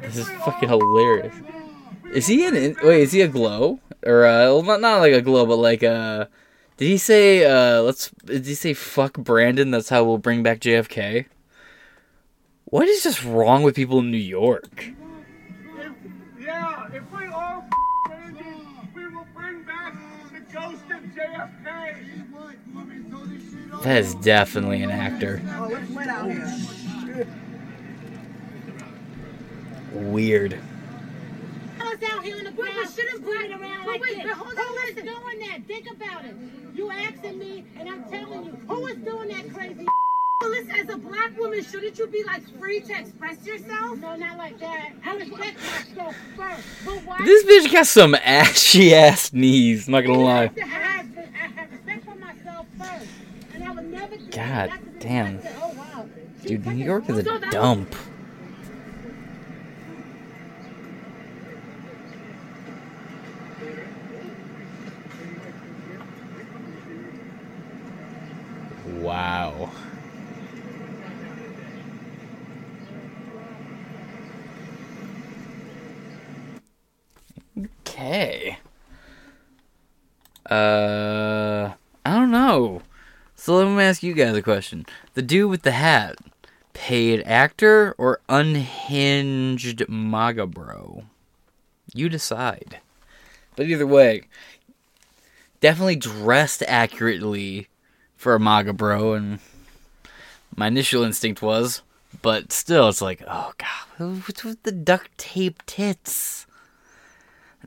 This 0.00 0.16
is 0.18 0.28
fucking 0.44 0.68
hilarious. 0.68 1.34
Is 2.12 2.28
he 2.28 2.46
an 2.46 2.76
wait? 2.82 3.00
Is 3.02 3.10
he 3.10 3.22
a 3.22 3.28
glow 3.28 3.80
or 4.06 4.24
uh, 4.24 4.62
not 4.62 4.80
not 4.80 5.00
like 5.00 5.12
a 5.12 5.20
glow, 5.20 5.44
but 5.46 5.56
like 5.56 5.82
uh, 5.82 6.26
did 6.76 6.88
he 6.88 6.98
say 6.98 7.44
uh, 7.44 7.82
let's 7.82 8.10
did 8.24 8.46
he 8.46 8.54
say 8.54 8.74
fuck 8.74 9.14
Brandon? 9.14 9.70
That's 9.70 9.88
how 9.88 10.04
we'll 10.04 10.18
bring 10.18 10.42
back 10.42 10.60
JFK. 10.60 11.26
What 12.66 12.88
is 12.88 13.02
just 13.02 13.24
wrong 13.24 13.62
with 13.62 13.76
people 13.76 14.00
in 14.00 14.10
New 14.10 14.16
York? 14.16 14.86
If, 15.78 15.92
yeah, 16.40 16.88
if 16.92 17.02
we 17.12 17.26
all 17.26 17.64
Brandon, 18.06 18.66
we 18.94 19.06
will 19.06 19.26
bring 19.34 19.62
back 19.62 19.94
the 20.32 20.40
ghost 20.52 20.84
of 20.90 21.02
JFK. 21.14 22.14
That 23.82 23.98
is 23.98 24.14
definitely 24.16 24.82
an 24.82 24.90
actor. 24.90 25.42
Weird. 29.92 30.58
Us 32.02 32.10
out 32.10 32.24
here 32.24 32.36
in 32.38 32.44
the 32.44 32.50
But 32.50 32.64
we 32.66 32.86
shouldn't 32.86 33.22
screaming 33.24 33.52
around 33.52 33.84
but 33.84 33.92
like 33.92 34.00
wait, 34.02 34.16
this. 34.16 34.24
but 34.24 34.32
hold 34.34 34.58
on, 34.58 34.64
is 34.88 34.94
listen. 34.96 35.06
doing 35.06 35.38
that? 35.40 35.58
Think 35.66 35.90
about 35.90 36.24
it. 36.24 36.34
You 36.74 36.90
asking 36.90 37.38
me, 37.38 37.64
and 37.78 37.88
I'm 37.88 38.04
telling 38.04 38.44
you, 38.44 38.52
who 38.68 38.86
is 38.86 38.96
doing 38.98 39.28
that 39.28 39.52
crazy? 39.54 39.86
Well, 40.40 40.50
listen, 40.50 40.72
as 40.72 40.88
a 40.90 40.98
black 40.98 41.38
woman, 41.38 41.62
shouldn't 41.64 41.96
you 41.98 42.06
be 42.08 42.22
like 42.24 42.42
free 42.58 42.80
to 42.80 42.98
express 42.98 43.46
yourself? 43.46 43.96
No, 43.98 44.14
not 44.16 44.36
like 44.36 44.58
that. 44.58 44.90
I 45.06 45.16
respect 45.16 45.56
myself 45.58 46.14
first. 46.36 46.62
But 46.84 46.94
why? 47.06 47.18
This 47.24 47.44
bitch 47.44 47.72
got 47.72 47.86
some 47.86 48.14
ashy 48.16 48.94
ass 48.94 49.32
knees. 49.32 49.88
Not 49.88 50.02
gonna 50.04 50.18
I 50.18 50.22
lie. 50.22 50.40
have, 50.42 50.54
to 50.56 50.62
have, 50.66 51.06
I 51.16 51.46
have 51.60 51.70
respect 51.72 52.04
for 52.04 52.14
myself 52.16 52.66
first, 52.76 53.06
and 53.54 53.64
I 53.64 53.70
would 53.70 53.90
never. 53.90 54.16
God 54.16 54.32
that. 54.32 54.68
That's 54.70 54.84
the 54.84 54.98
damn. 55.00 55.38
Oh 55.62 55.72
wow. 55.78 56.06
Dude, 56.44 56.66
New 56.66 56.84
York 56.84 57.08
is 57.08 57.18
a 57.18 57.24
So 57.24 57.38
that- 57.38 57.50
dump. 57.52 57.94
Wow. 69.04 69.70
Okay. 77.86 78.56
Uh, 80.48 81.72
I 82.06 82.14
don't 82.14 82.30
know. 82.30 82.80
So 83.36 83.56
let 83.56 83.68
me 83.68 83.82
ask 83.82 84.02
you 84.02 84.14
guys 84.14 84.34
a 84.34 84.40
question. 84.40 84.86
The 85.12 85.20
dude 85.20 85.50
with 85.50 85.62
the 85.62 85.72
hat, 85.72 86.16
paid 86.72 87.22
actor 87.26 87.94
or 87.98 88.20
unhinged 88.30 89.86
MAGA 89.86 90.46
bro? 90.46 91.04
You 91.92 92.08
decide. 92.08 92.80
But 93.54 93.66
either 93.66 93.86
way, 93.86 94.22
definitely 95.60 95.96
dressed 95.96 96.62
accurately 96.66 97.68
for 98.24 98.34
a 98.34 98.40
MAGA 98.40 98.72
bro, 98.72 99.12
and 99.12 99.38
my 100.56 100.68
initial 100.68 101.02
instinct 101.02 101.42
was, 101.42 101.82
but 102.22 102.52
still, 102.52 102.88
it's 102.88 103.02
like, 103.02 103.22
oh 103.28 103.52
god, 103.58 104.22
what's 104.26 104.42
with 104.42 104.62
the 104.62 104.72
duct 104.72 105.16
tape 105.18 105.62
tits? 105.66 106.46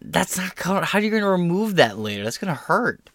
That's 0.01 0.35
not 0.35 0.55
co- 0.55 0.81
how 0.81 0.97
are 0.97 1.01
you 1.01 1.11
gonna 1.11 1.29
remove 1.29 1.75
that 1.75 1.99
later? 1.99 2.23
That's 2.23 2.39
gonna 2.39 2.55
hurt. 2.55 3.11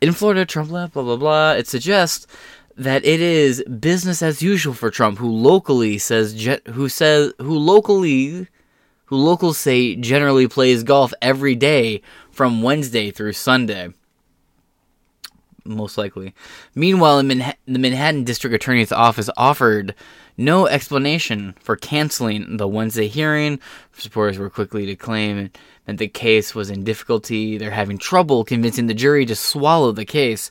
In 0.00 0.12
Florida, 0.12 0.46
Trump 0.46 0.70
left, 0.70 0.94
blah 0.94 1.02
blah 1.02 1.16
blah. 1.16 1.52
It 1.52 1.68
suggests 1.68 2.26
that 2.74 3.04
it 3.04 3.20
is 3.20 3.62
business 3.64 4.22
as 4.22 4.40
usual 4.40 4.72
for 4.72 4.90
Trump, 4.90 5.18
who 5.18 5.30
locally 5.30 5.98
says 5.98 6.32
ge- 6.32 6.66
who 6.68 6.88
says 6.88 7.34
who 7.38 7.58
locally 7.58 8.48
who 9.04 9.16
locals 9.16 9.58
say 9.58 9.94
generally 9.94 10.48
plays 10.48 10.84
golf 10.84 11.12
every 11.20 11.54
day 11.54 12.00
from 12.30 12.62
Wednesday 12.62 13.10
through 13.10 13.34
Sunday. 13.34 13.92
Most 15.64 15.98
likely. 15.98 16.34
Meanwhile, 16.74 17.22
Manha- 17.22 17.54
the 17.66 17.78
Manhattan 17.78 18.24
District 18.24 18.54
Attorney's 18.54 18.92
Office 18.92 19.30
offered 19.36 19.94
no 20.36 20.66
explanation 20.66 21.54
for 21.60 21.76
canceling 21.76 22.56
the 22.56 22.68
Wednesday 22.68 23.08
hearing. 23.08 23.60
Supporters 23.92 24.38
were 24.38 24.48
quickly 24.50 24.86
to 24.86 24.96
claim 24.96 25.50
that 25.86 25.98
the 25.98 26.08
case 26.08 26.54
was 26.54 26.70
in 26.70 26.84
difficulty. 26.84 27.58
They're 27.58 27.70
having 27.70 27.98
trouble 27.98 28.44
convincing 28.44 28.86
the 28.86 28.94
jury 28.94 29.26
to 29.26 29.34
swallow 29.34 29.92
the 29.92 30.04
case. 30.06 30.50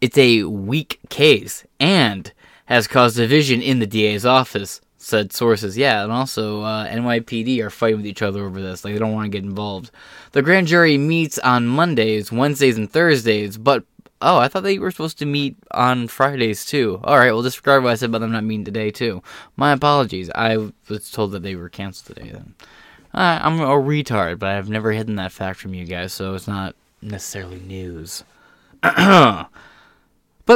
It's 0.00 0.18
a 0.18 0.42
weak 0.44 1.00
case 1.08 1.64
and 1.80 2.30
has 2.66 2.86
caused 2.86 3.16
division 3.16 3.62
in 3.62 3.78
the 3.78 3.86
DA's 3.86 4.26
office, 4.26 4.80
said 4.98 5.32
sources. 5.32 5.78
Yeah, 5.78 6.02
and 6.02 6.12
also 6.12 6.62
uh, 6.62 6.86
NYPD 6.88 7.60
are 7.60 7.70
fighting 7.70 7.98
with 7.98 8.06
each 8.06 8.22
other 8.22 8.44
over 8.44 8.60
this. 8.60 8.84
Like, 8.84 8.92
they 8.92 8.98
don't 8.98 9.14
want 9.14 9.26
to 9.26 9.30
get 9.30 9.44
involved. 9.44 9.90
The 10.32 10.42
grand 10.42 10.66
jury 10.66 10.98
meets 10.98 11.38
on 11.38 11.66
Mondays, 11.66 12.30
Wednesdays, 12.30 12.76
and 12.76 12.90
Thursdays, 12.90 13.56
but 13.56 13.84
oh, 14.22 14.38
I 14.38 14.48
thought 14.48 14.62
they 14.62 14.78
were 14.78 14.90
supposed 14.90 15.18
to 15.18 15.26
meet 15.26 15.56
on 15.72 16.08
Fridays 16.08 16.64
too. 16.64 17.00
All 17.04 17.18
right, 17.18 17.32
well, 17.32 17.42
disregard 17.42 17.82
what 17.82 17.92
I 17.92 17.94
said 17.94 18.10
about 18.10 18.20
them 18.20 18.32
not 18.32 18.44
meeting 18.44 18.64
today 18.64 18.90
too. 18.90 19.22
My 19.56 19.72
apologies. 19.72 20.30
I 20.34 20.70
was 20.88 21.10
told 21.10 21.32
that 21.32 21.42
they 21.42 21.54
were 21.54 21.68
canceled 21.68 22.16
today 22.16 22.30
then. 22.30 22.54
I'm 23.12 23.60
a 23.60 23.66
retard, 23.66 24.38
but 24.38 24.50
I've 24.50 24.68
never 24.68 24.92
hidden 24.92 25.16
that 25.16 25.32
fact 25.32 25.58
from 25.58 25.72
you 25.72 25.86
guys, 25.86 26.12
so 26.12 26.34
it's 26.34 26.46
not 26.46 26.74
necessarily 27.00 27.60
news. 27.60 28.24
but 28.82 29.48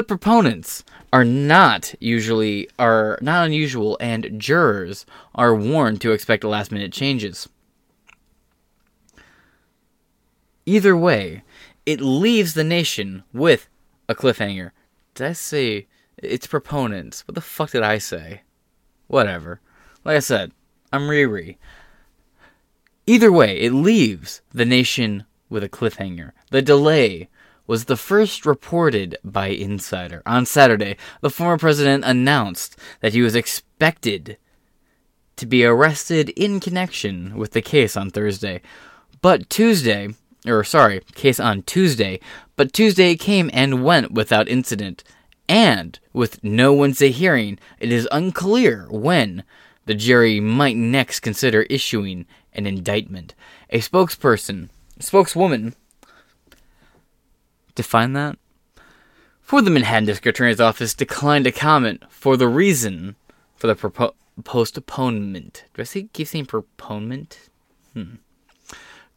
proponents 0.06 0.84
are 1.12 1.24
not 1.24 1.94
usually 2.00 2.68
are 2.78 3.18
not 3.20 3.46
unusual 3.46 3.96
and 4.00 4.38
jurors 4.38 5.06
are 5.34 5.54
warned 5.54 6.00
to 6.02 6.12
expect 6.12 6.44
last 6.44 6.70
minute 6.70 6.92
changes. 6.92 7.48
Either 10.66 10.96
way, 10.96 11.42
it 11.86 12.00
leaves 12.00 12.54
the 12.54 12.64
nation 12.64 13.24
with 13.32 13.68
a 14.08 14.14
cliffhanger. 14.14 14.70
Did 15.14 15.26
I 15.26 15.32
say 15.32 15.86
it's 16.16 16.46
proponents? 16.46 17.26
What 17.26 17.34
the 17.34 17.40
fuck 17.40 17.70
did 17.70 17.82
I 17.82 17.98
say? 17.98 18.42
Whatever. 19.06 19.60
Like 20.04 20.16
I 20.16 20.20
said, 20.20 20.52
I'm 20.92 21.02
Riri. 21.02 21.56
Either 23.06 23.32
way, 23.32 23.58
it 23.60 23.72
leaves 23.72 24.40
the 24.50 24.64
nation 24.64 25.24
with 25.48 25.64
a 25.64 25.68
cliffhanger. 25.68 26.32
The 26.50 26.62
delay 26.62 27.28
was 27.66 27.84
the 27.84 27.96
first 27.96 28.46
reported 28.46 29.16
by 29.24 29.46
Insider. 29.46 30.22
On 30.26 30.44
Saturday, 30.44 30.96
the 31.20 31.30
former 31.30 31.58
president 31.58 32.04
announced 32.04 32.76
that 33.00 33.12
he 33.12 33.22
was 33.22 33.34
expected 33.34 34.36
to 35.36 35.46
be 35.46 35.64
arrested 35.64 36.30
in 36.30 36.60
connection 36.60 37.36
with 37.36 37.52
the 37.52 37.62
case 37.62 37.96
on 37.96 38.10
Thursday. 38.10 38.60
But 39.22 39.48
Tuesday, 39.48 40.08
or 40.46 40.64
sorry, 40.64 41.00
case 41.14 41.38
on 41.40 41.62
Tuesday, 41.62 42.20
but 42.56 42.72
Tuesday 42.72 43.16
came 43.16 43.50
and 43.52 43.84
went 43.84 44.12
without 44.12 44.48
incident. 44.48 45.04
And 45.48 45.98
with 46.12 46.42
no 46.44 46.72
Wednesday 46.72 47.10
hearing, 47.10 47.58
it 47.78 47.90
is 47.90 48.08
unclear 48.12 48.86
when 48.90 49.42
the 49.86 49.94
jury 49.94 50.38
might 50.40 50.76
next 50.76 51.20
consider 51.20 51.62
issuing 51.62 52.26
an 52.52 52.66
indictment. 52.66 53.34
A 53.70 53.80
spokesperson, 53.80 54.68
spokeswoman, 54.98 55.74
define 57.74 58.12
that? 58.12 58.38
For 59.40 59.60
the 59.60 59.70
Manhattan 59.70 60.04
District 60.04 60.36
Attorney's 60.36 60.60
Office 60.60 60.94
declined 60.94 61.44
to 61.44 61.52
comment 61.52 62.04
for 62.08 62.36
the 62.36 62.46
reason 62.46 63.16
for 63.56 63.66
the 63.66 63.74
propo- 63.74 64.14
postponement. 64.44 65.64
Do 65.74 65.82
I 65.82 65.84
say, 65.84 66.08
keep 66.12 66.28
saying 66.28 66.46
proponent? 66.46 67.48
Hmm. 67.94 68.14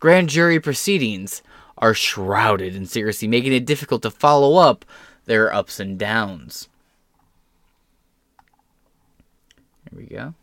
Grand 0.03 0.27
jury 0.27 0.59
proceedings 0.59 1.41
are 1.77 1.93
shrouded 1.93 2.75
in 2.75 2.85
secrecy, 2.85 3.25
making 3.25 3.53
it 3.53 3.65
difficult 3.65 4.01
to 4.01 4.11
follow 4.11 4.57
up 4.57 4.83
their 5.23 5.53
ups 5.53 5.79
and 5.79 5.97
downs. 5.97 6.67
Here 9.89 9.97
we 9.97 10.07
go. 10.07 10.33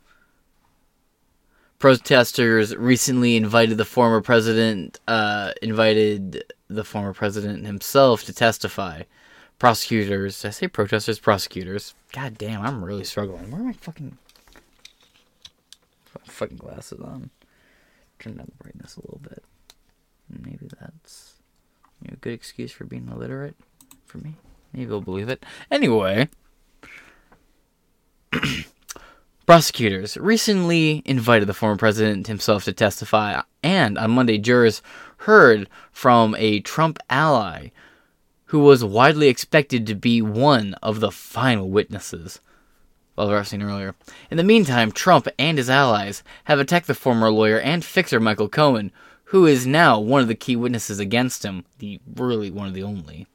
Protesters 1.79 2.75
recently 2.75 3.37
invited 3.37 3.77
the 3.77 3.85
former 3.85 4.23
president, 4.23 4.99
uh, 5.07 5.53
invited 5.61 6.43
the 6.69 6.83
former 6.83 7.13
president 7.13 7.67
himself 7.67 8.25
to 8.25 8.33
testify. 8.33 9.03
Prosecutors, 9.59 10.43
I 10.43 10.49
say 10.49 10.69
protesters, 10.69 11.19
prosecutors. 11.19 11.95
God 12.13 12.39
damn, 12.39 12.63
I'm 12.63 12.83
really 12.83 13.05
struggling. 13.05 13.51
Where 13.51 13.61
are 13.61 13.65
my 13.65 13.73
fucking 13.75 14.17
fucking 16.25 16.57
glasses 16.57 17.03
on? 17.03 17.29
Turn 18.19 18.37
down 18.37 18.51
the 18.57 18.65
brightness 18.65 18.97
a 18.97 19.01
little 19.01 19.21
bit. 19.23 19.45
Maybe 20.39 20.69
that's 20.81 21.35
you 22.03 22.09
know, 22.09 22.10
a 22.10 22.10
good 22.21 22.33
excuse 22.33 22.73
for 22.73 22.85
being 22.85 23.09
illiterate 23.09 23.57
for 24.05 24.19
me. 24.19 24.35
Maybe 24.73 24.87
they'll 24.87 25.01
believe 25.01 25.29
it. 25.29 25.45
Anyway, 25.71 26.29
prosecutors 29.47 30.17
recently 30.17 31.03
invited 31.05 31.49
the 31.49 31.55
former 31.55 31.77
president 31.77 32.27
himself 32.27 32.65
to 32.65 32.73
testify, 32.73 33.41
and 33.63 33.99
on 33.99 34.13
Monday, 34.13 34.39
jurors 34.39 34.83
heard 35.19 35.69
from 35.93 36.35
a 36.39 36.61
Trump 36.61 36.99
ally 37.09 37.69
who 38.47 38.61
was 38.61 38.85
widely 38.85 39.29
expected 39.29 39.87
to 39.87 39.95
be 39.95 40.21
one 40.21 40.75
of 40.83 41.01
the 41.01 41.11
final 41.11 41.71
witnesses. 41.71 42.41
Well, 43.15 43.31
I've 43.31 43.47
seen 43.47 43.63
earlier. 43.63 43.95
In 44.31 44.39
the 44.39 44.45
meantime, 44.45 44.93
Trump 44.93 45.29
and 45.39 45.59
his 45.59 45.69
allies 45.69 46.23
have 46.45 46.59
attacked 46.59 46.87
the 46.87 46.95
former 46.95 47.31
lawyer 47.31 47.61
and 47.61 47.85
fixer 47.85 48.19
Michael 48.19 48.49
Cohen, 48.49 48.91
who 49.31 49.47
is 49.47 49.65
now 49.65 49.99
one 49.99 50.21
of 50.21 50.27
the 50.27 50.35
key 50.35 50.57
witnesses 50.57 50.99
against 50.99 51.45
him, 51.45 51.65
the 51.79 52.01
really 52.17 52.51
one 52.51 52.67
of 52.67 52.75
the 52.75 52.83
only. 52.83 53.29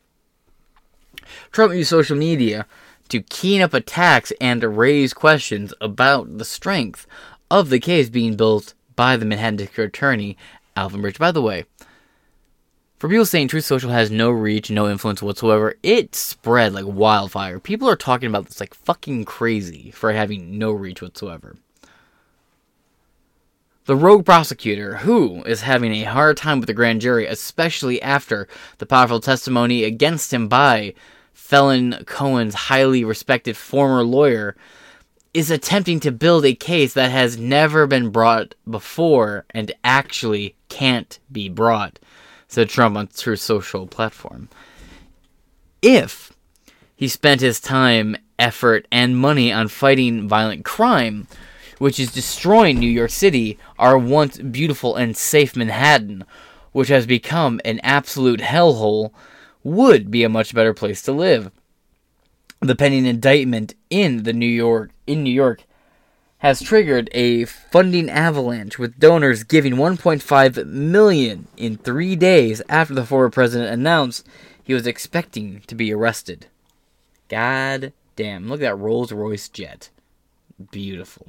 Trump 1.54 1.74
used 1.74 1.90
social 1.90 2.18
media 2.18 2.66
to 3.08 3.22
keen 3.22 3.62
up 3.62 3.74
attacks 3.74 4.34
and 4.42 4.60
to 4.60 4.68
raise 4.68 5.14
questions 5.14 5.74
about 5.80 6.38
the 6.38 6.44
strength 6.44 7.08
of 7.50 7.70
the 7.70 7.80
case 7.80 8.10
being 8.10 8.36
built 8.36 8.74
by 8.98 9.16
the 9.16 9.26
Manhattan 9.26 9.56
District 9.56 9.96
Attorney, 9.96 10.38
Alvin 10.76 11.00
Bragg. 11.00 11.18
By 11.18 11.32
the 11.32 11.42
way, 11.42 11.64
for 13.00 13.08
people 13.08 13.26
saying 13.26 13.48
Truth 13.48 13.64
Social 13.64 13.92
has 13.92 14.12
no 14.12 14.32
reach, 14.32 14.70
no 14.70 14.90
influence 14.90 15.22
whatsoever, 15.22 15.76
it 15.82 16.14
spread 16.14 16.74
like 16.74 16.86
wildfire. 16.86 17.58
People 17.58 17.90
are 17.90 17.96
talking 17.96 18.28
about 18.28 18.48
this 18.48 18.60
like 18.60 18.74
fucking 18.74 19.24
crazy 19.24 19.92
for 19.92 20.12
having 20.12 20.58
no 20.58 20.72
reach 20.72 21.02
whatsoever. 21.02 21.56
The 23.86 23.96
rogue 23.96 24.26
prosecutor, 24.26 24.98
who 24.98 25.44
is 25.44 25.62
having 25.62 25.94
a 25.94 26.06
hard 26.06 26.38
time 26.38 26.60
with 26.60 26.66
the 26.66 26.74
grand 26.74 27.02
jury, 27.02 27.28
especially 27.28 28.02
after 28.02 28.48
the 28.80 28.88
powerful 28.88 29.20
testimony 29.20 29.84
against 29.84 30.34
him 30.34 30.48
by 30.48 30.96
felon 31.34 32.04
Cohen's 32.08 32.56
highly 32.56 33.04
respected 33.04 33.56
former 33.56 34.04
lawyer, 34.04 34.56
is 35.36 35.52
attempting 35.52 36.00
to 36.00 36.12
build 36.12 36.46
a 36.46 36.56
case 36.56 36.96
that 36.96 37.12
has 37.12 37.38
never 37.38 37.86
been 37.86 38.10
brought 38.10 38.56
before 38.68 39.46
and 39.52 39.72
actually 39.84 40.56
can't 40.68 41.20
be 41.32 41.48
brought, 41.48 42.00
said 42.48 42.70
Trump 42.70 42.98
on 42.98 43.08
Truth 43.08 43.42
Social 43.42 43.86
platform. 43.86 44.50
If 45.84 46.34
he 46.96 47.08
spent 47.08 47.42
his 47.42 47.60
time, 47.60 48.18
effort, 48.40 48.88
and 48.92 49.16
money 49.16 49.52
on 49.52 49.68
fighting 49.68 50.28
violent 50.28 50.66
crime, 50.66 51.28
which 51.78 52.00
is 52.00 52.12
destroying 52.12 52.80
New 52.80 52.90
York 52.90 53.12
City, 53.12 53.58
our 53.78 53.98
once 53.98 54.38
beautiful 54.38 54.96
and 54.96 55.16
safe 55.16 55.56
Manhattan, 55.56 56.24
which 56.72 56.90
has 56.90 57.06
become 57.06 57.60
an 57.64 57.80
absolute 57.84 58.42
hellhole, 58.42 59.12
would 59.64 60.12
be 60.12 60.24
a 60.24 60.30
much 60.30 60.54
better 60.54 60.74
place 60.74 61.02
to 61.04 61.12
live. 61.12 61.52
The 62.60 62.76
pending 62.76 63.06
indictment 63.06 63.76
in 63.90 64.24
the 64.24 64.34
New 64.34 64.46
York 64.46 64.92
in 65.06 65.24
New 65.24 65.34
York 65.34 65.64
has 66.40 66.62
triggered 66.62 67.10
a 67.12 67.46
funding 67.46 68.10
avalanche 68.10 68.78
with 68.78 69.00
donors 69.00 69.44
giving 69.44 69.76
1.5 69.76 70.66
million 70.66 71.48
in 71.58 71.78
3 71.78 72.16
days 72.16 72.62
after 72.70 72.94
the 72.94 73.06
former 73.06 73.30
president 73.30 73.74
announced 73.74 74.28
he 74.64 74.74
was 74.74 74.86
expecting 74.86 75.62
to 75.68 75.76
be 75.76 75.94
arrested. 75.94 76.48
God 77.30 77.94
damn, 78.16 78.48
look 78.48 78.62
at 78.62 78.64
that 78.64 78.76
Rolls-Royce 78.76 79.50
jet. 79.50 79.90
Beautiful. 80.72 81.28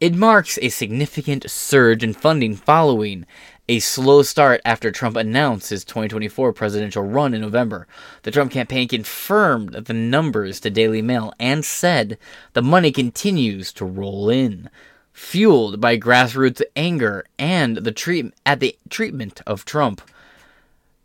It 0.00 0.14
marks 0.14 0.58
a 0.62 0.70
significant 0.70 1.50
surge 1.50 2.02
in 2.02 2.14
funding 2.14 2.56
following 2.56 3.26
a 3.68 3.80
slow 3.80 4.22
start 4.22 4.62
after 4.64 4.90
Trump 4.90 5.14
announced 5.14 5.68
his 5.68 5.84
2024 5.84 6.54
presidential 6.54 7.02
run 7.02 7.34
in 7.34 7.42
November. 7.42 7.86
The 8.22 8.30
Trump 8.30 8.50
campaign 8.50 8.88
confirmed 8.88 9.74
the 9.74 9.92
numbers 9.92 10.58
to 10.60 10.70
Daily 10.70 11.02
Mail 11.02 11.34
and 11.38 11.66
said 11.66 12.16
the 12.54 12.62
money 12.62 12.92
continues 12.92 13.74
to 13.74 13.84
roll 13.84 14.30
in, 14.30 14.70
fueled 15.12 15.82
by 15.82 15.98
grassroots 15.98 16.62
anger 16.74 17.26
and 17.38 17.76
the 17.76 17.92
treat- 17.92 18.32
at 18.46 18.60
the 18.60 18.78
treatment 18.88 19.42
of 19.46 19.66
Trump. 19.66 20.00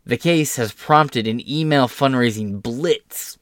The 0.06 0.16
case 0.16 0.56
has 0.56 0.72
prompted 0.72 1.26
an 1.26 1.46
email 1.46 1.86
fundraising 1.86 2.62
blitz. 2.62 3.36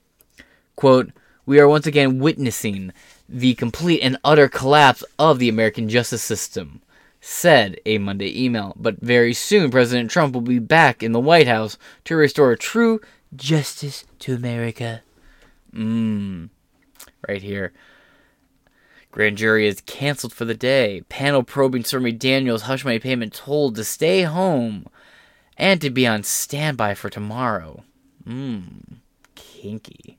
Quote, 0.74 1.12
we 1.46 1.61
are 1.61 1.68
once 1.68 1.86
again 1.86 2.18
witnessing 2.18 2.92
the 3.28 3.54
complete 3.54 4.00
and 4.00 4.18
utter 4.24 4.48
collapse 4.48 5.04
of 5.18 5.38
the 5.38 5.48
American 5.48 5.88
justice 5.88 6.22
system, 6.22 6.80
said 7.20 7.80
a 7.86 7.98
Monday 7.98 8.44
email. 8.44 8.74
But 8.76 9.00
very 9.00 9.34
soon, 9.34 9.70
President 9.70 10.10
Trump 10.10 10.34
will 10.34 10.40
be 10.42 10.58
back 10.58 11.02
in 11.02 11.12
the 11.12 11.20
White 11.20 11.48
House 11.48 11.78
to 12.04 12.16
restore 12.16 12.54
true 12.56 13.00
justice 13.34 14.04
to 14.20 14.34
America. 14.34 15.02
Mmm. 15.74 16.50
Right 17.26 17.42
here. 17.42 17.72
Grand 19.10 19.38
jury 19.38 19.66
is 19.66 19.80
canceled 19.82 20.32
for 20.32 20.44
the 20.44 20.54
day. 20.54 21.02
Panel 21.08 21.42
probing 21.42 21.84
Stormy 21.84 22.12
Daniels' 22.12 22.62
hush 22.62 22.84
money 22.84 22.98
payment 22.98 23.32
told 23.32 23.76
to 23.76 23.84
stay 23.84 24.22
home 24.22 24.86
and 25.56 25.80
to 25.80 25.88
be 25.88 26.06
on 26.06 26.24
standby 26.24 26.94
for 26.94 27.08
tomorrow. 27.08 27.84
Mmm. 28.26 28.98
Kinky. 29.34 30.18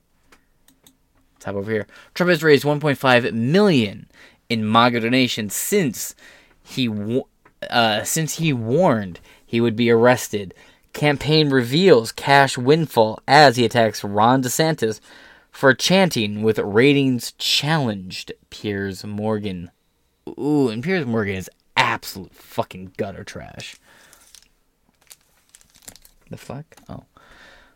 Top 1.45 1.55
over 1.55 1.71
here. 1.71 1.85
Trump 2.15 2.31
has 2.31 2.41
raised 2.41 2.63
1.5 2.63 3.31
million 3.31 4.07
in 4.49 4.69
MAGA 4.69 5.01
donations 5.01 5.53
since 5.53 6.15
he 6.63 6.89
uh, 7.69 8.03
since 8.03 8.37
he 8.37 8.51
warned 8.51 9.19
he 9.45 9.61
would 9.61 9.75
be 9.75 9.91
arrested. 9.91 10.55
Campaign 10.93 11.51
reveals 11.51 12.11
cash 12.11 12.57
windfall 12.57 13.19
as 13.27 13.57
he 13.57 13.65
attacks 13.65 14.03
Ron 14.03 14.41
DeSantis 14.41 14.99
for 15.51 15.75
chanting 15.75 16.41
with 16.41 16.57
ratings 16.57 17.33
challenged. 17.33 18.31
Piers 18.49 19.05
Morgan. 19.05 19.69
Ooh, 20.27 20.69
and 20.69 20.83
Piers 20.83 21.05
Morgan 21.05 21.35
is 21.35 21.49
absolute 21.77 22.33
fucking 22.33 22.93
gutter 22.97 23.23
trash. 23.23 23.75
The 26.31 26.37
fuck? 26.37 26.65
Oh. 26.89 27.03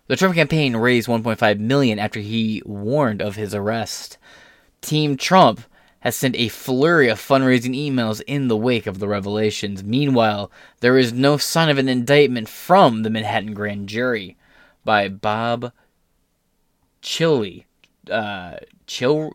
The 0.09 0.15
Trump 0.15 0.33
campaign 0.33 0.75
raised 0.75 1.07
1.5 1.07 1.59
million 1.59 1.99
after 1.99 2.19
he 2.19 2.63
warned 2.65 3.21
of 3.21 3.35
his 3.35 3.53
arrest. 3.53 4.17
Team 4.81 5.15
Trump 5.15 5.61
has 5.99 6.15
sent 6.15 6.35
a 6.35 6.47
flurry 6.47 7.09
of 7.09 7.19
fundraising 7.19 7.77
emails 7.77 8.19
in 8.25 8.47
the 8.47 8.57
wake 8.57 8.87
of 8.87 8.97
the 8.97 9.07
revelations. 9.07 9.83
Meanwhile, 9.83 10.51
there 10.79 10.97
is 10.97 11.13
no 11.13 11.37
sign 11.37 11.69
of 11.69 11.77
an 11.77 11.87
indictment 11.87 12.49
from 12.49 13.03
the 13.03 13.11
Manhattan 13.11 13.53
grand 13.53 13.87
jury 13.87 14.35
by 14.83 15.09
Bob 15.09 15.71
Chili. 17.03 17.67
Uh, 18.09 18.55
Chill. 18.87 19.33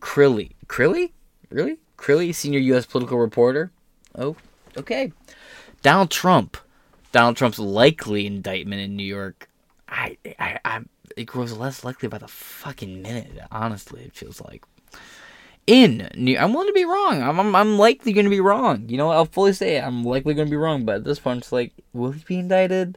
Crilly. 0.00 0.56
Crilly? 0.66 1.12
Really? 1.48 1.78
Crilly, 1.96 2.32
senior 2.32 2.58
U.S. 2.58 2.86
political 2.86 3.18
reporter? 3.18 3.70
Oh, 4.16 4.34
okay. 4.76 5.12
Donald 5.82 6.10
Trump 6.10 6.56
Donald 7.12 7.36
Trump's 7.36 7.58
likely 7.58 8.26
indictment 8.26 8.82
in 8.82 8.96
New 8.96 9.04
York, 9.04 9.48
I, 9.88 10.18
I, 10.38 10.58
I, 10.64 10.80
it 11.16 11.24
grows 11.24 11.52
less 11.52 11.84
likely 11.84 12.08
by 12.08 12.18
the 12.18 12.28
fucking 12.28 13.02
minute. 13.02 13.32
Honestly, 13.50 14.02
it 14.02 14.14
feels 14.14 14.40
like. 14.40 14.64
In 15.66 16.08
New, 16.14 16.38
I'm 16.38 16.52
willing 16.52 16.68
to 16.68 16.72
be 16.72 16.84
wrong. 16.84 17.22
I'm, 17.22 17.38
I'm, 17.38 17.54
I'm 17.54 17.78
likely 17.78 18.12
going 18.12 18.24
to 18.24 18.30
be 18.30 18.40
wrong. 18.40 18.88
You 18.88 18.96
know, 18.96 19.10
I'll 19.10 19.26
fully 19.26 19.52
say 19.52 19.76
it. 19.76 19.84
I'm 19.84 20.02
likely 20.02 20.34
going 20.34 20.48
to 20.48 20.50
be 20.50 20.56
wrong. 20.56 20.84
But 20.84 20.96
at 20.96 21.04
this 21.04 21.18
point, 21.18 21.38
it's 21.38 21.52
like, 21.52 21.72
will 21.92 22.12
he 22.12 22.24
be 22.26 22.38
indicted? 22.38 22.96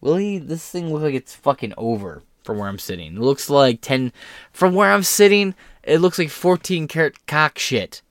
Will 0.00 0.16
he? 0.16 0.38
This 0.38 0.68
thing 0.68 0.92
looks 0.92 1.02
like 1.02 1.14
it's 1.14 1.34
fucking 1.34 1.74
over 1.78 2.22
from 2.44 2.58
where 2.58 2.68
I'm 2.68 2.78
sitting. 2.78 3.16
It 3.16 3.22
looks 3.22 3.48
like 3.48 3.80
ten. 3.80 4.12
From 4.52 4.74
where 4.74 4.92
I'm 4.92 5.02
sitting, 5.02 5.54
it 5.82 5.98
looks 5.98 6.18
like 6.18 6.30
14 6.30 6.88
karat 6.88 7.26
cock 7.26 7.58
shit. 7.58 8.02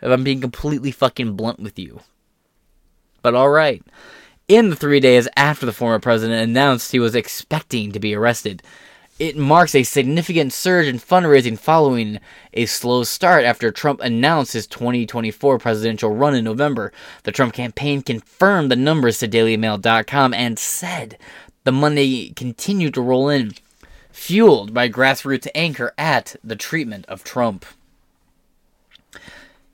If 0.00 0.10
I'm 0.10 0.24
being 0.24 0.40
completely 0.40 0.92
fucking 0.92 1.34
blunt 1.34 1.58
with 1.60 1.78
you. 1.78 2.00
But 3.22 3.34
all 3.34 3.50
right 3.50 3.84
in 4.50 4.68
the 4.68 4.74
three 4.74 4.98
days 4.98 5.28
after 5.36 5.64
the 5.64 5.72
former 5.72 6.00
president 6.00 6.42
announced 6.42 6.90
he 6.90 6.98
was 6.98 7.14
expecting 7.14 7.92
to 7.92 8.00
be 8.00 8.16
arrested. 8.16 8.64
It 9.20 9.36
marks 9.36 9.76
a 9.76 9.84
significant 9.84 10.52
surge 10.52 10.88
in 10.88 10.98
fundraising 10.98 11.56
following 11.56 12.18
a 12.52 12.66
slow 12.66 13.04
start 13.04 13.44
after 13.44 13.70
Trump 13.70 14.00
announced 14.00 14.54
his 14.54 14.66
2024 14.66 15.60
presidential 15.60 16.10
run 16.10 16.34
in 16.34 16.42
November. 16.42 16.92
The 17.22 17.30
Trump 17.30 17.54
campaign 17.54 18.02
confirmed 18.02 18.72
the 18.72 18.76
numbers 18.76 19.18
to 19.18 19.28
DailyMail.com 19.28 20.34
and 20.34 20.58
said 20.58 21.16
the 21.62 21.70
money 21.70 22.30
continued 22.30 22.94
to 22.94 23.02
roll 23.02 23.28
in, 23.28 23.52
fueled 24.10 24.74
by 24.74 24.88
grassroots 24.88 25.46
anchor 25.54 25.94
at 25.96 26.34
the 26.42 26.56
treatment 26.56 27.06
of 27.06 27.22
Trump. 27.22 27.64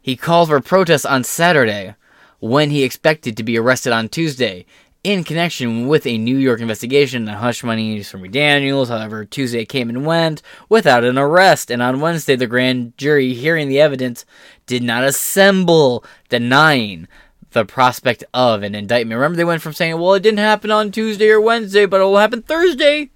He 0.02 0.16
called 0.16 0.50
for 0.50 0.60
protests 0.60 1.06
on 1.06 1.24
Saturday 1.24 1.94
when 2.40 2.70
he 2.70 2.84
expected 2.84 3.36
to 3.36 3.42
be 3.42 3.58
arrested 3.58 3.92
on 3.92 4.08
Tuesday 4.08 4.66
in 5.06 5.22
connection 5.22 5.86
with 5.86 6.04
a 6.04 6.18
New 6.18 6.36
York 6.36 6.60
investigation 6.60 7.28
on 7.28 7.36
hush 7.36 7.62
money 7.62 8.02
from 8.02 8.28
Daniels. 8.30 8.88
However, 8.88 9.24
Tuesday 9.24 9.64
came 9.64 9.88
and 9.88 10.04
went 10.04 10.42
without 10.68 11.04
an 11.04 11.16
arrest, 11.16 11.70
and 11.70 11.80
on 11.80 12.00
Wednesday, 12.00 12.34
the 12.34 12.48
grand 12.48 12.96
jury 12.98 13.32
hearing 13.32 13.68
the 13.68 13.80
evidence 13.80 14.24
did 14.66 14.82
not 14.82 15.04
assemble, 15.04 16.04
denying 16.28 17.06
the 17.52 17.64
prospect 17.64 18.24
of 18.34 18.64
an 18.64 18.74
indictment. 18.74 19.16
Remember, 19.16 19.36
they 19.36 19.44
went 19.44 19.62
from 19.62 19.72
saying, 19.72 19.96
well, 19.98 20.14
it 20.14 20.24
didn't 20.24 20.38
happen 20.38 20.72
on 20.72 20.90
Tuesday 20.90 21.30
or 21.30 21.40
Wednesday, 21.40 21.86
but 21.86 22.00
it 22.00 22.04
will 22.04 22.16
happen 22.16 22.42
Thursday. 22.42 23.10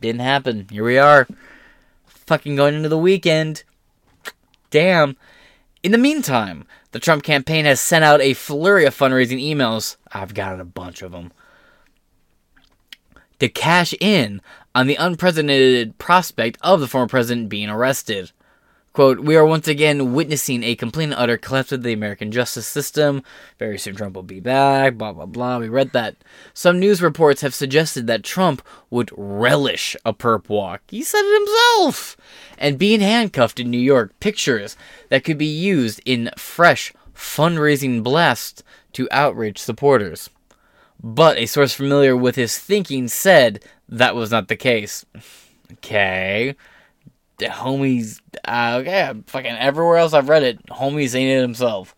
Didn't 0.00 0.22
happen. 0.22 0.66
Here 0.70 0.82
we 0.82 0.96
are. 0.96 1.28
Fucking 2.06 2.56
going 2.56 2.74
into 2.74 2.88
the 2.88 2.96
weekend. 2.96 3.64
Damn. 4.70 5.18
In 5.82 5.92
the 5.92 5.98
meantime, 5.98 6.64
the 6.92 7.00
Trump 7.00 7.22
campaign 7.22 7.64
has 7.64 7.80
sent 7.80 8.04
out 8.04 8.20
a 8.20 8.34
flurry 8.34 8.84
of 8.84 8.96
fundraising 8.96 9.42
emails. 9.42 9.96
I've 10.12 10.34
got 10.34 10.60
a 10.60 10.64
bunch 10.64 11.02
of 11.02 11.12
them. 11.12 11.32
To 13.40 13.48
cash 13.48 13.92
in 14.00 14.40
on 14.74 14.86
the 14.86 14.96
unprecedented 14.96 15.98
prospect 15.98 16.58
of 16.62 16.80
the 16.80 16.86
former 16.86 17.08
president 17.08 17.48
being 17.48 17.68
arrested. 17.68 18.30
Quote, 18.92 19.20
we 19.20 19.36
are 19.36 19.46
once 19.46 19.68
again 19.68 20.12
witnessing 20.12 20.62
a 20.62 20.76
complete 20.76 21.04
and 21.04 21.14
utter 21.14 21.38
collapse 21.38 21.72
of 21.72 21.82
the 21.82 21.94
American 21.94 22.30
justice 22.30 22.66
system. 22.66 23.22
Very 23.58 23.78
soon 23.78 23.96
Trump 23.96 24.14
will 24.14 24.22
be 24.22 24.38
back, 24.38 24.96
blah, 24.96 25.12
blah, 25.12 25.24
blah. 25.24 25.58
We 25.58 25.70
read 25.70 25.92
that. 25.92 26.16
Some 26.52 26.78
news 26.78 27.00
reports 27.00 27.40
have 27.40 27.54
suggested 27.54 28.06
that 28.06 28.22
Trump 28.22 28.60
would 28.90 29.10
relish 29.16 29.96
a 30.04 30.12
perp 30.12 30.50
walk. 30.50 30.82
He 30.88 31.02
said 31.02 31.22
it 31.24 31.38
himself. 31.38 32.18
And 32.58 32.78
being 32.78 33.00
handcuffed 33.00 33.58
in 33.58 33.70
New 33.70 33.78
York, 33.78 34.12
pictures 34.20 34.76
that 35.08 35.24
could 35.24 35.38
be 35.38 35.46
used 35.46 36.02
in 36.04 36.30
fresh 36.36 36.92
fundraising 37.14 38.02
blasts 38.02 38.62
to 38.92 39.08
outrage 39.10 39.58
supporters. 39.58 40.28
But 41.02 41.38
a 41.38 41.46
source 41.46 41.72
familiar 41.72 42.14
with 42.14 42.36
his 42.36 42.58
thinking 42.58 43.08
said 43.08 43.64
that 43.88 44.14
was 44.14 44.30
not 44.30 44.48
the 44.48 44.56
case. 44.56 45.06
Okay 45.72 46.54
homies, 47.50 48.20
uh, 48.46 48.78
okay, 48.80 49.12
fucking 49.26 49.50
everywhere 49.50 49.96
else 49.96 50.12
I've 50.12 50.28
read 50.28 50.42
it, 50.42 50.66
homies 50.66 51.14
ain't 51.14 51.30
it 51.30 51.42
himself. 51.42 51.94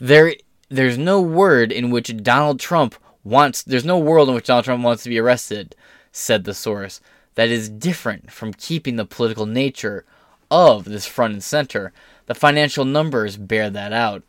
There, 0.00 0.34
there's 0.68 0.98
no 0.98 1.20
word 1.20 1.72
in 1.72 1.90
which 1.90 2.16
Donald 2.22 2.60
Trump 2.60 2.94
wants. 3.24 3.62
There's 3.62 3.84
no 3.84 3.98
world 3.98 4.28
in 4.28 4.34
which 4.34 4.46
Donald 4.46 4.64
Trump 4.64 4.82
wants 4.82 5.02
to 5.02 5.08
be 5.08 5.18
arrested," 5.18 5.74
said 6.12 6.44
the 6.44 6.54
source. 6.54 7.00
That 7.34 7.48
is 7.48 7.68
different 7.68 8.30
from 8.30 8.52
keeping 8.54 8.96
the 8.96 9.04
political 9.04 9.46
nature 9.46 10.04
of 10.50 10.84
this 10.84 11.06
front 11.06 11.34
and 11.34 11.44
center. 11.44 11.92
The 12.26 12.34
financial 12.34 12.84
numbers 12.84 13.36
bear 13.36 13.70
that 13.70 13.92
out. 13.92 14.22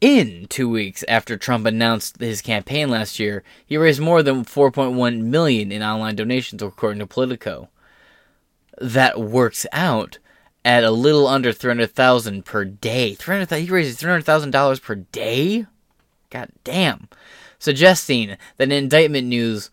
In 0.00 0.46
two 0.48 0.68
weeks 0.68 1.04
after 1.08 1.36
Trump 1.36 1.66
announced 1.66 2.20
his 2.20 2.40
campaign 2.40 2.88
last 2.88 3.18
year, 3.18 3.42
he 3.66 3.76
raised 3.76 4.00
more 4.00 4.22
than 4.22 4.44
4.1 4.44 5.22
million 5.22 5.72
in 5.72 5.82
online 5.82 6.14
donations, 6.14 6.62
according 6.62 7.00
to 7.00 7.06
Politico. 7.06 7.68
That 8.80 9.20
works 9.20 9.66
out 9.72 10.18
at 10.64 10.84
a 10.84 10.90
little 10.90 11.26
under 11.26 11.52
300,000 11.52 12.44
per 12.44 12.64
day. 12.64 13.14
300, 13.14 13.58
he 13.58 13.70
raises 13.70 14.00
$300,000 14.00 14.82
per 14.82 14.94
day? 14.96 15.66
God 16.30 16.50
damn. 16.64 17.08
Suggesting 17.58 18.36
that 18.56 18.70
indictment 18.70 19.26
news 19.26 19.70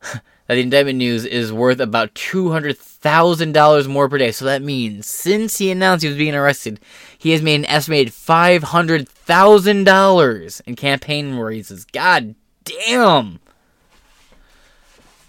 that 0.50 0.56
the 0.56 0.62
indictment 0.62 0.98
news 0.98 1.24
is 1.24 1.52
worth 1.52 1.78
about 1.78 2.12
$200,000 2.14 3.86
more 3.86 4.08
per 4.08 4.18
day. 4.18 4.32
So 4.32 4.44
that 4.46 4.62
means 4.62 5.06
since 5.06 5.58
he 5.58 5.70
announced 5.70 6.02
he 6.02 6.08
was 6.08 6.18
being 6.18 6.34
arrested, 6.34 6.80
he 7.16 7.30
has 7.30 7.40
made 7.40 7.60
an 7.60 7.66
estimated 7.66 8.12
$500,000 8.12 10.60
in 10.66 10.74
campaign 10.74 11.36
raises. 11.36 11.84
God 11.84 12.34
damn. 12.64 13.38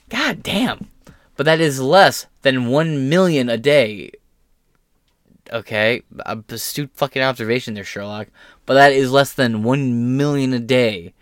God 0.09 0.41
damn. 0.41 0.89
But 1.41 1.45
that 1.45 1.59
is 1.61 1.81
less 1.81 2.27
than 2.43 2.67
1 2.67 3.09
million 3.09 3.49
a 3.49 3.57
day. 3.57 4.11
Okay, 5.51 6.03
astute 6.49 6.91
fucking 6.93 7.23
observation 7.23 7.73
there, 7.73 7.83
Sherlock. 7.83 8.27
But 8.67 8.75
that 8.75 8.93
is 8.93 9.11
less 9.11 9.33
than 9.33 9.63
1 9.63 10.17
million 10.17 10.53
a 10.53 10.59
day 10.59 11.13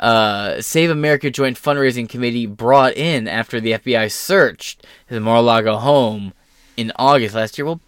uh, 0.00 0.62
Save 0.62 0.90
America 0.90 1.30
Joint 1.30 1.60
Fundraising 1.60 2.08
Committee 2.08 2.46
brought 2.46 2.96
in 2.96 3.28
after 3.28 3.60
the 3.60 3.72
FBI 3.72 4.10
searched 4.10 4.86
his 5.06 5.20
Mar-a-Lago 5.20 5.76
home 5.76 6.32
in 6.76 6.90
August 6.96 7.34
last 7.34 7.58
year. 7.58 7.66
Well, 7.66 7.80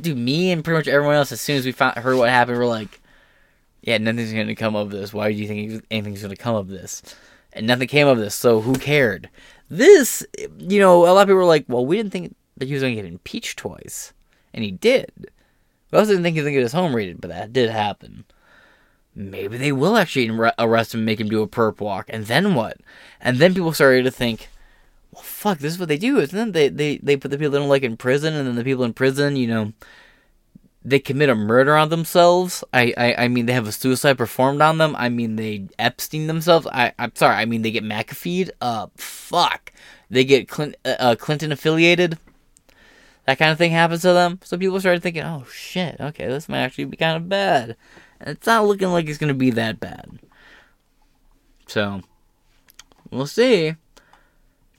do 0.00 0.16
me 0.16 0.50
and 0.50 0.64
pretty 0.64 0.78
much 0.78 0.88
everyone 0.88 1.14
else, 1.14 1.30
as 1.30 1.40
soon 1.40 1.56
as 1.56 1.64
we 1.64 1.72
found, 1.72 1.96
heard 1.98 2.18
what 2.18 2.28
happened, 2.28 2.58
we're 2.58 2.66
like, 2.66 3.00
yeah, 3.80 3.96
nothing's 3.98 4.32
going 4.32 4.48
to 4.48 4.54
come 4.56 4.74
of 4.74 4.90
this. 4.90 5.12
Why 5.12 5.32
do 5.32 5.38
you 5.38 5.46
think 5.46 5.84
anything's 5.90 6.22
going 6.22 6.34
to 6.34 6.42
come 6.42 6.56
of 6.56 6.68
this? 6.68 7.02
And 7.52 7.66
nothing 7.66 7.88
came 7.88 8.08
of 8.08 8.18
this, 8.18 8.34
so 8.34 8.60
who 8.60 8.74
cared? 8.74 9.28
This, 9.72 10.24
you 10.58 10.80
know, 10.80 11.04
a 11.04 11.12
lot 11.12 11.22
of 11.22 11.28
people 11.28 11.36
were 11.36 11.44
like, 11.44 11.64
well, 11.68 11.86
we 11.86 11.96
didn't 11.96 12.12
think 12.12 12.36
that 12.58 12.66
he 12.66 12.74
was 12.74 12.82
going 12.82 12.94
to 12.94 13.02
get 13.02 13.10
impeached 13.10 13.58
twice. 13.58 14.12
And 14.52 14.62
he 14.62 14.70
did. 14.70 15.10
We 15.90 15.98
also 15.98 16.10
didn't 16.12 16.24
think 16.24 16.34
he 16.34 16.40
was 16.40 16.44
going 16.44 16.54
to 16.54 16.60
get 16.60 16.64
his 16.64 16.72
home 16.72 16.94
raided, 16.94 17.20
but 17.20 17.28
that 17.28 17.52
did 17.52 17.70
happen 17.70 18.24
maybe 19.14 19.56
they 19.56 19.72
will 19.72 19.96
actually 19.96 20.28
arrest 20.58 20.94
him 20.94 21.00
and 21.00 21.06
make 21.06 21.20
him 21.20 21.28
do 21.28 21.42
a 21.42 21.48
perp 21.48 21.80
walk. 21.80 22.06
And 22.08 22.26
then 22.26 22.54
what? 22.54 22.78
And 23.20 23.38
then 23.38 23.54
people 23.54 23.72
started 23.72 24.04
to 24.04 24.10
think, 24.10 24.48
well, 25.12 25.22
fuck, 25.22 25.58
this 25.58 25.74
is 25.74 25.78
what 25.78 25.88
they 25.88 25.98
do, 25.98 26.18
isn't 26.18 26.38
it? 26.48 26.52
They, 26.52 26.68
they, 26.68 26.96
they 26.98 27.16
put 27.16 27.30
the 27.30 27.38
people 27.38 27.52
they 27.52 27.58
don't 27.58 27.68
like 27.68 27.82
in 27.82 27.96
prison, 27.96 28.34
and 28.34 28.46
then 28.46 28.56
the 28.56 28.64
people 28.64 28.84
in 28.84 28.94
prison, 28.94 29.36
you 29.36 29.46
know, 29.46 29.72
they 30.84 30.98
commit 30.98 31.28
a 31.28 31.34
murder 31.34 31.76
on 31.76 31.90
themselves. 31.90 32.64
I, 32.72 32.92
I, 32.96 33.14
I 33.24 33.28
mean, 33.28 33.46
they 33.46 33.52
have 33.52 33.68
a 33.68 33.72
suicide 33.72 34.18
performed 34.18 34.60
on 34.60 34.78
them. 34.78 34.96
I 34.96 35.08
mean, 35.08 35.36
they 35.36 35.68
Epstein 35.78 36.26
themselves. 36.26 36.66
I, 36.66 36.92
I'm 36.98 37.14
sorry. 37.14 37.36
I 37.36 37.44
mean, 37.44 37.62
they 37.62 37.70
get 37.70 37.84
McAfee'd. 37.84 38.50
Uh, 38.60 38.88
fuck. 38.96 39.72
They 40.10 40.24
get 40.24 40.48
Clint, 40.48 40.76
uh, 40.84 40.96
uh 40.98 41.14
Clinton 41.16 41.52
affiliated. 41.52 42.18
That 43.26 43.38
kind 43.38 43.52
of 43.52 43.58
thing 43.58 43.70
happens 43.70 44.02
to 44.02 44.12
them. 44.12 44.40
So 44.42 44.58
people 44.58 44.80
started 44.80 45.02
thinking, 45.02 45.22
oh 45.22 45.44
shit, 45.52 45.96
okay, 46.00 46.26
this 46.26 46.48
might 46.48 46.58
actually 46.58 46.86
be 46.86 46.96
kind 46.96 47.16
of 47.16 47.28
bad. 47.28 47.76
And 48.20 48.30
It's 48.30 48.46
not 48.46 48.66
looking 48.66 48.88
like 48.88 49.08
it's 49.08 49.18
going 49.18 49.28
to 49.28 49.34
be 49.34 49.50
that 49.50 49.78
bad. 49.78 50.18
So, 51.68 52.02
we'll 53.10 53.26
see. 53.28 53.76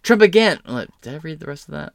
Trump 0.04 0.22
again. 0.22 0.60
Did 1.02 1.14
I 1.14 1.18
read 1.18 1.40
the 1.40 1.46
rest 1.46 1.70
of 1.70 1.74
that? 1.74 1.94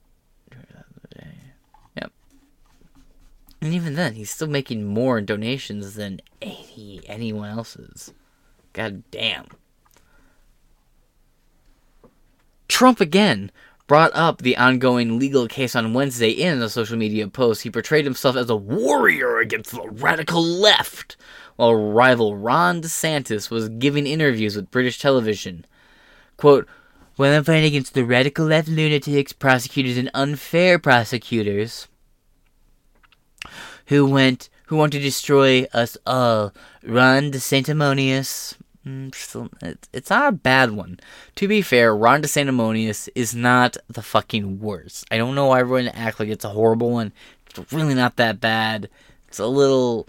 And 3.60 3.74
even 3.74 3.94
then, 3.94 4.14
he's 4.14 4.30
still 4.30 4.48
making 4.48 4.84
more 4.84 5.20
donations 5.20 5.94
than 5.94 6.20
any 6.40 7.00
anyone 7.06 7.50
else's. 7.50 8.12
God 8.72 9.02
damn. 9.10 9.48
Trump 12.68 13.00
again 13.00 13.50
brought 13.88 14.14
up 14.14 14.42
the 14.42 14.56
ongoing 14.56 15.18
legal 15.18 15.48
case 15.48 15.74
on 15.74 15.94
Wednesday 15.94 16.30
in 16.30 16.62
a 16.62 16.68
social 16.68 16.96
media 16.96 17.26
post. 17.26 17.62
He 17.62 17.70
portrayed 17.70 18.04
himself 18.04 18.36
as 18.36 18.50
a 18.50 18.54
warrior 18.56 19.38
against 19.38 19.72
the 19.72 19.88
radical 19.88 20.44
left, 20.44 21.16
while 21.56 21.74
rival 21.74 22.36
Ron 22.36 22.82
DeSantis 22.82 23.50
was 23.50 23.70
giving 23.70 24.06
interviews 24.06 24.54
with 24.54 24.70
British 24.70 25.00
television. 25.00 25.64
Quote, 26.36 26.68
When 27.16 27.34
I'm 27.34 27.42
fighting 27.42 27.64
against 27.64 27.94
the 27.94 28.04
radical 28.04 28.46
left 28.46 28.68
lunatics, 28.68 29.32
prosecutors, 29.32 29.96
and 29.96 30.10
unfair 30.14 30.78
prosecutors 30.78 31.88
who 33.88 34.06
went 34.06 34.48
who 34.66 34.76
want 34.76 34.92
to 34.92 34.98
destroy 34.98 35.66
us 35.72 35.96
all. 36.06 36.52
Ron 36.82 37.32
DeSanctimonious 37.32 38.54
Mm, 38.88 39.76
it's 39.92 40.10
not 40.10 40.28
a 40.28 40.32
bad 40.32 40.70
one. 40.70 40.98
To 41.36 41.48
be 41.48 41.60
fair, 41.62 41.94
Ron 41.94 42.22
DeSanctimonious 42.22 43.08
is 43.14 43.34
not 43.34 43.76
the 43.88 44.02
fucking 44.02 44.60
worst. 44.60 45.04
I 45.10 45.18
don't 45.18 45.34
know 45.34 45.46
why 45.46 45.60
everyone 45.60 45.88
act 45.88 46.18
like 46.18 46.28
it's 46.28 46.44
a 46.44 46.50
horrible 46.50 46.90
one. 46.90 47.12
It's 47.50 47.72
really 47.72 47.94
not 47.94 48.16
that 48.16 48.40
bad. 48.40 48.88
It's 49.26 49.38
a 49.38 49.46
little 49.46 50.08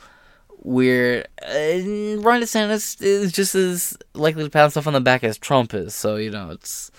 weird. 0.59 1.27
Uh, 1.41 2.21
Ron 2.21 2.41
DeSantis 2.41 3.01
is 3.01 3.31
just 3.31 3.55
as 3.55 3.97
likely 4.13 4.43
to 4.43 4.49
pat 4.49 4.63
himself 4.63 4.87
on 4.87 4.93
the 4.93 5.01
back 5.01 5.23
as 5.23 5.37
Trump 5.37 5.73
is. 5.73 5.93
So 5.93 6.15
you 6.15 6.31
know, 6.31 6.51
it's 6.51 6.91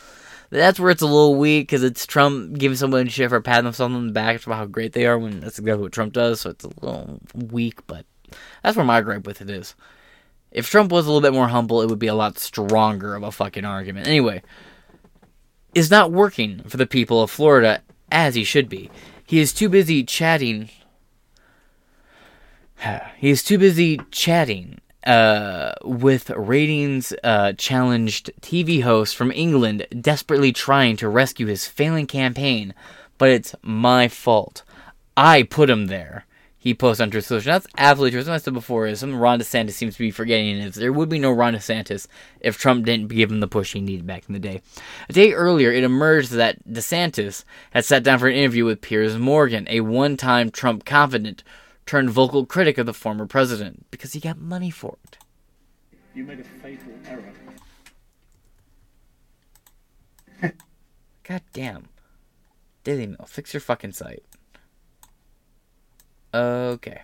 that's 0.51 0.81
where 0.81 0.91
it's 0.91 1.03
a 1.03 1.07
little 1.07 1.37
weak 1.37 1.69
because 1.69 1.85
it's 1.85 2.07
Trump 2.07 2.59
giving 2.59 2.77
someone 2.77 3.07
shit 3.09 3.29
for 3.29 3.41
patting 3.41 3.65
themselves 3.65 3.95
on 3.95 4.09
the 4.09 4.13
back 4.13 4.45
about 4.45 4.57
how 4.57 4.67
great 4.67 4.93
they 4.93 5.07
are 5.07 5.19
when 5.19 5.41
that's 5.41 5.59
exactly 5.59 5.83
what 5.83 5.93
Trump 5.93 6.13
does. 6.13 6.41
So 6.41 6.51
it's 6.51 6.65
a 6.65 6.69
little 6.81 7.21
weak, 7.35 7.87
but 7.87 8.05
that's 8.63 8.77
where 8.77 8.85
my 8.85 9.01
gripe 9.01 9.27
with 9.27 9.41
it 9.41 9.49
is. 9.49 9.75
If 10.51 10.69
Trump 10.69 10.91
was 10.91 11.07
a 11.07 11.09
little 11.09 11.21
bit 11.21 11.33
more 11.33 11.49
humble, 11.49 11.81
it 11.81 11.89
would 11.89 12.01
be 12.01 12.09
a 12.09 12.15
lot 12.15 12.39
stronger 12.39 13.15
of 13.15 13.23
a 13.23 13.31
fucking 13.31 13.65
argument. 13.65 14.09
Anyway, 14.09 14.43
is 15.75 15.91
not 15.91 16.11
working 16.11 16.65
for 16.65 16.77
the 16.77 16.87
people 16.87 17.23
of 17.23 17.31
Florida 17.31 17.83
as 18.11 18.35
he 18.35 18.43
should 18.43 18.69
be. 18.69 18.91
He 19.25 19.39
is 19.39 19.53
too 19.53 19.69
busy 19.69 20.03
chatting. 20.05 20.71
He 23.19 23.29
is 23.31 23.45
too 23.45 23.59
busy 23.59 24.01
chatting 24.11 24.81
uh, 25.07 25.73
with 25.83 26.31
ratings 26.31 27.13
uh, 27.25 27.53
challenged 27.55 28.31
TV 28.41 28.83
host 28.83 29.17
from 29.17 29.33
England 29.33 29.87
desperately 30.01 30.53
trying 30.53 30.97
to 30.97 31.09
rescue 31.09 31.47
his 31.47 31.67
failing 31.67 32.07
campaign, 32.07 32.75
but 33.19 33.31
it's 33.31 33.55
my 33.63 34.09
fault. 34.09 34.63
I 35.17 35.43
put 35.43 35.71
him 35.71 35.87
there. 35.87 36.27
He 36.61 36.75
posts 36.75 37.01
on 37.01 37.11
Truth 37.11 37.25
Social. 37.25 37.53
That's 37.53 37.67
absolutely 37.79 38.11
true. 38.11 38.21
As 38.21 38.29
I 38.29 38.37
said 38.37 38.53
before, 38.53 38.87
is 38.87 39.01
something 39.01 39.19
Ron 39.19 39.41
DeSantis 39.41 39.71
seems 39.71 39.95
to 39.95 40.01
be 40.01 40.11
forgetting 40.11 40.59
is 40.59 40.75
there 40.75 40.93
would 40.93 41.09
be 41.09 41.19
no 41.19 41.33
Ron 41.33 41.55
DeSantis 41.55 42.07
if 42.41 42.59
Trump 42.59 42.85
didn't 42.85 43.09
give 43.09 43.31
him 43.31 43.41
the 43.41 43.49
push 43.49 43.73
he 43.73 43.81
needed 43.81 44.07
back 44.07 44.25
in 44.29 44.35
the 44.35 44.39
day. 44.39 44.61
A 45.09 45.13
day 45.15 45.33
earlier, 45.33 45.73
it 45.73 45.85
emerged 45.85 46.33
that 46.33 46.63
DeSantis 46.69 47.45
had 47.71 47.87
sat 47.87 48.03
down 48.03 48.19
for 48.19 48.29
an 48.29 48.37
interview 48.37 48.67
with 48.67 48.83
Piers 48.83 49.17
Morgan, 49.17 49.67
a 49.71 49.81
one-time 49.81 50.51
Trump 50.51 50.85
confidant 50.85 51.43
turned 51.91 52.09
vocal 52.09 52.47
critic 52.47 52.79
of 52.79 52.87
the 52.87 52.95
former 52.95 53.27
president, 53.27 53.85
because 53.91 54.13
he 54.13 54.21
got 54.21 54.39
money 54.39 54.71
for 54.71 54.97
it. 55.03 55.19
You 56.15 56.23
made 56.23 56.39
a 56.39 56.45
fatal 56.45 56.93
error. 57.09 57.33
God 61.25 61.43
damn. 61.53 61.89
Daily 62.85 63.09
Mail, 63.09 63.27
fix 63.27 63.53
your 63.53 63.61
fucking 63.61 63.91
site. 63.91 64.23
Okay. 66.33 67.03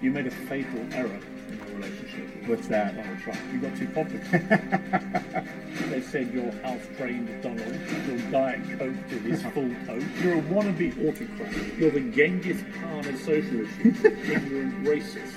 You 0.00 0.12
made 0.12 0.28
a 0.28 0.30
fatal 0.30 0.86
error 0.92 1.18
in 1.48 1.58
your 1.58 1.66
relationship. 1.76 2.28
What's 2.46 2.68
that? 2.68 2.94
Donald 2.94 3.18
Trump. 3.18 3.40
You 3.52 3.60
got 3.60 3.76
too 3.76 3.88
popular. 3.88 5.44
they 5.90 6.00
said 6.00 6.32
you're 6.32 6.52
house-trained 6.62 7.42
Donald. 7.42 7.80
You're 8.06 8.30
Diet 8.30 8.78
Coke 8.78 9.08
to 9.08 9.18
his 9.18 9.42
full 9.42 9.74
coat. 9.86 10.02
You're 10.22 10.38
a 10.38 10.42
wannabe 10.42 10.92
autocrat. 11.04 11.78
You're 11.78 11.90
the 11.90 12.12
Genghis 12.12 12.62
Khan 12.80 13.08
of 13.08 13.18
socialism. 13.18 13.96
Ignorant 14.04 14.84
racist. 14.84 15.34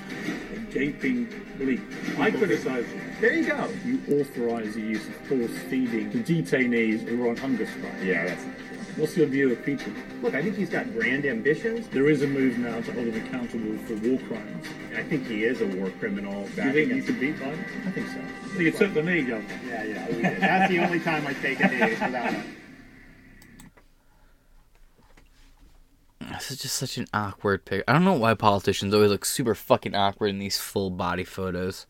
A 0.54 0.58
gaping 0.72 1.28
bleak. 1.58 1.80
I 2.20 2.30
criticize 2.30 2.86
you. 2.92 3.00
There 3.20 3.34
you 3.34 3.46
go. 3.46 3.68
You 3.84 4.20
authorize 4.20 4.74
the 4.74 4.80
use 4.80 5.06
of 5.08 5.14
force 5.26 5.58
feeding 5.68 6.12
to 6.12 6.18
detainees 6.18 7.00
who 7.08 7.24
are 7.24 7.30
on 7.30 7.36
hunger 7.36 7.66
strike. 7.66 7.92
Yeah, 8.00 8.26
that's. 8.26 8.44
What's 8.96 9.16
your 9.16 9.26
view 9.26 9.50
of 9.52 9.58
Putin? 9.64 9.94
Look, 10.22 10.34
I 10.34 10.42
think 10.42 10.54
he's 10.56 10.68
got 10.68 10.92
grand 10.92 11.24
ambitions. 11.24 11.88
There 11.88 12.10
is 12.10 12.22
a 12.22 12.26
move 12.26 12.58
now 12.58 12.78
to 12.80 12.92
hold 12.92 13.06
him 13.06 13.26
accountable 13.26 13.78
for 13.86 13.94
war 14.06 14.18
crimes. 14.28 14.66
I 14.94 15.02
think 15.02 15.26
he 15.26 15.44
is 15.44 15.62
a 15.62 15.66
war 15.66 15.90
criminal. 15.98 16.46
Do 16.54 16.62
you 16.62 16.72
think 16.72 16.92
you 16.92 17.02
could 17.02 17.18
beat 17.18 17.36
Biden? 17.36 17.64
I 17.86 17.90
think 17.90 18.08
so. 18.08 18.20
So 18.54 18.60
you 18.60 18.70
took 18.70 18.92
the 18.92 19.02
knee, 19.02 19.22
Governor. 19.22 19.60
Yeah, 19.66 19.84
yeah. 19.84 20.08
We 20.08 20.22
did. 20.22 20.40
That's 20.40 20.70
the 20.70 20.78
only 20.80 21.00
time 21.00 21.26
I 21.26 21.32
take 21.32 21.60
a 21.60 21.68
knee 21.68 21.94
for 21.94 22.10
that 22.10 22.34
one. 22.34 22.56
This 26.32 26.50
is 26.50 26.58
just 26.60 26.76
such 26.76 26.98
an 26.98 27.06
awkward 27.14 27.64
pic. 27.64 27.84
I 27.88 27.94
don't 27.94 28.04
know 28.04 28.12
why 28.12 28.34
politicians 28.34 28.92
always 28.92 29.10
look 29.10 29.24
super 29.24 29.54
fucking 29.54 29.94
awkward 29.94 30.28
in 30.28 30.38
these 30.38 30.58
full 30.58 30.90
body 30.90 31.24
photos. 31.24 31.86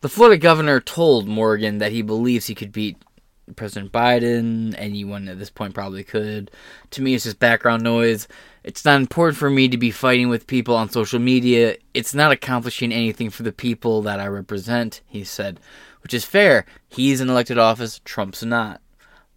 The 0.00 0.08
Florida 0.08 0.38
governor 0.38 0.80
told 0.80 1.28
Morgan 1.28 1.78
that 1.78 1.92
he 1.92 2.00
believes 2.02 2.46
he 2.46 2.54
could 2.54 2.72
beat 2.72 2.96
President 3.56 3.92
Biden. 3.92 4.74
Anyone 4.78 5.28
at 5.28 5.38
this 5.38 5.50
point 5.50 5.74
probably 5.74 6.04
could. 6.04 6.50
To 6.90 7.02
me, 7.02 7.14
it's 7.14 7.24
just 7.24 7.38
background 7.38 7.82
noise. 7.82 8.26
It's 8.62 8.84
not 8.84 9.00
important 9.00 9.36
for 9.36 9.50
me 9.50 9.68
to 9.68 9.76
be 9.76 9.90
fighting 9.90 10.28
with 10.28 10.46
people 10.46 10.74
on 10.74 10.88
social 10.88 11.18
media. 11.18 11.76
It's 11.92 12.14
not 12.14 12.32
accomplishing 12.32 12.92
anything 12.92 13.30
for 13.30 13.42
the 13.42 13.52
people 13.52 14.02
that 14.02 14.20
I 14.20 14.26
represent, 14.26 15.02
he 15.06 15.24
said. 15.24 15.60
Which 16.02 16.14
is 16.14 16.24
fair. 16.24 16.66
He's 16.88 17.20
in 17.20 17.30
elected 17.30 17.58
office, 17.58 18.00
Trump's 18.04 18.42
not. 18.42 18.80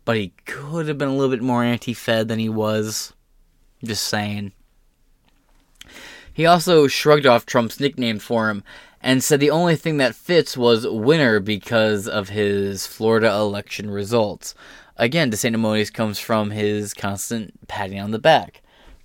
But 0.05 0.17
he 0.17 0.33
could 0.45 0.87
have 0.87 0.97
been 0.97 1.09
a 1.09 1.15
little 1.15 1.35
bit 1.35 1.43
more 1.43 1.63
anti 1.63 1.93
Fed 1.93 2.27
than 2.27 2.39
he 2.39 2.49
was. 2.49 3.13
Just 3.83 4.07
saying. 4.07 4.53
He 6.33 6.45
also 6.45 6.87
shrugged 6.87 7.25
off 7.25 7.45
Trump's 7.45 7.79
nickname 7.79 8.19
for 8.19 8.49
him 8.49 8.63
and 9.07 9.23
said 9.23 9.39
the 9.39 9.49
only 9.49 9.77
thing 9.77 9.95
that 9.95 10.13
fits 10.13 10.57
was 10.57 10.85
winner 10.85 11.39
because 11.39 12.09
of 12.09 12.27
his 12.27 12.85
Florida 12.85 13.29
election 13.29 13.89
results. 13.89 14.53
Again, 14.97 15.31
DeSanctimonious 15.31 15.93
comes 15.93 16.19
from 16.19 16.51
his 16.51 16.93
constant 16.93 17.69
patting 17.69 18.01
on 18.01 18.11
the 18.11 18.19
back, 18.19 18.61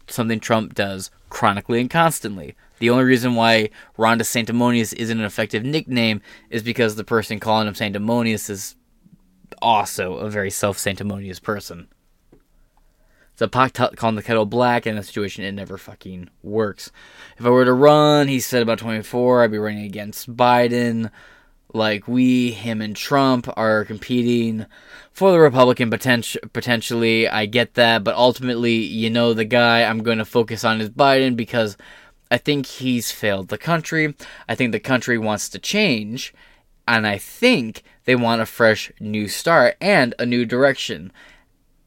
something 0.09 0.41
Trump 0.41 0.75
does 0.75 1.13
chronically 1.31 1.81
and 1.81 1.89
constantly. 1.89 2.57
The 2.81 2.91
only 2.91 3.05
reason 3.05 3.37
why 3.37 3.71
Ron 3.97 4.19
DeSanctimonious 4.19 4.93
isn't 4.93 5.21
an 5.21 5.25
effective 5.25 5.65
nickname 5.65 6.21
is 6.51 6.65
because 6.65 6.97
the 6.97 7.05
person 7.05 7.39
calling 7.39 7.69
him 7.69 7.75
Sanctimonious 7.75 8.51
is 8.51 8.75
also 9.63 10.15
a 10.15 10.29
very 10.29 10.51
self-sanctimonious 10.51 11.39
person. 11.39 11.87
The 13.39 13.49
pot 13.49 13.75
t- 13.75 13.97
calling 13.97 14.17
the 14.17 14.23
kettle 14.23 14.47
black 14.47 14.87
in 14.87 14.97
a 14.97 15.03
situation 15.03 15.45
it 15.45 15.53
never 15.53 15.79
fucking 15.79 16.31
works. 16.43 16.93
If 17.39 17.47
I 17.47 17.51
were 17.51 17.65
to 17.65 17.73
run, 17.73 18.29
he 18.29 18.41
said 18.41 18.63
about 18.63 18.79
24, 18.79 19.43
I'd 19.43 19.51
be 19.51 19.59
running 19.59 19.85
against 19.85 20.35
Biden. 20.37 21.11
Like 21.75 22.07
we, 22.07 22.51
him, 22.51 22.83
and 22.83 22.95
Trump 22.95 23.49
are 23.57 23.87
competing 23.87 24.67
for 25.11 25.33
the 25.33 25.41
Republican 25.41 25.89
potential. 25.89 26.43
Potentially, 26.53 27.27
I 27.27 27.47
get 27.47 27.75
that, 27.75 28.05
but 28.05 28.15
ultimately, 28.15 28.75
you 28.75 29.09
know, 29.09 29.33
the 29.33 29.47
guy 29.47 29.83
I'm 29.83 30.03
going 30.03 30.19
to 30.19 30.27
focus 30.27 30.65
on 30.65 30.83
is 30.83 30.91
Biden 30.91 31.35
because 31.35 31.79
I 32.31 32.39
think 32.39 32.67
he's 32.67 33.11
failed 33.11 33.49
the 33.49 33.59
country. 33.59 34.15
I 34.49 34.55
think 34.55 34.73
the 34.73 34.81
country 34.81 35.19
wants 35.19 35.49
to 35.51 35.59
change, 35.59 36.35
and 36.87 37.07
I 37.07 37.19
think 37.19 37.83
they 38.05 38.17
want 38.17 38.41
a 38.41 38.47
fresh 38.47 38.91
new 39.01 39.29
start 39.29 39.77
and 39.81 40.15
a 40.19 40.27
new 40.27 40.45
direction. 40.45 41.13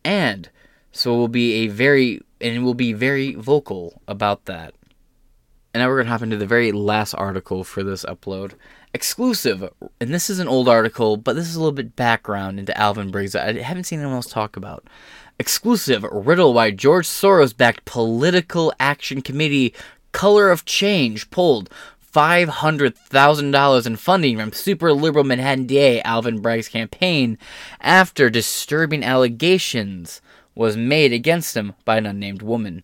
And 0.04 0.50
so 0.96 1.14
we'll 1.18 1.28
be 1.28 1.66
a 1.66 1.68
very 1.68 2.22
and 2.39 2.64
we'll 2.64 2.74
be 2.74 2.93
very 2.93 3.34
vocal 3.36 4.02
about 4.08 4.46
that. 4.46 4.74
And 5.74 5.82
now 5.82 5.89
we're 5.89 5.98
gonna 5.98 6.10
hop 6.10 6.22
into 6.22 6.38
the 6.38 6.46
very 6.46 6.72
last 6.72 7.14
article 7.14 7.66
for 7.66 7.84
this 7.84 8.06
upload. 8.06 8.54
Exclusive, 8.93 9.70
and 10.00 10.14
this 10.14 10.30
is 10.30 10.39
an 10.39 10.48
old 10.48 10.70
article, 10.70 11.18
but 11.18 11.36
this 11.36 11.50
is 11.50 11.58
a 11.58 11.60
little 11.60 11.74
bit 11.74 11.98
background 11.98 12.60
into 12.60 12.78
Alvin 12.78 13.12
Braggs 13.12 13.34
that 13.34 13.58
I 13.58 13.62
haven't 13.62 13.84
seen 13.84 14.00
anyone 14.00 14.16
else 14.16 14.28
talk 14.28 14.56
about. 14.56 14.88
Exclusive 15.38 16.04
riddle 16.04 16.54
why 16.54 16.72
George 16.72 17.08
Soros 17.08 17.56
backed 17.56 17.84
political 17.84 18.72
action 18.80 19.22
committee 19.22 19.74
Color 20.14 20.50
of 20.50 20.64
Change 20.64 21.30
pulled 21.30 21.70
$500,000 22.14 23.86
in 23.86 23.96
funding 23.98 24.38
from 24.38 24.54
super 24.54 24.93
liberal 24.93 25.26
Manhattan 25.26 25.66
DA 25.66 26.02
Alvin 26.04 26.39
Bragg's 26.39 26.70
campaign 26.70 27.38
after 27.82 28.30
disturbing 28.30 29.04
allegations 29.04 30.22
was 30.56 30.76
made 30.76 31.14
against 31.14 31.56
him 31.56 31.74
by 31.84 31.97
an 31.97 32.06
unnamed 32.06 32.41
woman. 32.41 32.84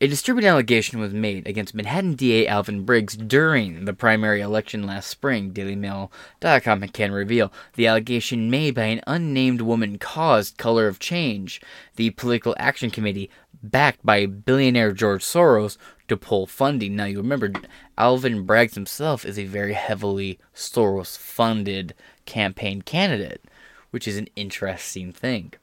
A 0.00 0.06
disturbing 0.06 0.46
allegation 0.46 1.00
was 1.00 1.12
made 1.12 1.44
against 1.48 1.74
Manhattan 1.74 2.14
DA 2.14 2.46
Alvin 2.46 2.86
Braggs 2.86 3.16
during 3.16 3.84
the 3.84 3.92
primary 3.92 4.40
election 4.40 4.86
last 4.86 5.08
spring, 5.08 5.50
DailyMail.com 5.52 6.88
can 6.90 7.10
reveal. 7.10 7.52
The 7.74 7.88
allegation 7.88 8.48
made 8.48 8.76
by 8.76 8.84
an 8.84 9.00
unnamed 9.08 9.60
woman 9.60 9.98
caused 9.98 10.56
Color 10.56 10.86
of 10.86 11.00
Change, 11.00 11.60
the 11.96 12.10
political 12.10 12.54
action 12.60 12.90
committee 12.90 13.28
backed 13.60 14.06
by 14.06 14.26
billionaire 14.26 14.92
George 14.92 15.24
Soros, 15.24 15.76
to 16.06 16.16
pull 16.16 16.46
funding. 16.46 16.94
Now, 16.94 17.06
you 17.06 17.18
remember, 17.18 17.52
Alvin 17.98 18.46
Braggs 18.46 18.74
himself 18.74 19.24
is 19.24 19.36
a 19.36 19.46
very 19.46 19.74
heavily 19.74 20.38
Soros 20.54 21.18
funded 21.18 21.92
campaign 22.24 22.82
candidate, 22.82 23.44
which 23.90 24.06
is 24.06 24.16
an 24.16 24.28
interesting 24.36 25.12
thing. 25.12 25.54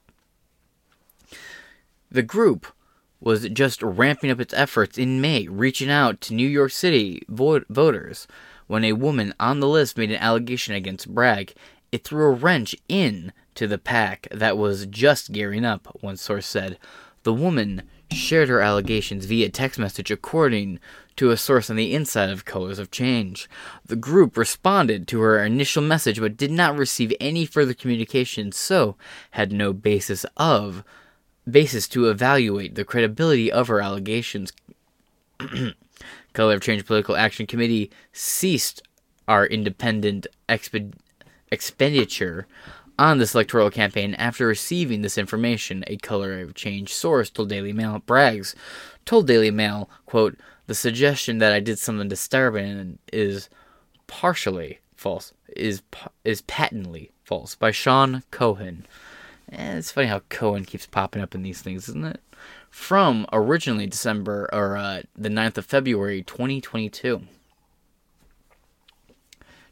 The 2.16 2.22
group 2.22 2.68
was 3.20 3.46
just 3.50 3.82
ramping 3.82 4.30
up 4.30 4.40
its 4.40 4.54
efforts 4.54 4.96
in 4.96 5.20
May, 5.20 5.48
reaching 5.48 5.90
out 5.90 6.22
to 6.22 6.32
New 6.32 6.48
York 6.48 6.72
City 6.72 7.20
vo- 7.28 7.66
voters. 7.68 8.26
When 8.68 8.84
a 8.84 8.94
woman 8.94 9.34
on 9.38 9.60
the 9.60 9.68
list 9.68 9.98
made 9.98 10.10
an 10.10 10.16
allegation 10.16 10.74
against 10.74 11.14
Bragg, 11.14 11.52
it 11.92 12.04
threw 12.04 12.24
a 12.24 12.30
wrench 12.30 12.74
in 12.88 13.34
to 13.56 13.66
the 13.66 13.76
pack 13.76 14.28
that 14.30 14.56
was 14.56 14.86
just 14.86 15.30
gearing 15.30 15.66
up, 15.66 15.94
one 16.00 16.16
source 16.16 16.46
said. 16.46 16.78
The 17.24 17.34
woman 17.34 17.82
shared 18.10 18.48
her 18.48 18.62
allegations 18.62 19.26
via 19.26 19.50
text 19.50 19.78
message, 19.78 20.10
according 20.10 20.80
to 21.16 21.32
a 21.32 21.36
source 21.36 21.68
on 21.68 21.76
the 21.76 21.94
inside 21.94 22.30
of 22.30 22.46
Colors 22.46 22.78
of 22.78 22.90
Change. 22.90 23.46
The 23.84 23.94
group 23.94 24.38
responded 24.38 25.06
to 25.08 25.20
her 25.20 25.44
initial 25.44 25.82
message 25.82 26.18
but 26.18 26.38
did 26.38 26.50
not 26.50 26.78
receive 26.78 27.12
any 27.20 27.44
further 27.44 27.74
communication, 27.74 28.52
so 28.52 28.96
had 29.32 29.52
no 29.52 29.74
basis 29.74 30.24
of 30.38 30.82
basis 31.48 31.88
to 31.88 32.08
evaluate 32.08 32.74
the 32.74 32.84
credibility 32.84 33.50
of 33.50 33.68
her 33.68 33.80
allegations. 33.80 34.52
Color 36.32 36.54
of 36.54 36.60
Change 36.60 36.86
Political 36.86 37.16
Action 37.16 37.46
Committee 37.46 37.90
ceased 38.12 38.82
our 39.26 39.46
independent 39.46 40.26
exp- 40.48 40.92
expenditure 41.50 42.46
on 42.98 43.18
this 43.18 43.34
electoral 43.34 43.70
campaign 43.70 44.14
after 44.14 44.46
receiving 44.46 45.02
this 45.02 45.18
information. 45.18 45.84
A 45.86 45.96
Color 45.96 46.40
of 46.40 46.54
Change 46.54 46.92
source 46.92 47.30
told 47.30 47.48
Daily 47.48 47.72
Mail 47.72 48.02
Braggs 48.06 48.54
told 49.04 49.26
Daily 49.26 49.50
Mail, 49.50 49.88
quote, 50.04 50.36
the 50.66 50.74
suggestion 50.74 51.38
that 51.38 51.52
I 51.52 51.60
did 51.60 51.78
something 51.78 52.08
disturbing 52.08 52.98
is 53.12 53.48
partially 54.06 54.80
false, 54.96 55.32
is 55.54 55.82
is 56.24 56.42
patently 56.42 57.12
False 57.26 57.56
by 57.56 57.72
Sean 57.72 58.22
Cohen. 58.30 58.86
Eh, 59.52 59.76
it's 59.76 59.92
funny 59.92 60.08
how 60.08 60.20
Cohen 60.28 60.64
keeps 60.64 60.86
popping 60.86 61.22
up 61.22 61.34
in 61.34 61.42
these 61.42 61.62
things, 61.62 61.88
isn't 61.88 62.04
it? 62.04 62.20
From 62.70 63.26
originally 63.32 63.86
December 63.86 64.48
or 64.52 64.76
uh, 64.76 65.02
the 65.14 65.28
9th 65.28 65.58
of 65.58 65.66
February 65.66 66.22
2022. 66.22 67.22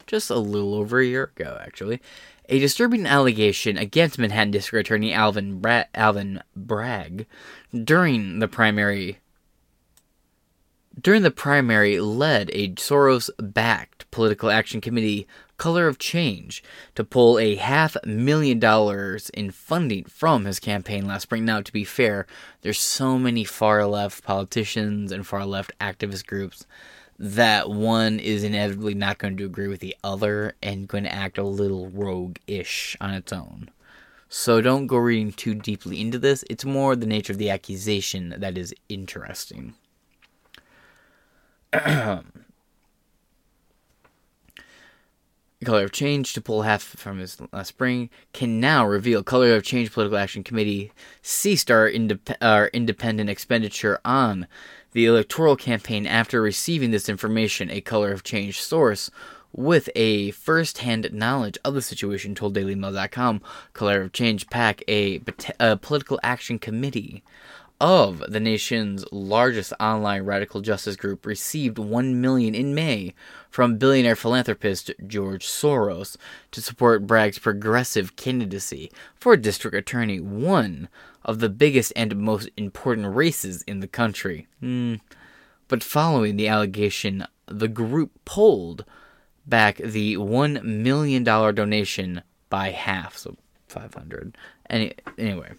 Just 0.07 0.29
a 0.29 0.37
little 0.37 0.75
over 0.75 0.99
a 0.99 1.05
year 1.05 1.31
ago, 1.35 1.57
actually. 1.61 2.01
A 2.47 2.59
disturbing 2.59 3.05
allegation 3.07 3.77
against 3.77 4.19
Manhattan 4.19 4.51
District 4.51 4.87
Attorney 4.87 5.11
Alvin, 5.11 5.59
Bra- 5.59 5.85
Alvin 5.95 6.41
Bragg 6.55 7.25
during 7.83 8.39
the 8.39 8.47
primary 8.47 9.19
during 11.01 11.23
the 11.23 11.31
primary 11.31 11.99
led 11.99 12.49
a 12.53 12.69
Soros-backed 12.69 14.09
political 14.11 14.49
action 14.49 14.79
committee 14.79 15.27
Color 15.57 15.87
of 15.87 15.97
Change 15.97 16.63
to 16.95 17.03
pull 17.03 17.39
a 17.39 17.55
half 17.55 17.95
million 18.05 18.59
dollars 18.59 19.29
in 19.29 19.51
funding 19.51 20.03
from 20.05 20.45
his 20.45 20.59
campaign 20.59 21.07
last 21.07 21.23
spring. 21.23 21.45
Now, 21.45 21.61
to 21.61 21.71
be 21.71 21.83
fair, 21.83 22.27
there's 22.61 22.79
so 22.79 23.17
many 23.17 23.43
far 23.43 23.85
left 23.85 24.23
politicians 24.23 25.11
and 25.11 25.25
far 25.25 25.45
left 25.45 25.71
activist 25.79 26.25
groups 26.25 26.65
that 27.17 27.69
one 27.69 28.19
is 28.19 28.43
inevitably 28.43 28.93
not 28.93 29.17
going 29.17 29.37
to 29.37 29.45
agree 29.45 29.67
with 29.67 29.79
the 29.79 29.95
other 30.03 30.53
and 30.61 30.87
going 30.87 31.05
to 31.05 31.13
act 31.13 31.37
a 31.37 31.43
little 31.43 31.89
rogue 31.89 32.37
ish 32.47 32.97
on 32.99 33.13
its 33.13 33.31
own. 33.31 33.69
So 34.27 34.59
don't 34.59 34.87
go 34.87 34.97
reading 34.97 35.31
too 35.31 35.55
deeply 35.55 36.01
into 36.01 36.19
this. 36.19 36.43
It's 36.49 36.65
more 36.65 36.95
the 36.95 37.05
nature 37.05 37.31
of 37.31 37.39
the 37.39 37.49
accusation 37.49 38.35
that 38.37 38.57
is 38.57 38.73
interesting. 38.89 39.75
Um, 41.73 42.44
Color 45.63 45.85
of 45.85 45.91
Change 45.91 46.33
to 46.33 46.41
pull 46.41 46.63
half 46.63 46.83
from 46.83 47.19
his 47.19 47.37
last 47.53 47.69
spring 47.69 48.09
can 48.33 48.59
now 48.59 48.85
reveal 48.85 49.23
Color 49.23 49.55
of 49.55 49.63
Change 49.63 49.91
Political 49.91 50.17
Action 50.17 50.43
Committee 50.43 50.91
ceased 51.21 51.71
our, 51.71 51.89
indep- 51.89 52.35
our 52.41 52.65
uh, 52.65 52.69
independent 52.73 53.29
expenditure 53.29 53.99
on 54.03 54.47
the 54.91 55.05
electoral 55.05 55.55
campaign 55.55 56.05
after 56.05 56.41
receiving 56.41 56.91
this 56.91 57.07
information, 57.07 57.71
a 57.71 57.79
Color 57.79 58.11
of 58.11 58.23
Change 58.23 58.61
source 58.61 59.09
with 59.53 59.89
a 59.95 60.31
first 60.31 60.79
hand 60.79 61.09
knowledge 61.13 61.57
of 61.63 61.73
the 61.73 61.81
situation 61.81 62.35
told 62.35 62.55
DailyMail.com. 62.55 63.41
Color 63.71 64.01
of 64.01 64.11
Change 64.11 64.49
PAC, 64.49 64.83
a, 64.89 65.21
a 65.59 65.77
political 65.77 66.19
action 66.21 66.59
committee 66.59 67.23
of 67.81 68.23
the 68.29 68.39
nation's 68.39 69.05
largest 69.11 69.73
online 69.79 70.23
radical 70.23 70.61
justice 70.61 70.95
group 70.95 71.25
received 71.25 71.77
1 71.77 72.21
million 72.21 72.55
in 72.55 72.73
May 72.73 73.13
from 73.55 73.77
billionaire 73.77 74.17
philanthropist 74.17 74.91
George 75.07 75.47
Soros 75.47 76.17
to 76.51 76.61
support 76.61 77.07
Bragg's 77.07 77.39
progressive 77.39 78.17
candidacy 78.17 78.91
for 79.15 79.37
district 79.37 79.77
attorney, 79.77 80.19
one 80.19 80.89
of 81.23 81.39
the 81.39 81.47
biggest 81.47 81.93
and 81.95 82.17
most 82.17 82.49
important 82.57 83.15
races 83.15 83.61
in 83.61 83.79
the 83.79 83.87
country. 83.87 84.45
Mm. 84.61 84.99
But 85.69 85.83
following 85.83 86.35
the 86.35 86.49
allegation, 86.49 87.25
the 87.45 87.69
group 87.69 88.11
pulled 88.25 88.83
back 89.47 89.77
the 89.77 90.17
$1 90.17 90.61
million 90.61 91.23
donation 91.23 92.23
by 92.49 92.71
half, 92.71 93.15
so 93.15 93.37
500. 93.69 94.35
Any, 94.69 94.95
anyway. 95.17 95.53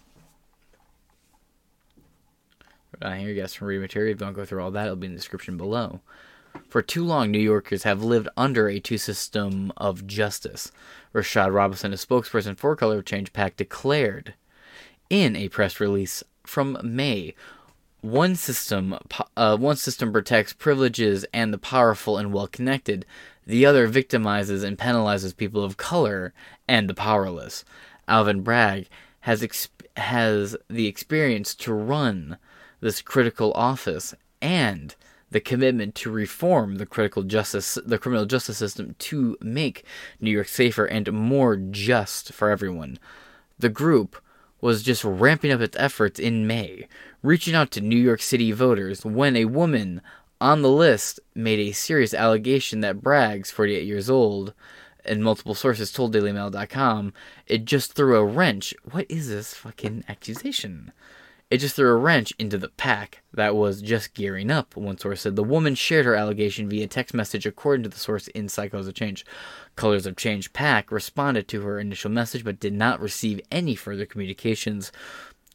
Uh, 3.01 3.13
here, 3.13 3.29
you 3.29 3.41
guys 3.41 3.53
some 3.53 3.67
read 3.67 3.81
material. 3.81 4.11
If 4.11 4.19
you 4.19 4.27
don't 4.27 4.33
go 4.33 4.45
through 4.45 4.61
all 4.61 4.69
that, 4.69 4.83
it'll 4.85 4.97
be 4.97 5.07
in 5.07 5.13
the 5.13 5.17
description 5.17 5.57
below. 5.57 6.01
For 6.69 6.81
too 6.81 7.03
long, 7.03 7.31
New 7.31 7.39
Yorkers 7.39 7.83
have 7.83 8.03
lived 8.03 8.29
under 8.37 8.67
a 8.67 8.79
two 8.79 8.97
system 8.97 9.71
of 9.77 10.07
justice. 10.07 10.71
Rashad 11.13 11.53
Robinson, 11.53 11.93
a 11.93 11.95
spokesperson 11.95 12.57
for 12.57 12.75
Color 12.75 13.01
Change 13.01 13.33
PAC, 13.33 13.55
declared 13.55 14.33
in 15.09 15.35
a 15.35 15.49
press 15.49 15.79
release 15.79 16.23
from 16.45 16.77
May 16.83 17.33
one 18.01 18.35
system 18.35 18.97
uh, 19.35 19.57
one 19.57 19.75
system 19.75 20.11
protects 20.11 20.53
privileges 20.53 21.25
and 21.33 21.51
the 21.51 21.57
powerful 21.57 22.17
and 22.17 22.31
well 22.31 22.47
connected 22.47 23.05
the 23.45 23.65
other 23.65 23.87
victimizes 23.87 24.63
and 24.63 24.77
penalizes 24.77 25.35
people 25.35 25.63
of 25.63 25.77
color 25.77 26.33
and 26.67 26.87
the 26.87 26.93
powerless 26.93 27.65
alvin 28.07 28.41
bragg 28.41 28.87
has 29.21 29.41
exp- 29.41 29.69
has 29.97 30.55
the 30.69 30.87
experience 30.87 31.55
to 31.55 31.73
run 31.73 32.37
this 32.79 33.01
critical 33.01 33.51
office 33.53 34.13
and 34.41 34.95
the 35.31 35.39
commitment 35.39 35.95
to 35.95 36.11
reform 36.11 36.75
the 36.75 36.85
critical 36.85 37.23
justice 37.23 37.77
the 37.85 37.97
criminal 37.97 38.25
justice 38.25 38.57
system 38.57 38.95
to 38.99 39.37
make 39.41 39.83
New 40.19 40.31
York 40.31 40.47
safer 40.47 40.85
and 40.85 41.11
more 41.11 41.55
just 41.57 42.33
for 42.33 42.49
everyone. 42.49 42.97
The 43.59 43.69
group 43.69 44.21
was 44.61 44.83
just 44.83 45.03
ramping 45.03 45.51
up 45.51 45.61
its 45.61 45.77
efforts 45.77 46.19
in 46.19 46.47
May, 46.47 46.87
reaching 47.21 47.55
out 47.55 47.71
to 47.71 47.81
New 47.81 47.97
York 47.97 48.21
City 48.21 48.51
voters 48.51 49.05
when 49.05 49.35
a 49.35 49.45
woman 49.45 50.01
on 50.39 50.61
the 50.61 50.71
list 50.71 51.19
made 51.35 51.59
a 51.59 51.71
serious 51.71 52.13
allegation 52.13 52.81
that 52.81 53.01
Bragg's 53.01 53.51
48 53.51 53.85
years 53.85 54.09
old 54.09 54.53
and 55.03 55.23
multiple 55.23 55.55
sources 55.55 55.91
told 55.91 56.13
dailymail.com 56.13 57.13
it 57.47 57.65
just 57.65 57.93
threw 57.93 58.15
a 58.15 58.25
wrench. 58.25 58.73
What 58.91 59.05
is 59.09 59.29
this 59.29 59.53
fucking 59.53 60.03
accusation? 60.07 60.91
It 61.49 61.59
just 61.59 61.77
threw 61.77 61.89
a 61.89 61.95
wrench 61.95 62.33
into 62.37 62.57
the 62.57 62.67
pack 62.67 63.23
that 63.33 63.55
was 63.55 63.81
just 63.81 64.13
gearing 64.13 64.51
up, 64.51 64.75
one 64.75 64.97
source 64.97 65.21
said. 65.21 65.37
The 65.37 65.43
woman 65.43 65.75
shared 65.75 66.05
her 66.05 66.15
allegation 66.15 66.67
via 66.67 66.87
text 66.87 67.13
message, 67.13 67.45
according 67.45 67.83
to 67.83 67.89
the 67.89 67.97
source 67.97 68.27
in 68.29 68.47
Psychos 68.47 68.87
of 68.87 68.95
Change. 68.95 69.25
Colors 69.77 70.05
of 70.05 70.17
Change 70.17 70.51
PAC 70.51 70.91
responded 70.91 71.47
to 71.47 71.61
her 71.61 71.79
initial 71.79 72.11
message 72.11 72.43
but 72.43 72.59
did 72.59 72.73
not 72.73 72.99
receive 72.99 73.39
any 73.49 73.75
further 73.75 74.05
communications, 74.05 74.91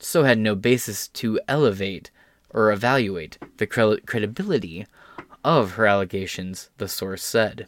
so 0.01 0.25
had 0.25 0.39
no 0.39 0.55
basis 0.55 1.09
to 1.09 1.39
elevate 1.47 2.11
or 2.49 2.73
evaluate 2.73 3.37
the 3.59 3.67
credibility 3.67 4.87
of 5.45 5.73
her 5.73 5.87
allegations, 5.87 6.71
the 6.79 6.89
source 6.89 7.23
said. 7.23 7.67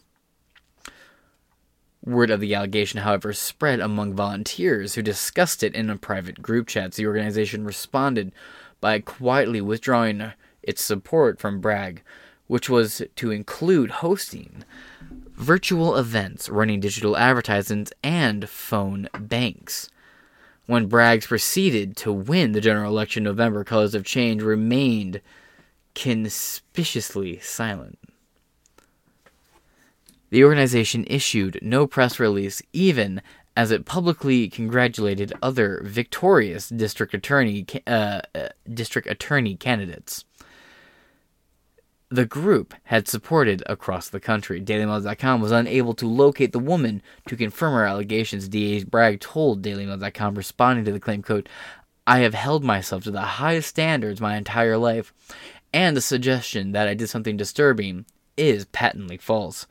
Word 2.05 2.29
of 2.29 2.39
the 2.39 2.53
allegation, 2.53 2.99
however, 2.99 3.33
spread 3.33 3.79
among 3.79 4.13
volunteers 4.13 4.93
who 4.93 5.01
discussed 5.01 5.63
it 5.63 5.73
in 5.73 5.89
a 5.89 5.97
private 5.97 6.41
group 6.41 6.67
chat. 6.67 6.93
The 6.93 7.07
organization 7.07 7.65
responded 7.65 8.31
by 8.79 8.99
quietly 8.99 9.59
withdrawing 9.61 10.31
its 10.61 10.83
support 10.83 11.39
from 11.39 11.61
Bragg, 11.61 12.03
which 12.47 12.69
was 12.69 13.01
to 13.15 13.31
include 13.31 13.89
hosting 13.89 14.63
virtual 15.35 15.95
events, 15.95 16.47
running 16.47 16.79
digital 16.79 17.17
advertisements, 17.17 17.91
and 18.03 18.47
phone 18.47 19.09
banks. 19.19 19.89
When 20.67 20.89
Braggs 20.89 21.27
proceeded 21.27 21.97
to 21.97 22.11
win 22.11 22.51
the 22.51 22.61
general 22.61 22.91
election 22.91 23.21
in 23.21 23.25
November, 23.25 23.63
Colors 23.63 23.95
of 23.95 24.05
Change 24.05 24.41
remained 24.41 25.21
conspicuously 25.93 27.39
silent. 27.39 27.97
The 30.35 30.43
organization 30.43 31.05
issued 31.07 31.59
no 31.61 31.87
press 31.87 32.19
release 32.19 32.61
even 32.73 33.21
as 33.55 33.71
it 33.71 33.85
publicly 33.85 34.49
congratulated 34.49 35.31
other 35.41 35.81
victorious 35.85 36.67
district 36.67 37.13
attorney 37.13 37.65
uh, 37.87 38.19
uh, 38.35 38.49
district 38.69 39.07
attorney 39.07 39.55
candidates. 39.55 40.25
The 42.09 42.25
group 42.25 42.73
had 42.83 43.07
supported 43.07 43.63
across 43.65 44.09
the 44.09 44.19
country. 44.19 44.59
DailyMail.com 44.61 45.39
was 45.39 45.53
unable 45.53 45.93
to 45.93 46.05
locate 46.05 46.51
the 46.51 46.59
woman 46.59 47.01
to 47.29 47.37
confirm 47.37 47.71
her 47.71 47.85
allegations. 47.85 48.49
DA 48.49 48.83
Bragg 48.83 49.21
told 49.21 49.63
DailyMail.com, 49.63 50.35
responding 50.35 50.83
to 50.83 50.91
the 50.91 50.99
claim, 50.99 51.21
"Quote: 51.21 51.47
I 52.05 52.19
have 52.19 52.33
held 52.33 52.61
myself 52.61 53.05
to 53.05 53.11
the 53.11 53.21
highest 53.21 53.69
standards 53.69 54.19
my 54.19 54.35
entire 54.35 54.77
life, 54.77 55.13
and 55.71 55.95
the 55.95 56.01
suggestion 56.01 56.73
that 56.73 56.89
I 56.89 56.93
did 56.93 57.07
something 57.07 57.37
disturbing 57.37 58.05
is 58.37 58.65
patently 58.65 59.17
false. 59.17 59.65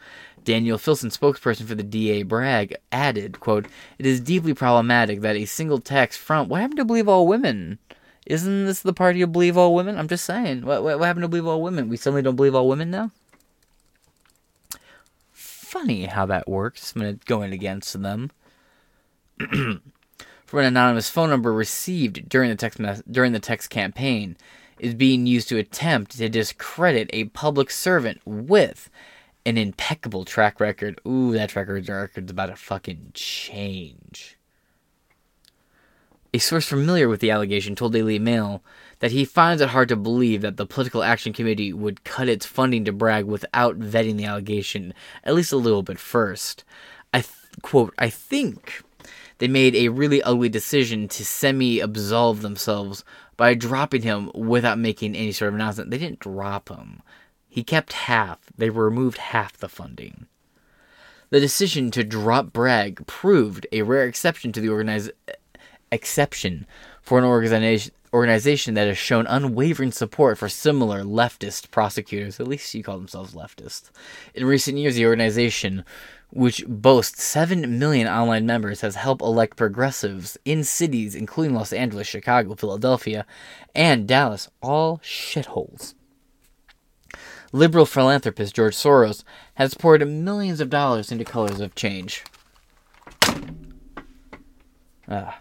Daniel 0.44 0.78
Filson, 0.78 1.10
spokesperson 1.10 1.64
for 1.64 1.74
the 1.74 1.82
DA 1.82 2.22
Bragg, 2.22 2.76
added, 2.92 3.40
quote, 3.40 3.66
It 3.98 4.06
is 4.06 4.20
deeply 4.20 4.54
problematic 4.54 5.20
that 5.22 5.36
a 5.36 5.44
single 5.46 5.78
text 5.78 6.18
from 6.18 6.48
what 6.48 6.60
happened 6.60 6.78
to 6.78 6.84
believe 6.84 7.08
all 7.08 7.26
women? 7.26 7.78
Isn't 8.26 8.66
this 8.66 8.80
the 8.80 8.92
party 8.92 9.22
of 9.22 9.32
believe 9.32 9.56
all 9.56 9.74
women? 9.74 9.98
I'm 9.98 10.08
just 10.08 10.24
saying. 10.24 10.64
What, 10.64 10.82
what, 10.82 10.98
what 10.98 11.06
happened 11.06 11.22
to 11.22 11.28
believe 11.28 11.46
all 11.46 11.62
women? 11.62 11.88
We 11.88 11.96
suddenly 11.96 12.22
don't 12.22 12.36
believe 12.36 12.54
all 12.54 12.68
women 12.68 12.90
now? 12.90 13.10
Funny 15.32 16.06
how 16.06 16.24
that 16.26 16.48
works 16.48 16.94
when 16.94 17.06
it's 17.06 17.24
going 17.24 17.52
against 17.52 18.00
them. 18.00 18.30
For 20.46 20.60
an 20.60 20.66
anonymous 20.66 21.10
phone 21.10 21.30
number 21.30 21.52
received 21.52 22.28
during 22.28 22.48
the 22.48 22.56
text 22.56 22.80
during 23.10 23.32
the 23.32 23.40
text 23.40 23.70
campaign 23.70 24.36
is 24.78 24.94
being 24.94 25.26
used 25.26 25.48
to 25.48 25.58
attempt 25.58 26.16
to 26.16 26.28
discredit 26.28 27.10
a 27.12 27.24
public 27.24 27.70
servant 27.70 28.20
with 28.24 28.88
an 29.46 29.58
impeccable 29.58 30.24
track 30.24 30.60
record. 30.60 31.00
Ooh, 31.06 31.32
that 31.32 31.50
track 31.50 31.68
record's 31.68 32.30
about 32.30 32.46
to 32.46 32.56
fucking 32.56 33.10
change. 33.14 34.38
A 36.32 36.38
source 36.38 36.66
familiar 36.66 37.08
with 37.08 37.20
the 37.20 37.30
allegation 37.30 37.76
told 37.76 37.92
Daily 37.92 38.18
Mail 38.18 38.62
that 38.98 39.12
he 39.12 39.24
finds 39.24 39.62
it 39.62 39.68
hard 39.68 39.88
to 39.90 39.96
believe 39.96 40.40
that 40.40 40.56
the 40.56 40.66
Political 40.66 41.04
Action 41.04 41.32
Committee 41.32 41.72
would 41.72 42.02
cut 42.02 42.28
its 42.28 42.44
funding 42.44 42.84
to 42.86 42.92
Bragg 42.92 43.24
without 43.24 43.78
vetting 43.78 44.16
the 44.16 44.24
allegation 44.24 44.92
at 45.22 45.34
least 45.34 45.52
a 45.52 45.56
little 45.56 45.82
bit 45.82 45.98
first. 46.00 46.64
I 47.12 47.20
th- 47.20 47.30
quote, 47.62 47.94
I 47.98 48.10
think 48.10 48.82
they 49.38 49.46
made 49.46 49.76
a 49.76 49.90
really 49.90 50.22
ugly 50.22 50.48
decision 50.48 51.06
to 51.08 51.24
semi 51.24 51.78
absolve 51.78 52.42
themselves 52.42 53.04
by 53.36 53.54
dropping 53.54 54.02
him 54.02 54.30
without 54.34 54.78
making 54.78 55.14
any 55.14 55.32
sort 55.32 55.50
of 55.50 55.54
announcement. 55.54 55.90
They 55.90 55.98
didn't 55.98 56.20
drop 56.20 56.68
him, 56.68 57.02
he 57.54 57.62
kept 57.62 57.92
half, 57.92 58.40
they 58.58 58.68
removed 58.68 59.18
half 59.18 59.56
the 59.56 59.68
funding. 59.68 60.26
The 61.30 61.38
decision 61.38 61.92
to 61.92 62.02
drop 62.02 62.52
Bragg 62.52 63.06
proved 63.06 63.64
a 63.70 63.82
rare 63.82 64.06
exception 64.08 64.50
to 64.50 64.60
the 64.60 64.66
organiz- 64.66 65.12
exception 65.92 66.66
for 67.00 67.16
an 67.16 67.24
organization 67.24 67.94
organization 68.12 68.74
that 68.74 68.88
has 68.88 68.98
shown 68.98 69.28
unwavering 69.28 69.92
support 69.92 70.36
for 70.36 70.48
similar 70.48 71.04
leftist 71.04 71.70
prosecutors. 71.70 72.40
At 72.40 72.48
least 72.48 72.74
you 72.74 72.82
call 72.82 72.98
themselves 72.98 73.34
leftist. 73.34 73.92
In 74.34 74.46
recent 74.46 74.76
years, 74.76 74.96
the 74.96 75.06
organization, 75.06 75.84
which 76.30 76.66
boasts 76.66 77.22
7 77.22 77.78
million 77.78 78.08
online 78.08 78.46
members, 78.46 78.80
has 78.80 78.96
helped 78.96 79.22
elect 79.22 79.56
progressives 79.56 80.36
in 80.44 80.64
cities 80.64 81.14
including 81.14 81.54
Los 81.54 81.72
Angeles, 81.72 82.08
Chicago, 82.08 82.56
Philadelphia, 82.56 83.24
and 83.76 84.08
Dallas, 84.08 84.48
all 84.60 84.98
shitholes. 84.98 85.94
Liberal 87.54 87.86
philanthropist 87.86 88.52
George 88.52 88.74
Soros 88.74 89.22
has 89.54 89.74
poured 89.74 90.04
millions 90.08 90.60
of 90.60 90.68
dollars 90.68 91.12
into 91.12 91.24
Colors 91.24 91.60
of 91.60 91.76
Change. 91.76 92.24
Ah. 95.08 95.38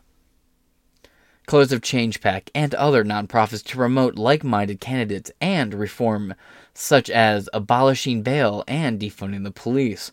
Colors 1.47 1.71
of 1.71 1.81
Change 1.81 2.21
PAC, 2.21 2.51
and 2.53 2.75
other 2.75 3.03
nonprofits 3.03 3.63
to 3.63 3.77
promote 3.77 4.13
like 4.13 4.43
minded 4.43 4.79
candidates 4.79 5.31
and 5.41 5.73
reform, 5.73 6.35
such 6.75 7.09
as 7.09 7.49
abolishing 7.51 8.21
bail 8.21 8.63
and 8.67 8.99
defunding 8.99 9.43
the 9.43 9.49
police. 9.49 10.11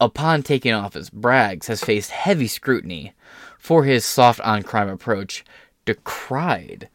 Upon 0.00 0.42
taking 0.42 0.72
office, 0.72 1.08
Braggs 1.08 1.66
has 1.66 1.84
faced 1.84 2.10
heavy 2.10 2.48
scrutiny 2.48 3.12
for 3.60 3.84
his 3.84 4.04
soft 4.04 4.40
on 4.40 4.64
crime 4.64 4.88
approach, 4.88 5.44
decried, 5.84 6.88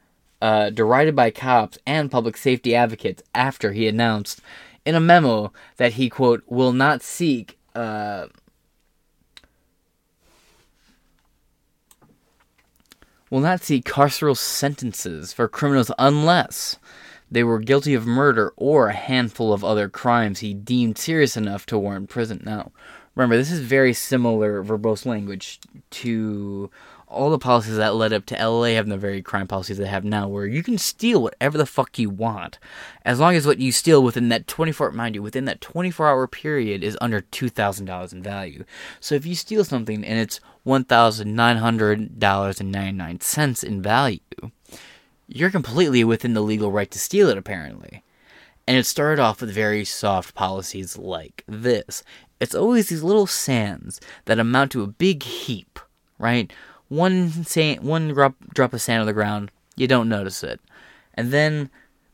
uh, 0.44 0.70
derided 0.70 1.16
by 1.16 1.32
cops 1.32 1.78
and 1.88 2.12
public 2.12 2.36
safety 2.36 2.76
advocates 2.76 3.24
after 3.34 3.72
he 3.72 3.88
announced 3.88 4.41
in 4.86 4.94
a 4.94 5.00
memo 5.00 5.54
that 5.78 5.94
he, 5.94 6.10
quote, 6.10 6.44
will 6.48 6.74
not 6.74 7.02
seek. 7.02 7.58
Uh, 7.74 8.28
will 13.30 13.39
not 13.39 13.64
see 13.64 13.82
carceral 13.82 14.36
sentences 14.36 15.32
for 15.32 15.48
criminals 15.48 15.89
unless 15.98 16.78
they 17.32 17.44
were 17.44 17.60
guilty 17.60 17.94
of 17.94 18.06
murder 18.06 18.54
or 18.58 18.89
a 18.89 18.94
handful 18.94 19.54
of 19.54 19.64
other 19.64 19.88
crimes 19.88 20.39
he 20.39 20.54
deemed 20.54 20.98
serious 20.98 21.38
enough 21.38 21.66
to 21.66 21.80
warrant 21.80 22.10
prison. 22.10 22.41
Now, 22.46 22.74
remember, 23.16 23.38
this 23.38 23.50
is 23.50 23.62
very 23.62 23.94
similar 23.94 24.62
verbose 24.62 25.06
language 25.06 25.62
to 25.91 26.70
all 27.14 27.30
the 27.30 27.38
policies 27.38 27.78
that 27.78 27.95
led 27.95 28.11
up 28.11 28.26
to 28.26 28.36
LA 28.36 28.70
having 28.70 28.89
the 28.89 28.97
very 28.97 29.22
crime 29.22 29.47
policies 29.47 29.78
they 29.78 29.88
have 29.88 30.03
now, 30.03 30.28
where 30.28 30.45
you 30.45 30.61
can 30.64 30.78
steal 30.78 31.22
whatever 31.22 31.57
the 31.57 31.66
fuck 31.66 31.97
you 31.97 32.09
want, 32.09 32.59
as 33.05 33.20
long 33.20 33.36
as 33.36 33.45
what 33.45 33.59
you 33.59 33.72
steal 33.72 34.03
within 34.03 34.28
that 34.30 34.47
24, 34.47 34.91
mind 34.91 35.16
you, 35.16 35.22
within 35.22 35.45
that 35.45 35.61
24 35.61 36.07
hour 36.07 36.28
period 36.28 36.84
is 36.84 36.97
under 36.99 37.22
$2,000 37.22 38.14
in 38.14 38.24
value. 38.24 38.66
So 38.99 39.16
if 39.16 39.26
you 39.26 39.36
steal 39.36 39.64
something 39.64 40.03
and 40.03 40.20
it's 40.20 40.41
$1,900.99 40.66 43.64
in 43.64 43.82
value, 43.82 44.20
you're 45.28 45.49
completely 45.49 46.03
within 46.03 46.34
the 46.34 46.41
legal 46.41 46.72
right 46.72 46.91
to 46.91 46.99
steal 46.99 47.30
it, 47.30 47.38
apparently. 47.38 48.03
And 48.68 48.78
it 48.78 48.86
started 48.86 49.22
off 49.22 49.41
with 49.41 49.51
very 49.51 49.84
soft 49.84 50.36
policies 50.36 50.97
like 50.97 51.43
this. 51.47 52.03
It's 52.39 52.55
always 52.55 52.89
these 52.89 53.03
little 53.03 53.28
sands 53.28 53.99
that 54.26 54.39
amount 54.39 54.72
to 54.72 54.84
a 54.84 54.88
big 54.88 55.24
heap, 55.24 55.80
right? 56.18 56.51
One 56.90 57.30
sand, 57.44 57.82
one 57.82 58.10
drop 58.10 58.36
drop 58.54 58.74
of 58.74 58.82
sand 58.82 59.02
on 59.02 59.08
the 59.08 59.14
ground, 59.14 59.52
you 59.76 59.88
don't 59.88 60.10
notice 60.10 60.44
it, 60.44 60.60
and 61.14 61.32
then 61.32 61.70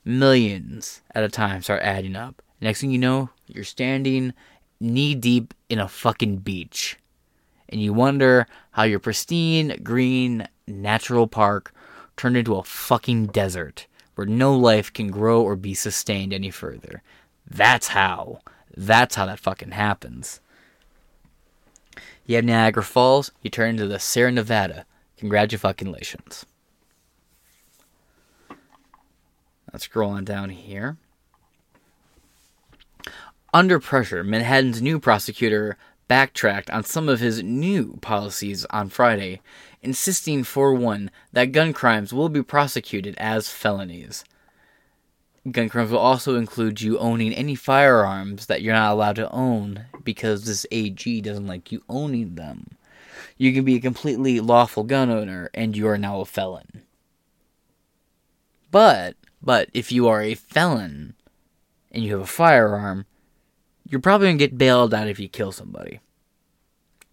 millions 0.06 1.02
at 1.14 1.24
a 1.24 1.30
time 1.30 1.62
start 1.62 1.82
adding 1.84 2.16
up. 2.16 2.42
Next 2.62 2.82
thing 2.82 2.92
you 2.92 2.98
know, 2.98 3.30
you're 3.48 3.64
standing 3.64 4.34
knee 4.80 5.16
deep 5.16 5.54
in 5.70 5.80
a 5.80 5.88
fucking 5.88 6.38
beach, 6.38 6.98
and 7.68 7.82
you 7.82 7.94
wonder 7.94 8.48
how 8.72 8.84
your 8.84 9.00
pristine, 9.00 9.80
green, 9.84 10.48
natural 10.68 11.28
park 11.28 11.74
turned 12.16 12.38
into 12.38 12.56
a 12.56 12.64
fucking 12.64 13.28
desert 13.28 13.88
where 14.16 14.28
no 14.28 14.54
life 14.54 14.92
can 14.92 15.10
grow 15.10 15.42
or 15.42 15.56
be 15.56 15.74
sustained 15.74 16.34
any 16.34 16.52
further. 16.52 17.02
That's 17.50 17.90
how. 17.90 18.40
That's 18.76 19.16
how 19.16 19.26
that 19.26 19.40
fucking 19.40 19.72
happens. 19.72 20.42
You 22.30 22.36
have 22.36 22.46
Niagara 22.46 22.84
Falls, 22.84 23.32
you 23.42 23.50
turn 23.50 23.72
into 23.72 23.88
the 23.88 23.98
Sierra 23.98 24.32
Nevada. 24.32 24.86
Congratulations. 25.18 26.46
Let's 29.74 29.86
scroll 29.86 30.12
on 30.12 30.26
down 30.26 30.52
here. 30.52 30.98
Under 33.52 33.80
pressure, 33.80 34.24
Manhattan's 34.24 34.80
new 34.80 35.00
prosecutor 35.00 35.76
backtracked 36.08 36.70
on 36.70 36.84
some 36.84 37.10
of 37.10 37.20
his 37.20 37.42
new 37.42 37.98
policies 38.00 38.64
on 38.66 38.90
Friday, 38.90 39.42
insisting 39.82 40.44
for 40.44 40.76
one 40.76 41.10
that 41.34 41.52
gun 41.52 41.74
crimes 41.74 42.14
will 42.14 42.30
be 42.30 42.44
prosecuted 42.44 43.16
as 43.18 43.50
felonies. 43.50 44.24
Gun 45.50 45.70
crimes 45.70 45.92
will 45.92 46.00
also 46.00 46.36
include 46.36 46.82
you 46.82 46.98
owning 47.00 47.34
any 47.34 47.56
firearms 47.56 48.48
that 48.48 48.62
you're 48.62 48.74
not 48.74 48.92
allowed 48.92 49.16
to 49.16 49.32
own 49.32 49.86
because 50.04 50.46
this 50.46 50.66
AG 50.70 51.22
doesn't 51.22 51.48
like 51.48 51.72
you 51.72 51.82
owning 51.88 52.36
them. 52.36 52.68
You 53.38 53.54
can 53.54 53.64
be 53.64 53.76
a 53.76 53.82
completely 53.82 54.42
lawful 54.42 54.84
gun 54.84 55.10
owner 55.10 55.50
and 55.54 55.78
you 55.78 55.88
are 55.88 55.98
now 55.98 56.20
a 56.20 56.26
felon. 56.26 56.84
But, 58.70 59.16
but 59.42 59.70
if 59.74 59.92
you 59.92 60.08
are 60.10 60.22
a 60.22 60.36
felon 60.36 61.16
and 61.92 62.04
you 62.04 62.12
have 62.12 62.22
a 62.22 62.28
firearm, 62.28 63.06
you're 63.88 64.02
probably 64.02 64.28
going 64.28 64.38
to 64.38 64.48
get 64.48 64.58
bailed 64.58 64.94
out 64.94 65.08
if 65.08 65.20
you 65.20 65.30
kill 65.30 65.52
somebody. 65.52 66.00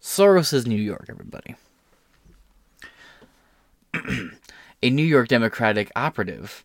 Soros 0.02 0.52
is 0.52 0.66
New 0.66 0.74
York, 0.80 1.06
everybody. 1.08 1.54
a 4.82 4.90
New 4.90 5.04
York 5.04 5.28
Democratic 5.28 5.90
operative 5.96 6.64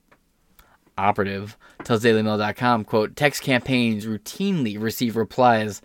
operative 0.97 1.57
tells 1.83 2.03
DailyMail.com, 2.03 2.85
quote, 2.85 3.15
text 3.15 3.41
campaigns 3.41 4.05
routinely 4.05 4.81
receive 4.81 5.15
replies 5.15 5.81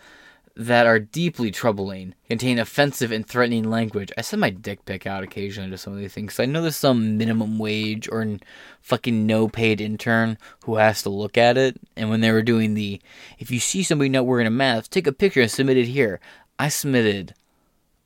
that 0.57 0.87
are 0.87 0.99
deeply 0.99 1.51
troubling, 1.51 2.15
contain 2.29 2.59
offensive 2.59 3.13
and 3.13 3.27
threatening 3.27 3.69
language. 3.69 4.11
I 4.17 4.23
send 4.23 4.41
my 4.41 4.49
dick 4.49 4.87
pic 4.87 5.07
out 5.07 5.23
occasionally 5.23 5.71
to 5.71 5.77
some 5.77 5.93
of 5.93 5.99
these 5.99 6.15
things. 6.15 6.41
I 6.41 6.47
know 6.47 6.63
there's 6.63 6.77
some 6.77 7.19
minimum 7.19 7.59
wage 7.59 8.09
or 8.11 8.39
fucking 8.81 9.27
no 9.27 9.49
paid 9.49 9.83
intern 9.83 10.39
who 10.65 10.77
has 10.77 11.03
to 11.03 11.11
look 11.11 11.37
at 11.37 11.59
it. 11.59 11.79
And 11.95 12.09
when 12.09 12.23
they 12.23 12.33
were 12.33 12.43
doing 12.43 12.73
the, 12.73 13.03
if 13.39 13.51
you 13.51 13.61
see 13.61 13.83
somebody 13.83 14.09
not 14.09 14.25
wearing 14.25 14.47
a 14.47 14.51
mask, 14.51 14.91
take 14.91 15.07
a 15.07 15.13
picture 15.13 15.43
and 15.43 15.51
submit 15.51 15.77
it 15.77 15.89
here. 15.89 16.21
I 16.59 16.71
submitted 16.71 17.35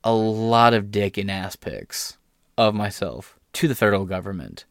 a 0.03 0.11
lot 0.11 0.73
of 0.73 0.91
dick 0.91 1.17
and 1.17 1.31
ass 1.31 1.55
pics 1.55 2.17
of 2.57 2.75
myself 2.75 3.39
to 3.53 3.69
the 3.69 3.75
federal 3.75 4.03
government. 4.03 4.65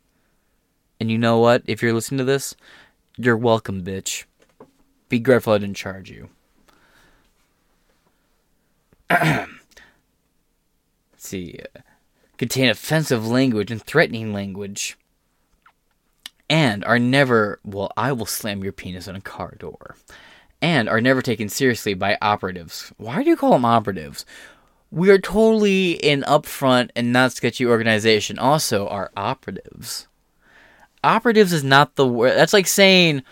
And 1.01 1.11
you 1.11 1.17
know 1.17 1.39
what? 1.39 1.63
If 1.67 1.83
you're 1.83 1.95
listening 1.95 2.19
to 2.19 2.25
this, 2.25 2.55
you're 3.17 3.37
welcome, 3.37 3.83
bitch. 3.83 4.25
Be 5.09 5.19
grateful 5.19 5.55
I 5.55 5.59
didn't 5.59 5.77
charge 5.77 6.11
you. 6.11 6.29
See. 11.17 11.59
Contain 12.37 12.69
offensive 12.69 13.27
language 13.27 13.71
and 13.71 13.83
threatening 13.83 14.35
language. 14.35 14.99
And 16.49 16.85
are 16.85 16.99
never, 16.99 17.61
well, 17.65 17.93
I 17.97 18.13
will 18.13 18.27
slam 18.27 18.63
your 18.63 18.73
penis 18.73 19.09
on 19.09 19.17
a 19.17 19.21
car 19.21 19.55
door. 19.59 19.97
And 20.61 20.89
are 20.89 21.01
never 21.01 21.23
taken 21.23 21.49
seriously 21.49 21.95
by 21.95 22.19
operatives. 22.21 22.93
Why 22.99 23.23
do 23.23 23.31
you 23.31 23.37
call 23.37 23.53
them 23.53 23.65
operatives? 23.65 24.27
We 24.91 25.09
are 25.11 25.19
totally 25.19 26.03
an 26.05 26.23
upfront 26.23 26.91
and 26.95 27.13
not 27.13 27.33
sketchy 27.33 27.65
organization. 27.65 28.39
Also, 28.39 28.87
are 28.89 29.11
operatives 29.17 30.09
operatives 31.03 31.53
is 31.53 31.65
not 31.65 31.97
the 31.97 32.07
word. 32.07 32.37
That's 32.37 32.53
like 32.53 32.67
saying, 32.67 33.23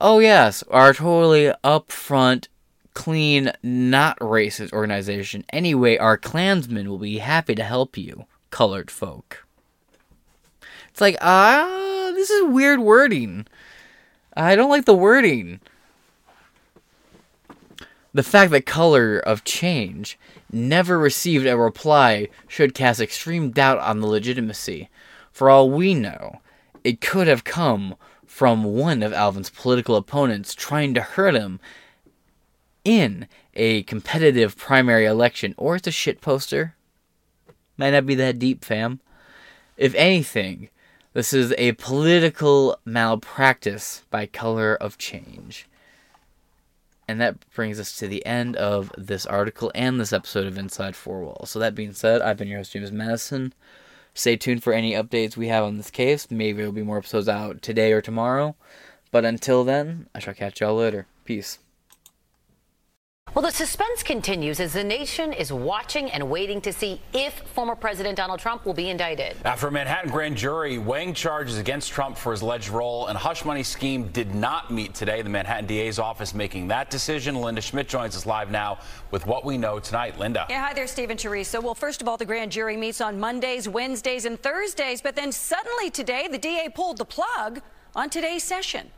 oh, 0.00 0.18
yes, 0.18 0.62
our 0.70 0.92
totally 0.92 1.52
upfront, 1.64 2.48
clean, 2.94 3.52
not 3.62 4.18
racist 4.18 4.72
organization. 4.72 5.44
Anyway, 5.50 5.96
our 5.96 6.16
Klansmen 6.16 6.88
will 6.88 6.98
be 6.98 7.18
happy 7.18 7.54
to 7.54 7.64
help 7.64 7.96
you, 7.96 8.26
colored 8.50 8.90
folk. 8.90 9.46
It's 10.90 11.00
like, 11.00 11.16
ah, 11.20 12.12
this 12.14 12.30
is 12.30 12.50
weird 12.50 12.80
wording. 12.80 13.46
I 14.36 14.56
don't 14.56 14.70
like 14.70 14.84
the 14.84 14.94
wording. 14.94 15.60
The 18.12 18.22
fact 18.24 18.50
that 18.50 18.66
Color 18.66 19.18
of 19.18 19.44
Change 19.44 20.18
never 20.52 20.98
received 20.98 21.46
a 21.46 21.56
reply 21.56 22.28
should 22.48 22.74
cast 22.74 23.00
extreme 23.00 23.50
doubt 23.50 23.78
on 23.78 24.00
the 24.00 24.08
legitimacy. 24.08 24.88
For 25.30 25.48
all 25.48 25.70
we 25.70 25.94
know, 25.94 26.40
it 26.84 27.00
could 27.00 27.26
have 27.26 27.44
come 27.44 27.96
from 28.26 28.64
one 28.64 29.02
of 29.02 29.12
Alvin's 29.12 29.50
political 29.50 29.96
opponents 29.96 30.54
trying 30.54 30.94
to 30.94 31.00
hurt 31.00 31.34
him 31.34 31.60
in 32.84 33.26
a 33.54 33.82
competitive 33.82 34.56
primary 34.56 35.04
election, 35.04 35.54
or 35.56 35.76
it's 35.76 35.86
a 35.86 35.92
shit 35.92 36.20
poster. 36.20 36.74
Might 37.76 37.90
not 37.90 38.06
be 38.06 38.14
that 38.14 38.38
deep, 38.38 38.64
fam. 38.64 39.00
If 39.76 39.94
anything, 39.94 40.68
this 41.12 41.32
is 41.32 41.52
a 41.58 41.72
political 41.72 42.78
malpractice 42.84 44.04
by 44.10 44.26
color 44.26 44.76
of 44.76 44.98
change. 44.98 45.66
And 47.08 47.20
that 47.20 47.36
brings 47.52 47.80
us 47.80 47.96
to 47.98 48.06
the 48.06 48.24
end 48.24 48.54
of 48.54 48.92
this 48.96 49.26
article 49.26 49.72
and 49.74 49.98
this 49.98 50.12
episode 50.12 50.46
of 50.46 50.56
Inside 50.56 50.94
Four 50.94 51.22
Walls. 51.24 51.50
So 51.50 51.58
that 51.58 51.74
being 51.74 51.92
said, 51.92 52.22
I've 52.22 52.36
been 52.36 52.46
your 52.46 52.58
host, 52.58 52.72
James 52.72 52.92
Madison. 52.92 53.52
Stay 54.20 54.36
tuned 54.36 54.62
for 54.62 54.74
any 54.74 54.92
updates 54.92 55.34
we 55.34 55.48
have 55.48 55.64
on 55.64 55.78
this 55.78 55.90
case. 55.90 56.30
Maybe 56.30 56.58
there'll 56.58 56.72
be 56.72 56.82
more 56.82 56.98
episodes 56.98 57.26
out 57.26 57.62
today 57.62 57.90
or 57.90 58.02
tomorrow. 58.02 58.54
But 59.10 59.24
until 59.24 59.64
then, 59.64 60.08
I 60.14 60.18
shall 60.18 60.34
catch 60.34 60.60
y'all 60.60 60.76
later. 60.76 61.06
Peace. 61.24 61.58
Well, 63.32 63.42
the 63.42 63.52
suspense 63.52 64.02
continues 64.02 64.58
as 64.58 64.72
the 64.72 64.82
nation 64.82 65.32
is 65.32 65.52
watching 65.52 66.10
and 66.10 66.28
waiting 66.28 66.60
to 66.62 66.72
see 66.72 67.00
if 67.12 67.32
former 67.54 67.76
President 67.76 68.16
Donald 68.16 68.40
Trump 68.40 68.66
will 68.66 68.74
be 68.74 68.90
indicted. 68.90 69.36
After 69.44 69.68
a 69.68 69.70
Manhattan 69.70 70.10
grand 70.10 70.36
jury 70.36 70.78
weighing 70.78 71.14
charges 71.14 71.56
against 71.56 71.92
Trump 71.92 72.18
for 72.18 72.32
his 72.32 72.40
alleged 72.40 72.70
role 72.70 73.06
in 73.06 73.14
a 73.14 73.18
hush 73.20 73.44
money 73.44 73.62
scheme 73.62 74.08
did 74.08 74.34
not 74.34 74.72
meet 74.72 74.94
today, 74.94 75.22
the 75.22 75.28
Manhattan 75.28 75.66
DA's 75.66 76.00
office 76.00 76.34
making 76.34 76.66
that 76.68 76.90
decision. 76.90 77.36
Linda 77.36 77.60
Schmidt 77.60 77.88
joins 77.88 78.16
us 78.16 78.26
live 78.26 78.50
now 78.50 78.80
with 79.12 79.26
what 79.26 79.44
we 79.44 79.56
know 79.56 79.78
tonight. 79.78 80.18
Linda. 80.18 80.46
Yeah, 80.50 80.66
hi 80.66 80.74
there, 80.74 80.88
Stephen 80.88 81.16
Teresa. 81.16 81.60
Well, 81.60 81.76
first 81.76 82.02
of 82.02 82.08
all, 82.08 82.16
the 82.16 82.26
grand 82.26 82.50
jury 82.50 82.76
meets 82.76 83.00
on 83.00 83.20
Mondays, 83.20 83.68
Wednesdays, 83.68 84.24
and 84.24 84.42
Thursdays, 84.42 85.00
but 85.00 85.14
then 85.14 85.30
suddenly 85.30 85.88
today, 85.88 86.26
the 86.26 86.38
DA 86.38 86.68
pulled 86.68 86.96
the 86.96 87.04
plug 87.04 87.60
on 87.94 88.10
today's 88.10 88.42
session. 88.42 88.90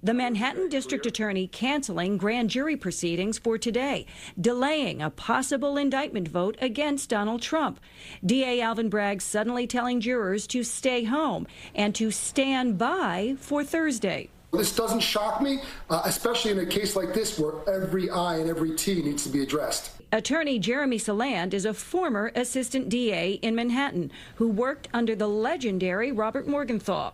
The 0.00 0.14
Manhattan 0.14 0.68
District 0.68 1.04
Attorney 1.06 1.48
canceling 1.48 2.18
grand 2.18 2.50
jury 2.50 2.76
proceedings 2.76 3.36
for 3.36 3.58
today, 3.58 4.06
delaying 4.40 5.02
a 5.02 5.10
possible 5.10 5.76
indictment 5.76 6.28
vote 6.28 6.56
against 6.60 7.10
Donald 7.10 7.42
Trump. 7.42 7.80
DA 8.24 8.60
Alvin 8.60 8.90
Bragg 8.90 9.20
suddenly 9.20 9.66
telling 9.66 10.00
jurors 10.00 10.46
to 10.48 10.62
stay 10.62 11.02
home 11.02 11.48
and 11.74 11.96
to 11.96 12.12
stand 12.12 12.78
by 12.78 13.34
for 13.40 13.64
Thursday. 13.64 14.30
This 14.52 14.74
doesn't 14.74 15.00
shock 15.00 15.42
me, 15.42 15.60
uh, 15.90 16.02
especially 16.04 16.52
in 16.52 16.60
a 16.60 16.66
case 16.66 16.94
like 16.94 17.12
this 17.12 17.36
where 17.36 17.54
every 17.68 18.08
I 18.08 18.36
and 18.36 18.48
every 18.48 18.76
T 18.76 19.02
needs 19.02 19.24
to 19.24 19.30
be 19.30 19.42
addressed. 19.42 19.90
Attorney 20.12 20.60
Jeremy 20.60 20.98
Saland 20.98 21.52
is 21.52 21.64
a 21.64 21.74
former 21.74 22.30
assistant 22.36 22.88
DA 22.88 23.32
in 23.32 23.56
Manhattan 23.56 24.12
who 24.36 24.48
worked 24.48 24.88
under 24.94 25.16
the 25.16 25.28
legendary 25.28 26.12
Robert 26.12 26.46
Morgenthau. 26.46 27.12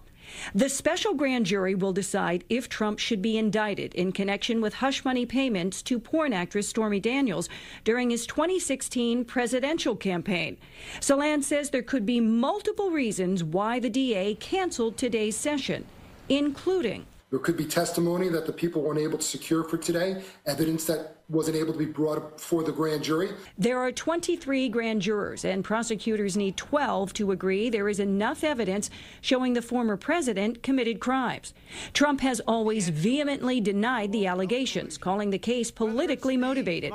The 0.54 0.68
special 0.68 1.14
grand 1.14 1.46
jury 1.46 1.74
will 1.74 1.92
decide 1.92 2.44
if 2.48 2.68
Trump 2.68 2.98
should 2.98 3.22
be 3.22 3.36
indicted 3.36 3.94
in 3.94 4.12
connection 4.12 4.60
with 4.60 4.74
hush 4.74 5.04
money 5.04 5.26
payments 5.26 5.82
to 5.82 5.98
porn 5.98 6.32
actress 6.32 6.68
Stormy 6.68 7.00
Daniels 7.00 7.48
during 7.84 8.10
his 8.10 8.26
2016 8.26 9.24
presidential 9.24 9.96
campaign. 9.96 10.56
Saland 11.00 11.44
says 11.44 11.70
there 11.70 11.82
could 11.82 12.06
be 12.06 12.20
multiple 12.20 12.90
reasons 12.90 13.42
why 13.42 13.78
the 13.78 13.90
DA 13.90 14.34
canceled 14.36 14.96
today's 14.96 15.36
session, 15.36 15.84
including 16.28 17.06
there 17.34 17.40
could 17.40 17.56
be 17.56 17.64
testimony 17.64 18.28
that 18.28 18.46
the 18.46 18.52
people 18.52 18.82
weren't 18.82 19.00
able 19.00 19.18
to 19.18 19.24
secure 19.24 19.64
for 19.64 19.76
today, 19.76 20.22
evidence 20.46 20.84
that 20.84 21.16
wasn't 21.28 21.56
able 21.56 21.72
to 21.72 21.78
be 21.78 21.86
brought 21.86 22.36
before 22.36 22.62
the 22.62 22.72
grand 22.72 23.02
jury. 23.02 23.30
There 23.56 23.78
are 23.78 23.90
23 23.90 24.68
grand 24.68 25.00
jurors, 25.00 25.44
and 25.44 25.64
prosecutors 25.64 26.36
need 26.36 26.56
12 26.56 27.14
to 27.14 27.32
agree 27.32 27.70
there 27.70 27.88
is 27.88 27.98
enough 27.98 28.44
evidence 28.44 28.90
showing 29.22 29.54
the 29.54 29.62
former 29.62 29.96
president 29.96 30.62
committed 30.62 31.00
crimes. 31.00 31.54
Trump 31.94 32.20
has 32.20 32.40
always 32.40 32.90
vehemently 32.90 33.58
denied 33.60 34.12
the 34.12 34.26
allegations, 34.26 34.98
calling 34.98 35.30
the 35.30 35.38
case 35.38 35.70
politically 35.70 36.36
motivated. 36.36 36.92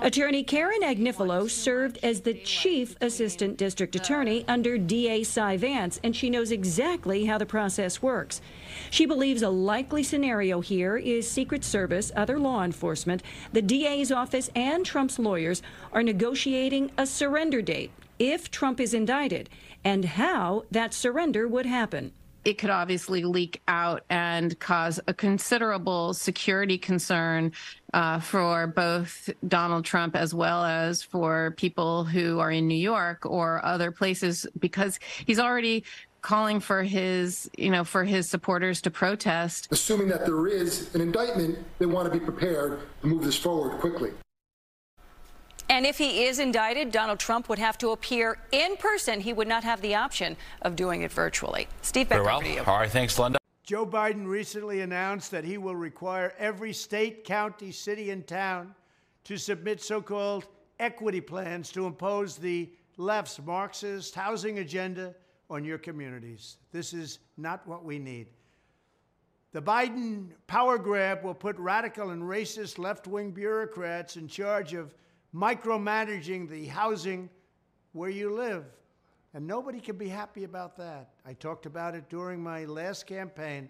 Attorney 0.00 0.42
Karen 0.42 0.80
Agnifilo 0.82 1.50
served 1.50 1.98
as 2.02 2.22
the 2.22 2.34
chief 2.34 2.96
assistant 3.02 3.58
district 3.58 3.94
attorney 3.94 4.44
under 4.48 4.78
DA 4.78 5.22
Cy 5.22 5.58
Vance, 5.58 6.00
and 6.02 6.16
she 6.16 6.30
knows 6.30 6.50
exactly 6.50 7.26
how 7.26 7.36
the 7.36 7.44
process 7.44 8.00
works. 8.00 8.40
She 8.90 9.04
believes 9.04 9.42
a 9.42 9.50
likely 9.50 10.02
scenario 10.02 10.60
here 10.60 10.96
is 10.96 11.30
Secret 11.30 11.62
Service, 11.62 12.10
other 12.16 12.38
law 12.38 12.62
enforcement, 12.62 13.22
the 13.52 13.65
DA's 13.66 14.12
office, 14.12 14.50
and 14.54 14.86
Trump's 14.86 15.18
lawyers 15.18 15.62
are 15.92 16.02
negotiating 16.02 16.90
a 16.96 17.06
surrender 17.06 17.60
date 17.60 17.90
if 18.18 18.50
Trump 18.50 18.80
is 18.80 18.94
indicted 18.94 19.50
and 19.84 20.04
how 20.04 20.64
that 20.70 20.94
surrender 20.94 21.46
would 21.46 21.66
happen. 21.66 22.12
It 22.44 22.58
could 22.58 22.70
obviously 22.70 23.24
leak 23.24 23.60
out 23.66 24.04
and 24.08 24.56
cause 24.60 25.00
a 25.08 25.14
considerable 25.14 26.14
security 26.14 26.78
concern 26.78 27.50
uh, 27.92 28.20
for 28.20 28.68
both 28.68 29.30
Donald 29.48 29.84
Trump 29.84 30.14
as 30.14 30.32
well 30.32 30.64
as 30.64 31.02
for 31.02 31.54
people 31.56 32.04
who 32.04 32.38
are 32.38 32.52
in 32.52 32.68
New 32.68 32.76
York 32.76 33.26
or 33.26 33.64
other 33.64 33.90
places 33.90 34.46
because 34.60 35.00
he's 35.26 35.40
already 35.40 35.82
calling 36.26 36.58
for 36.58 36.82
his, 36.82 37.48
you 37.56 37.70
know, 37.70 37.84
for 37.84 38.02
his 38.02 38.28
supporters 38.28 38.82
to 38.82 38.90
protest. 38.90 39.68
Assuming 39.70 40.08
that 40.08 40.26
there 40.26 40.48
is 40.48 40.92
an 40.92 41.00
indictment, 41.00 41.56
they 41.78 41.86
want 41.86 42.12
to 42.12 42.18
be 42.18 42.22
prepared 42.22 42.80
to 43.00 43.06
move 43.06 43.22
this 43.22 43.36
forward 43.36 43.78
quickly. 43.78 44.10
And 45.68 45.86
if 45.86 45.98
he 45.98 46.24
is 46.24 46.40
indicted, 46.40 46.90
Donald 46.90 47.20
Trump 47.20 47.48
would 47.48 47.60
have 47.60 47.78
to 47.78 47.90
appear 47.90 48.38
in 48.50 48.76
person. 48.76 49.20
He 49.20 49.32
would 49.32 49.46
not 49.46 49.62
have 49.62 49.80
the 49.82 49.94
option 49.94 50.36
of 50.62 50.74
doing 50.74 51.02
it 51.02 51.12
virtually. 51.12 51.68
Steve, 51.82 52.08
back 52.08 52.24
well. 52.24 52.40
to 52.40 52.48
you. 52.48 52.62
All 52.66 52.78
right, 52.78 52.90
thanks, 52.90 53.20
Linda. 53.20 53.38
Joe 53.62 53.86
Biden 53.86 54.26
recently 54.26 54.80
announced 54.80 55.30
that 55.30 55.44
he 55.44 55.58
will 55.58 55.76
require 55.76 56.34
every 56.40 56.72
state, 56.72 57.22
county, 57.22 57.70
city, 57.70 58.10
and 58.10 58.26
town 58.26 58.74
to 59.24 59.36
submit 59.36 59.80
so 59.80 60.02
called 60.02 60.46
equity 60.80 61.20
plans 61.20 61.70
to 61.70 61.86
impose 61.86 62.36
the 62.36 62.68
left's 62.96 63.40
Marxist 63.44 64.16
housing 64.16 64.58
agenda 64.58 65.14
on 65.48 65.64
your 65.64 65.78
communities. 65.78 66.58
This 66.72 66.92
is 66.92 67.18
not 67.36 67.66
what 67.66 67.84
we 67.84 67.98
need. 67.98 68.28
The 69.52 69.62
Biden 69.62 70.28
power 70.46 70.76
grab 70.76 71.24
will 71.24 71.34
put 71.34 71.56
radical 71.56 72.10
and 72.10 72.22
racist 72.22 72.78
left 72.78 73.06
wing 73.06 73.30
bureaucrats 73.30 74.16
in 74.16 74.28
charge 74.28 74.74
of 74.74 74.94
micromanaging 75.34 76.48
the 76.48 76.66
housing 76.66 77.30
where 77.92 78.10
you 78.10 78.34
live. 78.34 78.64
And 79.34 79.46
nobody 79.46 79.80
can 79.80 79.96
be 79.96 80.08
happy 80.08 80.44
about 80.44 80.76
that. 80.78 81.10
I 81.24 81.34
talked 81.34 81.66
about 81.66 81.94
it 81.94 82.08
during 82.08 82.42
my 82.42 82.64
last 82.64 83.06
campaign, 83.06 83.68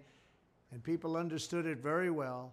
and 0.72 0.82
people 0.82 1.16
understood 1.16 1.66
it 1.66 1.78
very 1.78 2.10
well. 2.10 2.52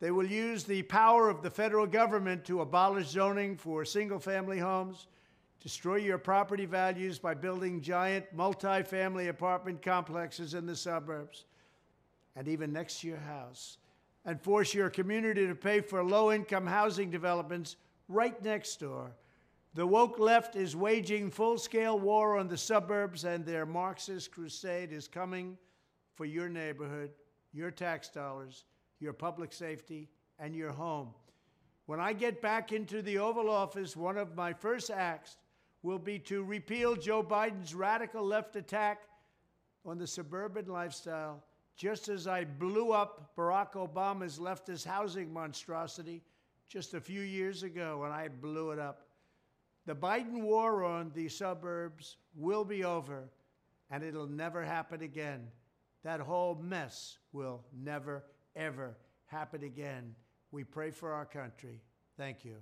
They 0.00 0.10
will 0.10 0.26
use 0.26 0.64
the 0.64 0.82
power 0.82 1.28
of 1.28 1.42
the 1.42 1.50
federal 1.50 1.86
government 1.86 2.44
to 2.44 2.60
abolish 2.60 3.08
zoning 3.08 3.56
for 3.56 3.84
single 3.84 4.20
family 4.20 4.58
homes 4.58 5.06
destroy 5.62 5.96
your 5.96 6.18
property 6.18 6.66
values 6.66 7.18
by 7.18 7.34
building 7.34 7.80
giant 7.80 8.24
multi-family 8.32 9.28
apartment 9.28 9.82
complexes 9.82 10.54
in 10.54 10.66
the 10.66 10.76
suburbs 10.76 11.44
and 12.36 12.46
even 12.46 12.72
next 12.72 13.00
to 13.00 13.08
your 13.08 13.18
house, 13.18 13.78
and 14.24 14.40
force 14.40 14.72
your 14.72 14.88
community 14.88 15.46
to 15.46 15.54
pay 15.54 15.80
for 15.80 16.04
low 16.04 16.30
income 16.30 16.66
housing 16.66 17.10
developments 17.10 17.76
right 18.08 18.40
next 18.44 18.78
door. 18.78 19.10
The 19.74 19.86
woke 19.86 20.18
left 20.18 20.54
is 20.54 20.76
waging 20.76 21.30
full 21.30 21.58
scale 21.58 21.98
war 21.98 22.38
on 22.38 22.46
the 22.46 22.56
suburbs, 22.56 23.24
and 23.24 23.44
their 23.44 23.66
Marxist 23.66 24.30
crusade 24.30 24.92
is 24.92 25.08
coming 25.08 25.58
for 26.14 26.24
your 26.24 26.48
neighborhood, 26.48 27.10
your 27.52 27.70
tax 27.70 28.08
dollars, 28.08 28.64
your 29.00 29.12
public 29.12 29.52
safety, 29.52 30.08
and 30.38 30.54
your 30.54 30.70
home. 30.70 31.08
When 31.86 32.00
I 32.00 32.12
get 32.12 32.40
back 32.40 32.72
into 32.72 33.02
the 33.02 33.18
Oval 33.18 33.50
Office, 33.50 33.96
one 33.96 34.16
of 34.16 34.36
my 34.36 34.52
first 34.52 34.90
acts 34.90 35.36
will 35.82 35.98
be 35.98 36.18
to 36.18 36.42
repeal 36.42 36.96
Joe 36.96 37.22
Biden's 37.22 37.74
radical 37.74 38.24
left 38.24 38.56
attack 38.56 39.02
on 39.84 39.98
the 39.98 40.06
suburban 40.06 40.66
lifestyle, 40.66 41.42
just 41.76 42.08
as 42.08 42.26
I 42.26 42.44
blew 42.44 42.92
up 42.92 43.30
Barack 43.36 43.72
Obama's 43.74 44.38
leftist 44.38 44.84
housing 44.84 45.32
monstrosity 45.32 46.22
just 46.68 46.94
a 46.94 47.00
few 47.00 47.22
years 47.22 47.62
ago 47.62 47.98
when 47.98 48.10
I 48.10 48.28
blew 48.28 48.72
it 48.72 48.78
up. 48.78 49.06
The 49.86 49.94
Biden 49.94 50.42
war 50.42 50.84
on 50.84 51.12
the 51.14 51.28
suburbs 51.28 52.18
will 52.36 52.64
be 52.64 52.84
over, 52.84 53.30
and 53.90 54.02
it'll 54.02 54.26
never 54.26 54.62
happen 54.62 55.02
again. 55.02 55.48
That 56.04 56.20
whole 56.20 56.56
mess 56.56 57.16
will 57.32 57.64
never, 57.72 58.24
ever 58.54 58.96
happen 59.26 59.62
again. 59.62 60.14
We 60.50 60.64
pray 60.64 60.90
for 60.90 61.12
our 61.12 61.24
country. 61.24 61.80
Thank 62.18 62.44
you. 62.44 62.56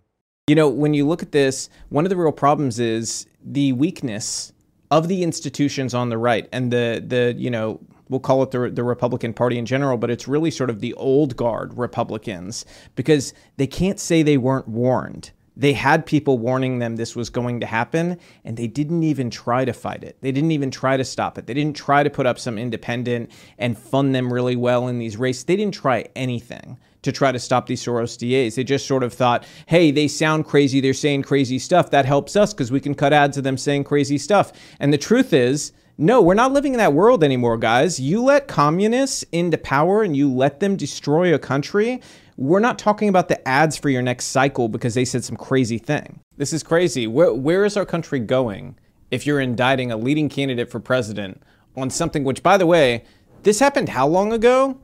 You 0.49 0.55
know, 0.55 0.69
when 0.69 0.95
you 0.95 1.09
look 1.09 1.25
at 1.25 1.33
this, 1.33 1.69
one 1.89 2.05
of 2.05 2.09
the 2.09 2.15
real 2.15 2.31
problems 2.31 2.79
is 2.79 3.27
the 3.45 3.73
weakness 3.73 4.53
of 4.93 5.09
the 5.09 5.25
institutions 5.25 5.93
on 5.93 6.09
the 6.09 6.19
right 6.19 6.49
and 6.53 6.73
the 6.73 7.05
the 7.05 7.35
you 7.37 7.51
know 7.51 7.81
we'll 8.09 8.21
call 8.21 8.45
it 8.45 8.53
the 8.53 8.71
the 8.71 8.85
Republican 8.85 9.35
Party 9.35 9.59
in 9.59 9.67
general, 9.67 9.99
but 9.99 10.09
it's 10.09 10.29
really 10.29 10.53
sort 10.53 10.71
of 10.71 10.79
the 10.79 10.95
old 10.95 11.37
guard 11.37 11.77
Republicans 11.77 12.65
because 12.95 13.35
they 13.57 13.67
can't 13.67 13.99
say 13.99 14.23
they 14.23 14.37
weren't 14.37 14.69
warned. 14.69 15.33
They 15.57 15.73
had 15.73 16.07
people 16.07 16.39
warning 16.39 16.79
them 16.79 16.95
this 16.95 17.17
was 17.17 17.29
going 17.29 17.59
to 17.59 17.67
happen, 17.67 18.17
and 18.45 18.57
they 18.57 18.69
didn't 18.69 19.03
even 19.03 19.31
try 19.31 19.65
to 19.65 19.73
fight 19.73 20.05
it. 20.05 20.17
They 20.21 20.31
didn't 20.31 20.53
even 20.53 20.71
try 20.71 20.97
to 20.97 21.05
stop 21.05 21.39
it. 21.39 21.49
They 21.49 21.55
didn't 21.55 21.75
try 21.75 22.05
to 22.05 22.11
put 22.11 22.25
up 22.25 22.39
some 22.39 22.57
independent 22.57 23.33
and 23.59 23.77
fund 23.77 24.15
them 24.15 24.33
really 24.33 24.55
well 24.55 24.87
in 24.87 25.01
these 25.01 25.17
races. 25.17 25.43
They 25.43 25.57
didn't 25.57 25.75
try 25.75 26.07
anything 26.15 26.79
to 27.07 27.13
try 27.13 27.33
to 27.33 27.39
stop 27.39 27.67
these 27.67 27.83
Soros 27.83 28.19
DAs. 28.19 28.57
They 28.57 28.65
just 28.65 28.87
sort 28.87 29.03
of 29.03 29.15
thought, 29.15 29.47
hey, 29.67 29.91
they 29.91 30.09
sound 30.09 30.45
crazy, 30.45 30.81
they're 30.81 30.93
saying 30.93 31.23
crazy 31.23 31.59
stuff. 31.59 31.91
That 31.91 32.05
helps 32.05 32.37
us 32.37 32.53
because 32.53 32.71
we 32.71 32.81
can 32.81 32.95
cut 32.95 33.13
ads 33.13 33.39
of 33.39 33.45
them 33.45 33.57
saying 33.57 33.85
crazy 33.85 34.19
stuff. 34.19 34.53
And 34.79 34.93
the 34.93 34.99
truth 34.99 35.33
is, 35.33 35.73
no, 35.99 36.21
we're 36.21 36.35
not 36.35 36.53
living 36.53 36.75
in 36.75 36.79
that 36.79 36.93
world 36.93 37.25
anymore, 37.25 37.57
guys. 37.57 37.99
You 37.99 38.23
let 38.23 38.49
communists 38.49 39.25
into 39.33 39.57
power 39.57 40.03
and 40.03 40.15
you 40.15 40.31
let 40.31 40.61
them 40.61 40.77
destroy 40.77 41.33
a 41.33 41.39
country. 41.39 42.03
We're 42.37 42.61
not 42.61 42.79
talking 42.79 43.09
about 43.09 43.29
the 43.29 43.49
ads 43.49 43.79
for 43.79 43.89
your 43.89 44.03
next 44.03 44.27
cycle 44.27 44.69
because 44.69 44.93
they 44.93 45.07
said 45.07 45.25
some 45.25 45.37
crazy 45.37 45.79
thing. 45.79 46.21
This 46.37 46.53
is 46.53 46.63
crazy. 46.63 47.07
Where, 47.07 47.33
where 47.33 47.65
is 47.65 47.79
our 47.79 47.87
country 47.87 48.21
going 48.21 48.77
if 49.11 49.27
you're 49.27 49.41
indicting 49.41 49.91
a 49.91 49.97
leading 49.97 50.29
candidate 50.29 50.71
for 50.71 50.81
president 50.81 51.43
on 51.77 51.89
something 51.89 52.25
which, 52.25 52.43
by 52.43 52.59
the 52.59 52.67
way, 52.67 53.05
this 53.45 53.61
happened 53.61 53.89
how 53.89 54.07
long 54.07 54.33
ago? 54.33 54.79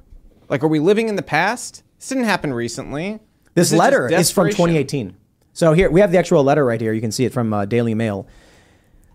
Like, 0.49 0.63
are 0.63 0.69
we 0.69 0.79
living 0.79 1.09
in 1.09 1.17
the 1.17 1.23
past? 1.23 1.83
This 2.03 2.09
didn't 2.09 2.25
happen 2.25 2.53
recently. 2.53 3.21
This, 3.55 3.71
is 3.71 3.79
letter 3.79 4.09
just 4.09 4.21
is 4.23 4.31
from 4.33 4.49
2018. 4.49 5.17
So 5.53 5.73
here 5.73 5.89
we 5.89 6.01
have 6.01 6.11
the 6.11 6.19
actual 6.19 6.43
letter 6.43 6.65
right 6.65 6.81
here. 6.81 6.93
You 6.93 7.01
can 7.01 7.13
see 7.13 7.25
it 7.27 7.33
from 7.33 7.53
uh, 7.53 7.65
Daily 7.65 7.95
Mail. 7.95 8.27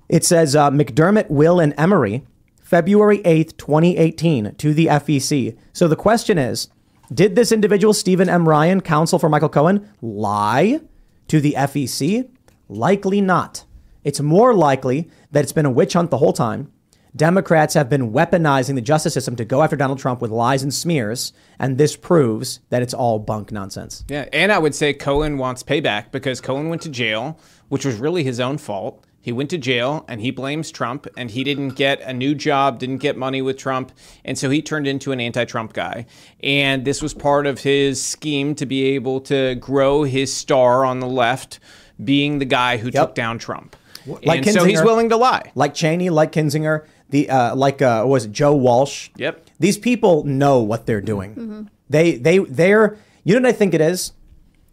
It 0.08 0.24
says 0.24 0.56
uh, 0.56 0.72
McDermott, 0.72 1.30
Will, 1.30 1.60
and 1.60 1.74
Emery, 1.78 2.26
February 2.62 3.18
8th, 3.20 3.58
2018, 3.58 4.56
to 4.56 4.74
the 4.74 4.86
FEC. 4.86 5.58
So 5.74 5.90
the 5.90 5.98
question 5.98 6.38
is 6.38 6.70
Did 7.14 7.36
this 7.36 7.52
individual, 7.52 7.94
Stephen 7.94 8.30
M. 8.30 8.48
Ryan, 8.48 8.80
counsel 8.80 9.20
for 9.20 9.28
Michael 9.28 9.50
Cohen, 9.50 9.90
lie 10.02 10.80
to 11.28 11.42
the 11.42 11.56
FEC? 11.58 12.30
Likely 12.70 13.20
not. 13.20 13.66
It's 14.06 14.22
more 14.22 14.54
likely 14.54 15.10
that 15.32 15.44
it's 15.44 15.52
been 15.52 15.66
a 15.66 15.70
witch 15.70 15.92
hunt 15.92 16.10
the 16.10 16.20
whole 16.20 16.32
time. 16.32 16.72
Democrats 17.18 17.74
have 17.74 17.90
been 17.90 18.12
weaponizing 18.12 18.76
the 18.76 18.82
justice 18.82 19.14
system 19.14 19.36
to 19.36 19.44
go 19.44 19.64
after 19.64 19.76
Donald 19.76 19.98
Trump 19.98 20.22
with 20.22 20.30
lies 20.30 20.62
and 20.62 20.72
smears, 20.74 21.34
and 21.58 21.78
this 21.78 21.96
proves 21.96 22.60
that 22.70 22.84
it's 22.84 22.94
all 22.94 23.18
bunk 23.18 23.52
nonsense. 23.52 24.06
Yeah, 24.08 24.30
and 24.32 24.52
I 24.52 24.60
would 24.60 24.76
say 24.76 24.94
Cohen 24.94 25.40
wants 25.40 25.64
payback 25.64 26.12
because 26.12 26.40
Cohen 26.40 26.70
went 26.70 26.84
to 26.84 26.90
jail, 26.90 27.40
which 27.70 27.86
was 27.86 27.96
really 27.96 28.24
his 28.24 28.40
own 28.40 28.60
fault. 28.60 29.04
He 29.20 29.32
went 29.32 29.50
to 29.50 29.58
jail 29.58 30.06
and 30.08 30.22
he 30.22 30.30
blames 30.30 30.72
Trump, 30.72 31.08
and 31.18 31.32
he 31.32 31.44
didn't 31.44 31.70
get 31.70 32.00
a 32.02 32.14
new 32.14 32.36
job, 32.36 32.78
didn't 32.78 33.00
get 33.00 33.18
money 33.18 33.42
with 33.42 33.58
Trump, 33.58 33.92
and 34.24 34.38
so 34.38 34.52
he 34.52 34.62
turned 34.62 34.86
into 34.88 35.12
an 35.12 35.20
anti 35.20 35.44
Trump 35.44 35.74
guy. 35.74 36.06
And 36.42 36.86
this 36.86 37.02
was 37.02 37.16
part 37.16 37.48
of 37.48 37.62
his 37.62 38.02
scheme 38.02 38.54
to 38.56 38.68
be 38.68 38.84
able 38.96 39.22
to 39.22 39.56
grow 39.56 40.04
his 40.04 40.34
star 40.34 40.86
on 40.86 41.00
the 41.00 41.08
left, 41.08 41.60
being 42.02 42.38
the 42.38 42.46
guy 42.46 42.78
who 42.78 42.92
took 42.92 43.16
down 43.16 43.40
Trump. 43.40 43.76
Like 44.24 44.46
and 44.46 44.56
so 44.56 44.64
he's 44.64 44.82
willing 44.82 45.10
to 45.10 45.18
lie. 45.18 45.52
Like 45.56 45.74
Cheney, 45.74 46.10
like 46.10 46.32
Kinzinger, 46.32 46.86
the 47.10 47.30
uh, 47.30 47.56
like 47.56 47.82
uh, 47.82 48.04
was 48.08 48.26
it 48.26 48.32
Joe 48.32 48.56
Walsh? 48.56 49.10
Yep. 49.16 49.50
These 49.60 49.78
people 49.78 50.24
know 50.24 50.60
what 50.60 50.86
they're 50.86 51.02
doing. 51.02 51.32
Mm-hmm. 51.36 51.64
They 51.90 52.18
they 52.18 52.40
they're 52.40 52.98
you 53.24 53.36
know 53.36 53.42
what 53.42 53.50
I 53.50 53.58
think 53.58 53.74
it 53.74 53.82
is. 53.82 54.14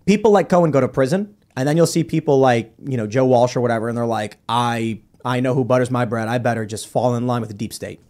People 0.06 0.30
like 0.32 0.48
Cohen 0.48 0.70
go 0.70 0.80
to 0.80 0.88
prison, 0.88 1.34
and 1.56 1.66
then 1.68 1.76
you'll 1.76 1.86
see 1.86 2.04
people 2.04 2.38
like 2.38 2.72
you 2.84 2.96
know 2.96 3.06
Joe 3.06 3.24
Walsh 3.24 3.56
or 3.56 3.60
whatever, 3.60 3.88
and 3.88 3.96
they're 3.96 4.06
like, 4.06 4.38
I 4.48 5.00
I 5.24 5.40
know 5.40 5.54
who 5.54 5.64
butters 5.64 5.90
my 5.90 6.04
bread. 6.04 6.28
I 6.28 6.38
better 6.38 6.66
just 6.66 6.88
fall 6.88 7.14
in 7.14 7.26
line 7.26 7.40
with 7.40 7.48
the 7.48 7.56
deep 7.56 7.72
state. 7.72 8.00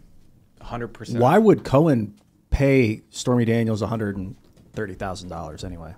100%. 0.61 1.19
Why 1.19 1.37
would 1.37 1.63
Cohen 1.63 2.19
pay 2.49 3.03
Stormy 3.11 3.45
Daniels 3.45 3.81
one 3.81 3.89
hundred 3.89 4.17
and 4.17 4.35
thirty 4.73 4.95
thousand 4.95 5.29
dollars 5.29 5.63
anyway? 5.63 5.93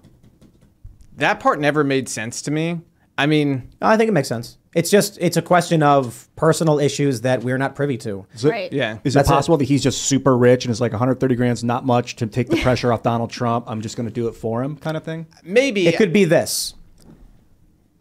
That 1.16 1.40
part 1.40 1.60
never 1.60 1.84
made 1.84 2.10
sense 2.10 2.42
to 2.44 2.52
me. 2.52 2.82
I 3.18 3.26
mean, 3.26 3.70
I 3.82 3.98
think 3.98 4.10
it 4.10 4.12
makes 4.12 4.28
sense. 4.28 4.58
It's 4.78 4.92
just 4.92 5.18
it's 5.20 5.38
a 5.38 5.42
question 5.42 5.82
of 5.82 6.30
personal 6.36 6.78
issues 6.78 7.22
that 7.22 7.44
we're 7.44 7.58
not 7.58 7.74
privy 7.76 7.98
to. 7.98 8.28
Is 8.36 8.46
it, 8.46 8.72
Yeah. 8.72 9.00
Is 9.04 9.16
That's 9.16 9.28
it 9.28 9.32
it. 9.32 9.36
possible 9.36 9.58
that 9.58 9.66
he's 9.66 9.82
just 9.82 10.04
super 10.04 10.38
rich 10.38 10.66
and 10.66 10.72
it's 10.72 10.80
like 10.80 10.92
130 10.92 11.34
grand's 11.36 11.64
not 11.64 11.84
much 11.84 12.16
to 12.18 12.28
take 12.28 12.48
the 12.48 12.58
pressure 12.58 12.94
off 12.94 13.02
Donald 13.02 13.32
Trump? 13.32 13.66
I'm 13.68 13.82
just 13.82 13.98
going 13.98 14.08
to 14.08 14.14
do 14.14 14.28
it 14.28 14.34
for 14.36 14.62
him, 14.62 14.78
kind 14.78 14.96
of 14.96 15.04
thing. 15.04 15.26
Maybe 15.44 15.88
It 15.88 15.98
could 15.98 16.14
be 16.14 16.26
this. 16.26 16.76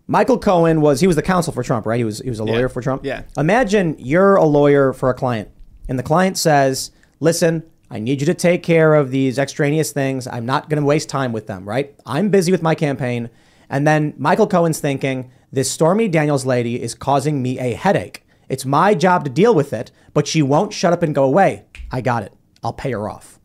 Michael 0.06 0.38
Cohen 0.38 0.82
was 0.82 1.00
he 1.00 1.06
was 1.06 1.16
the 1.16 1.22
counsel 1.22 1.50
for 1.52 1.62
Trump, 1.62 1.86
right? 1.86 1.96
He 1.96 2.04
was 2.04 2.18
he 2.20 2.28
was 2.28 2.40
a 2.40 2.44
lawyer 2.44 2.68
for 2.68 2.82
Trump. 2.82 3.06
Yeah. 3.06 3.22
Imagine 3.38 3.96
you're 3.98 4.36
a 4.36 4.44
lawyer 4.44 4.92
for 4.92 5.08
a 5.08 5.14
client, 5.14 5.48
and 5.88 5.98
the 5.98 6.02
client 6.02 6.36
says, 6.36 6.90
"Listen, 7.20 7.64
I 7.90 8.00
need 8.00 8.20
you 8.20 8.26
to 8.26 8.34
take 8.34 8.62
care 8.62 8.94
of 8.94 9.10
these 9.10 9.38
extraneous 9.38 9.92
things. 9.92 10.26
I'm 10.28 10.44
not 10.44 10.68
going 10.68 10.80
to 10.80 10.86
waste 10.86 11.08
time 11.08 11.32
with 11.32 11.46
them, 11.46 11.66
right? 11.66 11.94
I'm 12.04 12.28
busy 12.28 12.52
with 12.52 12.62
my 12.62 12.74
campaign." 12.74 13.30
And 13.68 13.84
then 13.86 14.14
Michael 14.16 14.46
Cohen's 14.46 14.78
thinking, 14.78 15.30
"This 15.56 15.70
Stormy 15.70 16.06
Daniels 16.06 16.44
lady 16.44 16.82
is 16.82 16.94
causing 16.94 17.40
me 17.40 17.58
a 17.58 17.72
headache. 17.72 18.26
It's 18.46 18.66
my 18.66 18.92
job 18.92 19.24
to 19.24 19.30
deal 19.30 19.54
with 19.54 19.72
it, 19.72 19.90
but 20.12 20.26
she 20.26 20.42
won't 20.42 20.74
shut 20.74 20.92
up 20.92 21.02
and 21.02 21.14
go 21.14 21.24
away. 21.24 21.64
I 21.90 22.02
got 22.02 22.22
it. 22.22 22.34
I'll 22.62 22.74
pay 22.74 22.92
her 22.92 23.08
off. 23.08 23.40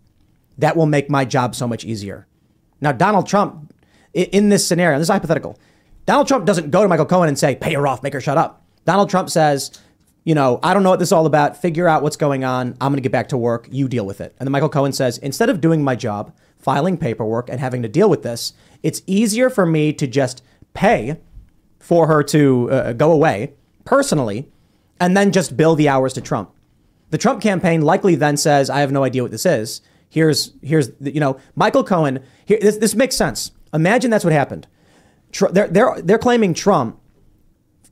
That 0.57 0.75
will 0.75 0.85
make 0.85 1.09
my 1.09 1.23
job 1.23 1.55
so 1.55 1.69
much 1.69 1.85
easier." 1.85 2.27
Now, 2.81 2.91
Donald 2.91 3.27
Trump, 3.27 3.73
in 4.13 4.49
this 4.49 4.67
scenario, 4.67 4.97
this 4.99 5.05
is 5.05 5.11
hypothetical. 5.11 5.57
Donald 6.05 6.27
Trump 6.27 6.45
doesn't 6.45 6.69
go 6.69 6.81
to 6.81 6.89
Michael 6.89 7.05
Cohen 7.05 7.29
and 7.29 7.39
say, 7.39 7.55
pay 7.55 7.75
her 7.75 7.87
off, 7.87 8.03
make 8.03 8.11
her 8.11 8.19
shut 8.19 8.37
up. 8.37 8.61
Donald 8.83 9.09
Trump 9.09 9.29
says, 9.29 9.71
you 10.25 10.35
know, 10.35 10.59
I 10.61 10.73
don't 10.73 10.83
know 10.83 10.89
what 10.89 10.99
this 10.99 11.09
is 11.09 11.13
all 11.13 11.25
about. 11.25 11.55
Figure 11.55 11.87
out 11.87 12.03
what's 12.03 12.17
going 12.17 12.43
on. 12.43 12.75
I'm 12.81 12.91
going 12.91 12.97
to 12.97 13.01
get 13.01 13.13
back 13.13 13.29
to 13.29 13.37
work. 13.37 13.69
You 13.71 13.87
deal 13.87 14.05
with 14.05 14.19
it. 14.19 14.35
And 14.37 14.45
then 14.45 14.51
Michael 14.51 14.67
Cohen 14.67 14.91
says, 14.91 15.17
instead 15.19 15.49
of 15.49 15.61
doing 15.61 15.81
my 15.81 15.95
job, 15.95 16.33
filing 16.57 16.97
paperwork, 16.97 17.49
and 17.49 17.59
having 17.61 17.81
to 17.83 17.87
deal 17.87 18.09
with 18.09 18.23
this, 18.23 18.53
it's 18.83 19.01
easier 19.07 19.49
for 19.49 19.65
me 19.65 19.93
to 19.93 20.07
just 20.07 20.43
pay 20.73 21.19
for 21.81 22.07
her 22.07 22.23
to 22.23 22.71
uh, 22.71 22.93
go 22.93 23.11
away 23.11 23.53
personally 23.83 24.49
and 24.99 25.17
then 25.17 25.31
just 25.31 25.57
bill 25.57 25.75
the 25.75 25.89
hours 25.89 26.13
to 26.13 26.21
Trump. 26.21 26.51
The 27.09 27.17
Trump 27.17 27.41
campaign 27.41 27.81
likely 27.81 28.15
then 28.15 28.37
says, 28.37 28.69
I 28.69 28.79
have 28.79 28.91
no 28.91 29.03
idea 29.03 29.21
what 29.21 29.31
this 29.31 29.45
is. 29.45 29.81
Here's, 30.09 30.53
here's, 30.61 30.91
the, 30.99 31.13
you 31.13 31.19
know, 31.19 31.37
Michael 31.55 31.83
Cohen, 31.83 32.23
here, 32.45 32.59
this, 32.61 32.77
this 32.77 32.95
makes 32.95 33.15
sense. 33.15 33.51
Imagine 33.73 34.11
that's 34.11 34.23
what 34.23 34.33
happened. 34.33 34.67
Tr- 35.31 35.47
they're, 35.47 35.67
they're, 35.67 36.01
they're 36.01 36.17
claiming 36.17 36.53
Trump 36.53 36.99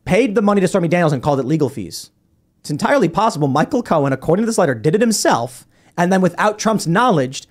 paid 0.06 0.36
the 0.36 0.42
money 0.42 0.62
to 0.62 0.68
Stormy 0.68 0.88
Daniels 0.88 1.14
and 1.14 1.22
called 1.22 1.40
it 1.40 1.46
legal 1.46 1.70
fees. 1.70 2.12
It's 2.62 2.70
entirely 2.70 3.10
possible 3.10 3.48
Michael 3.48 3.84
Cohen, 3.84 4.14
according 4.14 4.44
to 4.44 4.46
this 4.46 4.58
letter, 4.58 4.76
did 4.76 4.96
it 4.96 5.02
himself 5.02 5.66
and 6.00 6.14
then 6.14 6.22
without 6.22 6.58
Trump's 6.58 6.88
knowledge, 6.88 7.46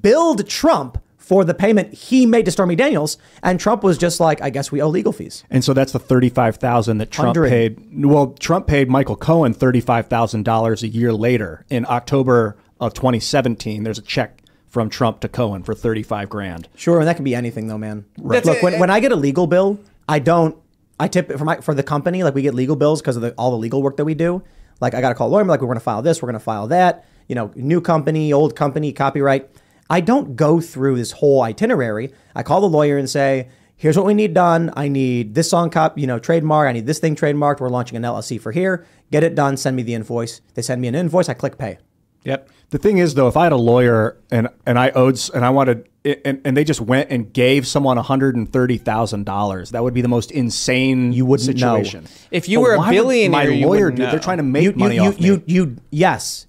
billed 0.00 0.48
Trump 0.48 1.02
for 1.28 1.44
the 1.44 1.52
payment 1.52 1.92
he 1.92 2.24
made 2.24 2.46
to 2.46 2.50
Stormy 2.50 2.74
Daniels. 2.74 3.18
And 3.42 3.60
Trump 3.60 3.82
was 3.82 3.98
just 3.98 4.18
like, 4.18 4.40
I 4.40 4.48
guess 4.48 4.72
we 4.72 4.80
owe 4.80 4.88
legal 4.88 5.12
fees. 5.12 5.44
And 5.50 5.62
so 5.62 5.74
that's 5.74 5.92
the 5.92 5.98
thirty-five 5.98 6.56
thousand 6.56 6.98
that 6.98 7.10
Trump 7.10 7.36
Hundred. 7.36 7.50
paid. 7.50 8.04
Well, 8.04 8.28
Trump 8.40 8.66
paid 8.66 8.88
Michael 8.88 9.14
Cohen 9.14 9.52
thirty-five 9.52 10.06
thousand 10.08 10.44
dollars 10.44 10.82
a 10.82 10.88
year 10.88 11.12
later 11.12 11.66
in 11.68 11.84
October 11.86 12.56
of 12.80 12.94
2017. 12.94 13.82
There's 13.82 13.98
a 13.98 14.02
check 14.02 14.40
from 14.68 14.88
Trump 14.88 15.20
to 15.20 15.28
Cohen 15.28 15.62
for 15.64 15.74
thirty-five 15.74 16.30
grand. 16.30 16.66
Sure, 16.74 16.98
and 16.98 17.06
that 17.06 17.16
can 17.16 17.26
be 17.26 17.34
anything 17.34 17.66
though, 17.68 17.76
man. 17.78 18.06
Right. 18.16 18.42
Look, 18.42 18.62
when, 18.62 18.78
when 18.80 18.88
I 18.88 19.00
get 19.00 19.12
a 19.12 19.16
legal 19.16 19.46
bill, 19.46 19.78
I 20.08 20.20
don't. 20.20 20.56
I 20.98 21.08
tip 21.08 21.30
it 21.30 21.36
for 21.36 21.44
my 21.44 21.60
for 21.60 21.74
the 21.74 21.82
company. 21.82 22.24
Like 22.24 22.34
we 22.34 22.40
get 22.40 22.54
legal 22.54 22.74
bills 22.74 23.02
because 23.02 23.16
of 23.16 23.22
the, 23.22 23.32
all 23.32 23.50
the 23.50 23.58
legal 23.58 23.82
work 23.82 23.98
that 23.98 24.06
we 24.06 24.14
do. 24.14 24.42
Like 24.80 24.94
I 24.94 25.02
got 25.02 25.10
to 25.10 25.14
call 25.14 25.28
a 25.28 25.30
lawyer. 25.30 25.42
I'm 25.42 25.48
like, 25.48 25.60
we're 25.60 25.66
going 25.66 25.76
to 25.78 25.84
file 25.84 26.00
this. 26.00 26.22
We're 26.22 26.28
going 26.28 26.38
to 26.40 26.44
file 26.44 26.68
that. 26.68 27.04
You 27.28 27.34
know, 27.34 27.52
new 27.54 27.82
company, 27.82 28.32
old 28.32 28.56
company, 28.56 28.92
copyright. 28.92 29.50
I 29.90 30.00
don't 30.00 30.36
go 30.36 30.60
through 30.60 30.96
this 30.96 31.12
whole 31.12 31.42
itinerary. 31.42 32.12
I 32.34 32.42
call 32.42 32.60
the 32.60 32.68
lawyer 32.68 32.98
and 32.98 33.08
say, 33.08 33.48
here's 33.76 33.96
what 33.96 34.04
we 34.06 34.14
need 34.14 34.34
done. 34.34 34.72
I 34.76 34.88
need 34.88 35.34
this 35.34 35.48
song 35.48 35.70
cop, 35.70 35.98
you 35.98 36.06
know, 36.06 36.18
trademark. 36.18 36.68
I 36.68 36.72
need 36.72 36.86
this 36.86 36.98
thing 36.98 37.16
trademarked. 37.16 37.60
We're 37.60 37.68
launching 37.70 37.96
an 37.96 38.02
LLC 38.02 38.40
for 38.40 38.52
here. 38.52 38.86
Get 39.10 39.24
it 39.24 39.34
done. 39.34 39.56
Send 39.56 39.76
me 39.76 39.82
the 39.82 39.94
invoice. 39.94 40.40
They 40.54 40.62
send 40.62 40.80
me 40.82 40.88
an 40.88 40.94
invoice. 40.94 41.28
I 41.28 41.34
click 41.34 41.56
pay. 41.56 41.78
Yep. 42.24 42.50
The 42.70 42.78
thing 42.78 42.98
is, 42.98 43.14
though, 43.14 43.28
if 43.28 43.36
I 43.38 43.44
had 43.44 43.52
a 43.52 43.56
lawyer 43.56 44.18
and 44.30 44.48
and 44.66 44.78
I 44.78 44.90
owed 44.90 45.14
s- 45.14 45.30
and 45.30 45.42
I 45.42 45.48
wanted 45.50 45.88
and, 46.04 46.42
and 46.44 46.54
they 46.54 46.64
just 46.64 46.80
went 46.82 47.10
and 47.10 47.32
gave 47.32 47.66
someone 47.66 47.96
one 47.96 48.04
hundred 48.04 48.36
and 48.36 48.52
thirty 48.52 48.76
thousand 48.76 49.24
dollars, 49.24 49.70
that 49.70 49.82
would 49.82 49.94
be 49.94 50.02
the 50.02 50.08
most 50.08 50.30
insane 50.32 51.12
you 51.14 51.24
wouldn't 51.24 51.48
know. 51.58 51.76
situation. 51.76 52.06
If 52.30 52.46
you 52.48 52.58
But 52.58 52.62
were 52.62 52.74
a 52.74 52.90
billionaire, 52.90 53.30
my 53.30 53.44
lawyer 53.46 53.84
wouldn't 53.86 53.96
do. 53.96 54.06
They're 54.10 54.18
trying 54.18 54.36
to 54.38 54.42
make 54.42 54.64
you, 54.64 54.70
you, 54.72 54.76
money 54.76 54.94
you, 54.96 55.02
off 55.02 55.18
you, 55.20 55.36
me. 55.36 55.42
you, 55.46 55.76
yes. 55.90 56.46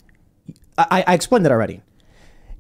I, 0.78 1.06
I 1.08 1.14
explained 1.14 1.46
that 1.46 1.52
already. 1.54 1.82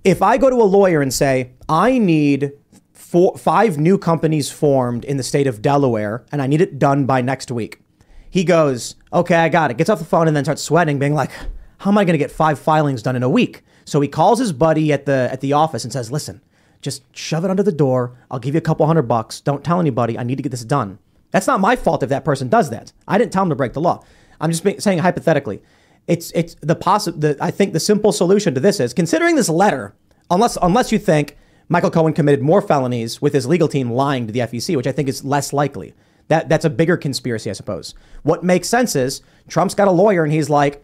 If 0.04 0.22
I 0.22 0.38
go 0.38 0.50
to 0.50 0.56
a 0.56 0.64
lawyer 0.64 1.02
and 1.02 1.14
say, 1.14 1.52
I 1.68 1.98
need 1.98 2.54
four, 2.94 3.38
five 3.38 3.78
new 3.78 3.98
companies 3.98 4.50
formed 4.50 5.04
in 5.04 5.18
the 5.18 5.24
state 5.24 5.48
of 5.48 5.62
Delaware 5.62 6.26
and 6.32 6.42
I 6.42 6.48
need 6.48 6.62
it 6.62 6.80
done 6.80 7.06
by 7.06 7.22
next 7.22 7.52
week, 7.52 7.82
he 8.30 8.44
goes, 8.44 8.96
Okay, 9.12 9.36
I 9.36 9.50
got 9.50 9.72
it. 9.72 9.78
Gets 9.78 9.90
off 9.90 10.00
the 10.00 10.06
phone 10.06 10.28
and 10.28 10.36
then 10.36 10.46
starts 10.46 10.62
sweating, 10.62 11.00
being 11.00 11.14
like, 11.14 11.32
How 11.80 11.92
am 11.92 11.98
I 11.98 12.06
going 12.06 12.14
to 12.14 12.20
get 12.20 12.32
five 12.32 12.60
filings 12.60 13.04
done 13.04 13.16
in 13.16 13.24
a 13.24 13.30
week? 13.30 13.64
So 13.86 14.00
he 14.00 14.08
calls 14.08 14.40
his 14.40 14.54
buddy 14.54 14.94
at 14.94 15.06
the 15.06 15.30
at 15.32 15.42
the 15.42 15.54
office 15.54 15.84
and 15.84 15.92
says, 15.92 16.12
Listen, 16.12 16.42
just 16.82 17.04
shove 17.16 17.44
it 17.44 17.52
under 17.52 17.64
the 17.64 17.72
door. 17.72 18.18
I'll 18.32 18.40
give 18.40 18.54
you 18.54 18.60
a 18.60 18.62
couple 18.62 18.86
hundred 18.88 19.04
bucks. 19.04 19.42
Don't 19.42 19.66
tell 19.66 19.80
anybody. 19.80 20.18
I 20.18 20.24
need 20.24 20.38
to 20.38 20.44
get 20.44 20.52
this 20.52 20.64
done. 20.64 21.00
That's 21.32 21.48
not 21.48 21.60
my 21.60 21.76
fault 21.76 22.04
if 22.04 22.10
that 22.10 22.26
person 22.26 22.48
does 22.48 22.70
that. 22.70 22.94
I 23.08 23.18
didn't 23.18 23.34
tell 23.34 23.44
him 23.44 23.50
to 23.50 23.56
break 23.56 23.74
the 23.74 23.82
law. 23.82 24.04
I'm 24.40 24.52
just 24.52 24.82
saying 24.82 25.00
hypothetically. 25.00 25.62
It's 26.10 26.32
it's 26.32 26.56
the 26.62 26.76
possi- 26.76 27.20
the 27.22 27.38
I 27.40 27.52
think 27.52 27.72
the 27.74 27.80
simple 27.80 28.12
solution 28.12 28.54
to 28.56 28.60
this 28.60 28.80
is 28.80 28.94
considering 28.94 29.36
this 29.36 29.48
letter, 29.48 29.94
unless 30.30 30.58
unless 30.62 30.92
you 30.92 31.00
think 31.00 31.38
Michael 31.70 31.92
Cohen 31.92 32.14
committed 32.14 32.42
more 32.42 32.62
felonies 32.62 33.22
with 33.22 33.32
his 33.34 33.46
legal 33.46 33.68
team 33.68 33.92
lying 33.92 34.26
to 34.28 34.34
the 34.34 34.40
FEC, 34.40 34.76
which 34.76 34.88
I 34.88 34.92
think 34.92 35.08
is 35.08 35.24
less 35.24 35.54
likely. 35.54 35.94
That 36.28 36.50
that's 36.50 36.66
a 36.66 36.70
bigger 36.70 36.98
conspiracy, 36.98 37.50
I 37.50 37.54
suppose. 37.54 37.94
What 38.24 38.44
makes 38.44 38.68
sense 38.68 38.96
is 38.96 39.22
Trump's 39.48 39.76
got 39.76 39.88
a 39.88 39.92
lawyer 39.92 40.24
and 40.24 40.34
he's 40.34 40.50
like, 40.50 40.84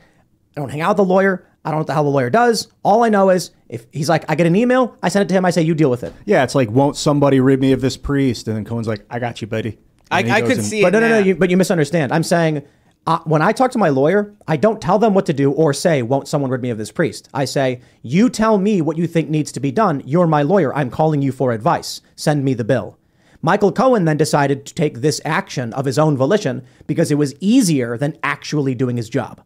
I 0.55 0.61
don't 0.61 0.69
hang 0.69 0.81
out 0.81 0.89
with 0.91 0.97
the 0.97 1.05
lawyer. 1.13 1.47
I 1.65 1.69
don't 1.71 1.77
know 1.77 1.81
what 1.81 1.87
the 1.87 1.93
hell 1.95 2.03
the 2.03 2.09
lawyer 2.11 2.29
does. 2.29 2.67
All 2.83 3.03
I 3.03 3.09
know 3.09 3.31
is 3.31 3.49
if 3.67 3.87
he's 3.91 4.07
like, 4.09 4.23
I 4.29 4.35
get 4.35 4.45
an 4.45 4.55
email, 4.55 4.95
I 5.01 5.09
send 5.09 5.23
it 5.23 5.29
to 5.29 5.33
him, 5.33 5.43
I 5.45 5.49
say, 5.49 5.63
you 5.63 5.73
deal 5.73 5.89
with 5.89 6.03
it. 6.03 6.13
Yeah, 6.25 6.43
it's 6.43 6.53
like, 6.53 6.69
won't 6.69 6.95
somebody 6.97 7.39
rid 7.39 7.59
me 7.59 7.71
of 7.71 7.81
this 7.81 7.97
priest? 7.97 8.47
And 8.47 8.55
then 8.55 8.63
Cohen's 8.65 8.87
like, 8.87 9.03
I 9.09 9.17
got 9.17 9.41
you, 9.41 9.47
buddy. 9.47 9.79
And 10.11 10.27
he 10.27 10.31
goes 10.41 10.71
and- 10.71 10.81
But 10.83 10.93
no, 10.93 10.99
no, 10.99 11.09
no. 11.09 11.17
You, 11.17 11.35
but 11.35 11.49
you 11.49 11.57
misunderstand. 11.57 12.11
I'm 12.13 12.21
saying 12.21 12.61
uh, 13.07 13.19
when 13.25 13.41
I 13.41 13.51
talk 13.51 13.71
to 13.71 13.77
my 13.77 13.89
lawyer, 13.89 14.33
I 14.47 14.57
don't 14.57 14.81
tell 14.81 14.97
them 14.97 15.13
what 15.13 15.27
to 15.27 15.33
do 15.33 15.51
or 15.51 15.73
say, 15.73 16.01
won't 16.01 16.27
someone 16.27 16.49
rid 16.49 16.61
me 16.61 16.71
of 16.71 16.77
this 16.77 16.91
priest? 16.91 17.29
I 17.33 17.45
say, 17.45 17.81
you 18.01 18.29
tell 18.29 18.57
me 18.57 18.81
what 18.81 18.97
you 18.97 19.05
think 19.05 19.29
needs 19.29 19.51
to 19.53 19.59
be 19.59 19.71
done. 19.71 20.01
You're 20.05 20.27
my 20.27 20.41
lawyer. 20.41 20.75
I'm 20.75 20.89
calling 20.89 21.21
you 21.21 21.31
for 21.31 21.51
advice. 21.51 22.01
Send 22.15 22.43
me 22.43 22.55
the 22.55 22.63
bill. 22.63 22.97
Michael 23.43 23.71
Cohen 23.71 24.05
then 24.05 24.17
decided 24.17 24.65
to 24.65 24.73
take 24.73 25.01
this 25.01 25.21
action 25.23 25.71
of 25.73 25.85
his 25.85 25.99
own 25.99 26.17
volition 26.17 26.65
because 26.87 27.11
it 27.11 27.19
was 27.19 27.35
easier 27.39 27.95
than 27.95 28.17
actually 28.23 28.73
doing 28.73 28.97
his 28.97 29.07
job. 29.07 29.39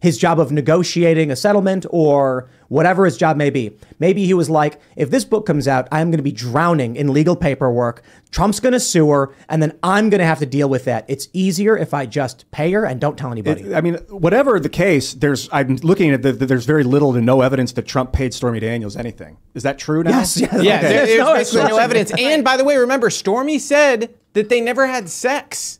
His 0.00 0.18
job 0.18 0.38
of 0.38 0.52
negotiating 0.52 1.32
a 1.32 1.36
settlement 1.36 1.86
or 1.90 2.48
whatever 2.74 3.04
his 3.04 3.16
job 3.16 3.36
may 3.36 3.50
be. 3.50 3.70
Maybe 4.00 4.26
he 4.26 4.34
was 4.34 4.50
like, 4.50 4.80
if 4.96 5.08
this 5.10 5.24
book 5.24 5.46
comes 5.46 5.68
out, 5.68 5.86
I'm 5.92 6.10
going 6.10 6.18
to 6.18 6.24
be 6.24 6.32
drowning 6.32 6.96
in 6.96 7.12
legal 7.12 7.36
paperwork. 7.36 8.02
Trump's 8.32 8.58
going 8.58 8.72
to 8.72 8.80
sue 8.80 9.08
her, 9.10 9.32
and 9.48 9.62
then 9.62 9.78
I'm 9.84 10.10
going 10.10 10.18
to 10.18 10.26
have 10.26 10.40
to 10.40 10.46
deal 10.46 10.68
with 10.68 10.84
that. 10.86 11.04
It's 11.06 11.28
easier 11.32 11.78
if 11.78 11.94
I 11.94 12.04
just 12.06 12.50
pay 12.50 12.72
her 12.72 12.84
and 12.84 13.00
don't 13.00 13.16
tell 13.16 13.30
anybody. 13.30 13.62
It- 13.62 13.74
I 13.74 13.80
mean, 13.80 13.94
whatever 14.08 14.58
the 14.58 14.68
case, 14.68 15.14
there's. 15.14 15.48
I'm 15.52 15.76
looking 15.76 16.10
at 16.10 16.22
the, 16.22 16.32
the- 16.32 16.46
there's 16.46 16.66
very 16.66 16.82
little 16.82 17.12
to 17.12 17.20
no 17.22 17.42
evidence 17.42 17.70
that 17.72 17.86
Trump 17.86 18.12
paid 18.12 18.34
Stormy 18.34 18.58
Daniels 18.58 18.96
anything. 18.96 19.36
Is 19.54 19.62
that 19.62 19.78
true 19.78 20.02
now? 20.02 20.10
Yes, 20.10 20.36
yes. 20.40 20.52
Yeah, 20.62 20.78
Okay. 20.78 20.88
there- 20.88 21.06
there's 21.06 21.18
no 21.20 21.34
basically 21.34 21.68
no 21.68 21.78
evidence. 21.78 22.12
And 22.18 22.42
by 22.42 22.56
the 22.56 22.64
way, 22.64 22.76
remember, 22.76 23.08
Stormy 23.08 23.60
said 23.60 24.12
that 24.32 24.48
they 24.48 24.60
never 24.60 24.86
had 24.88 25.08
sex. 25.08 25.78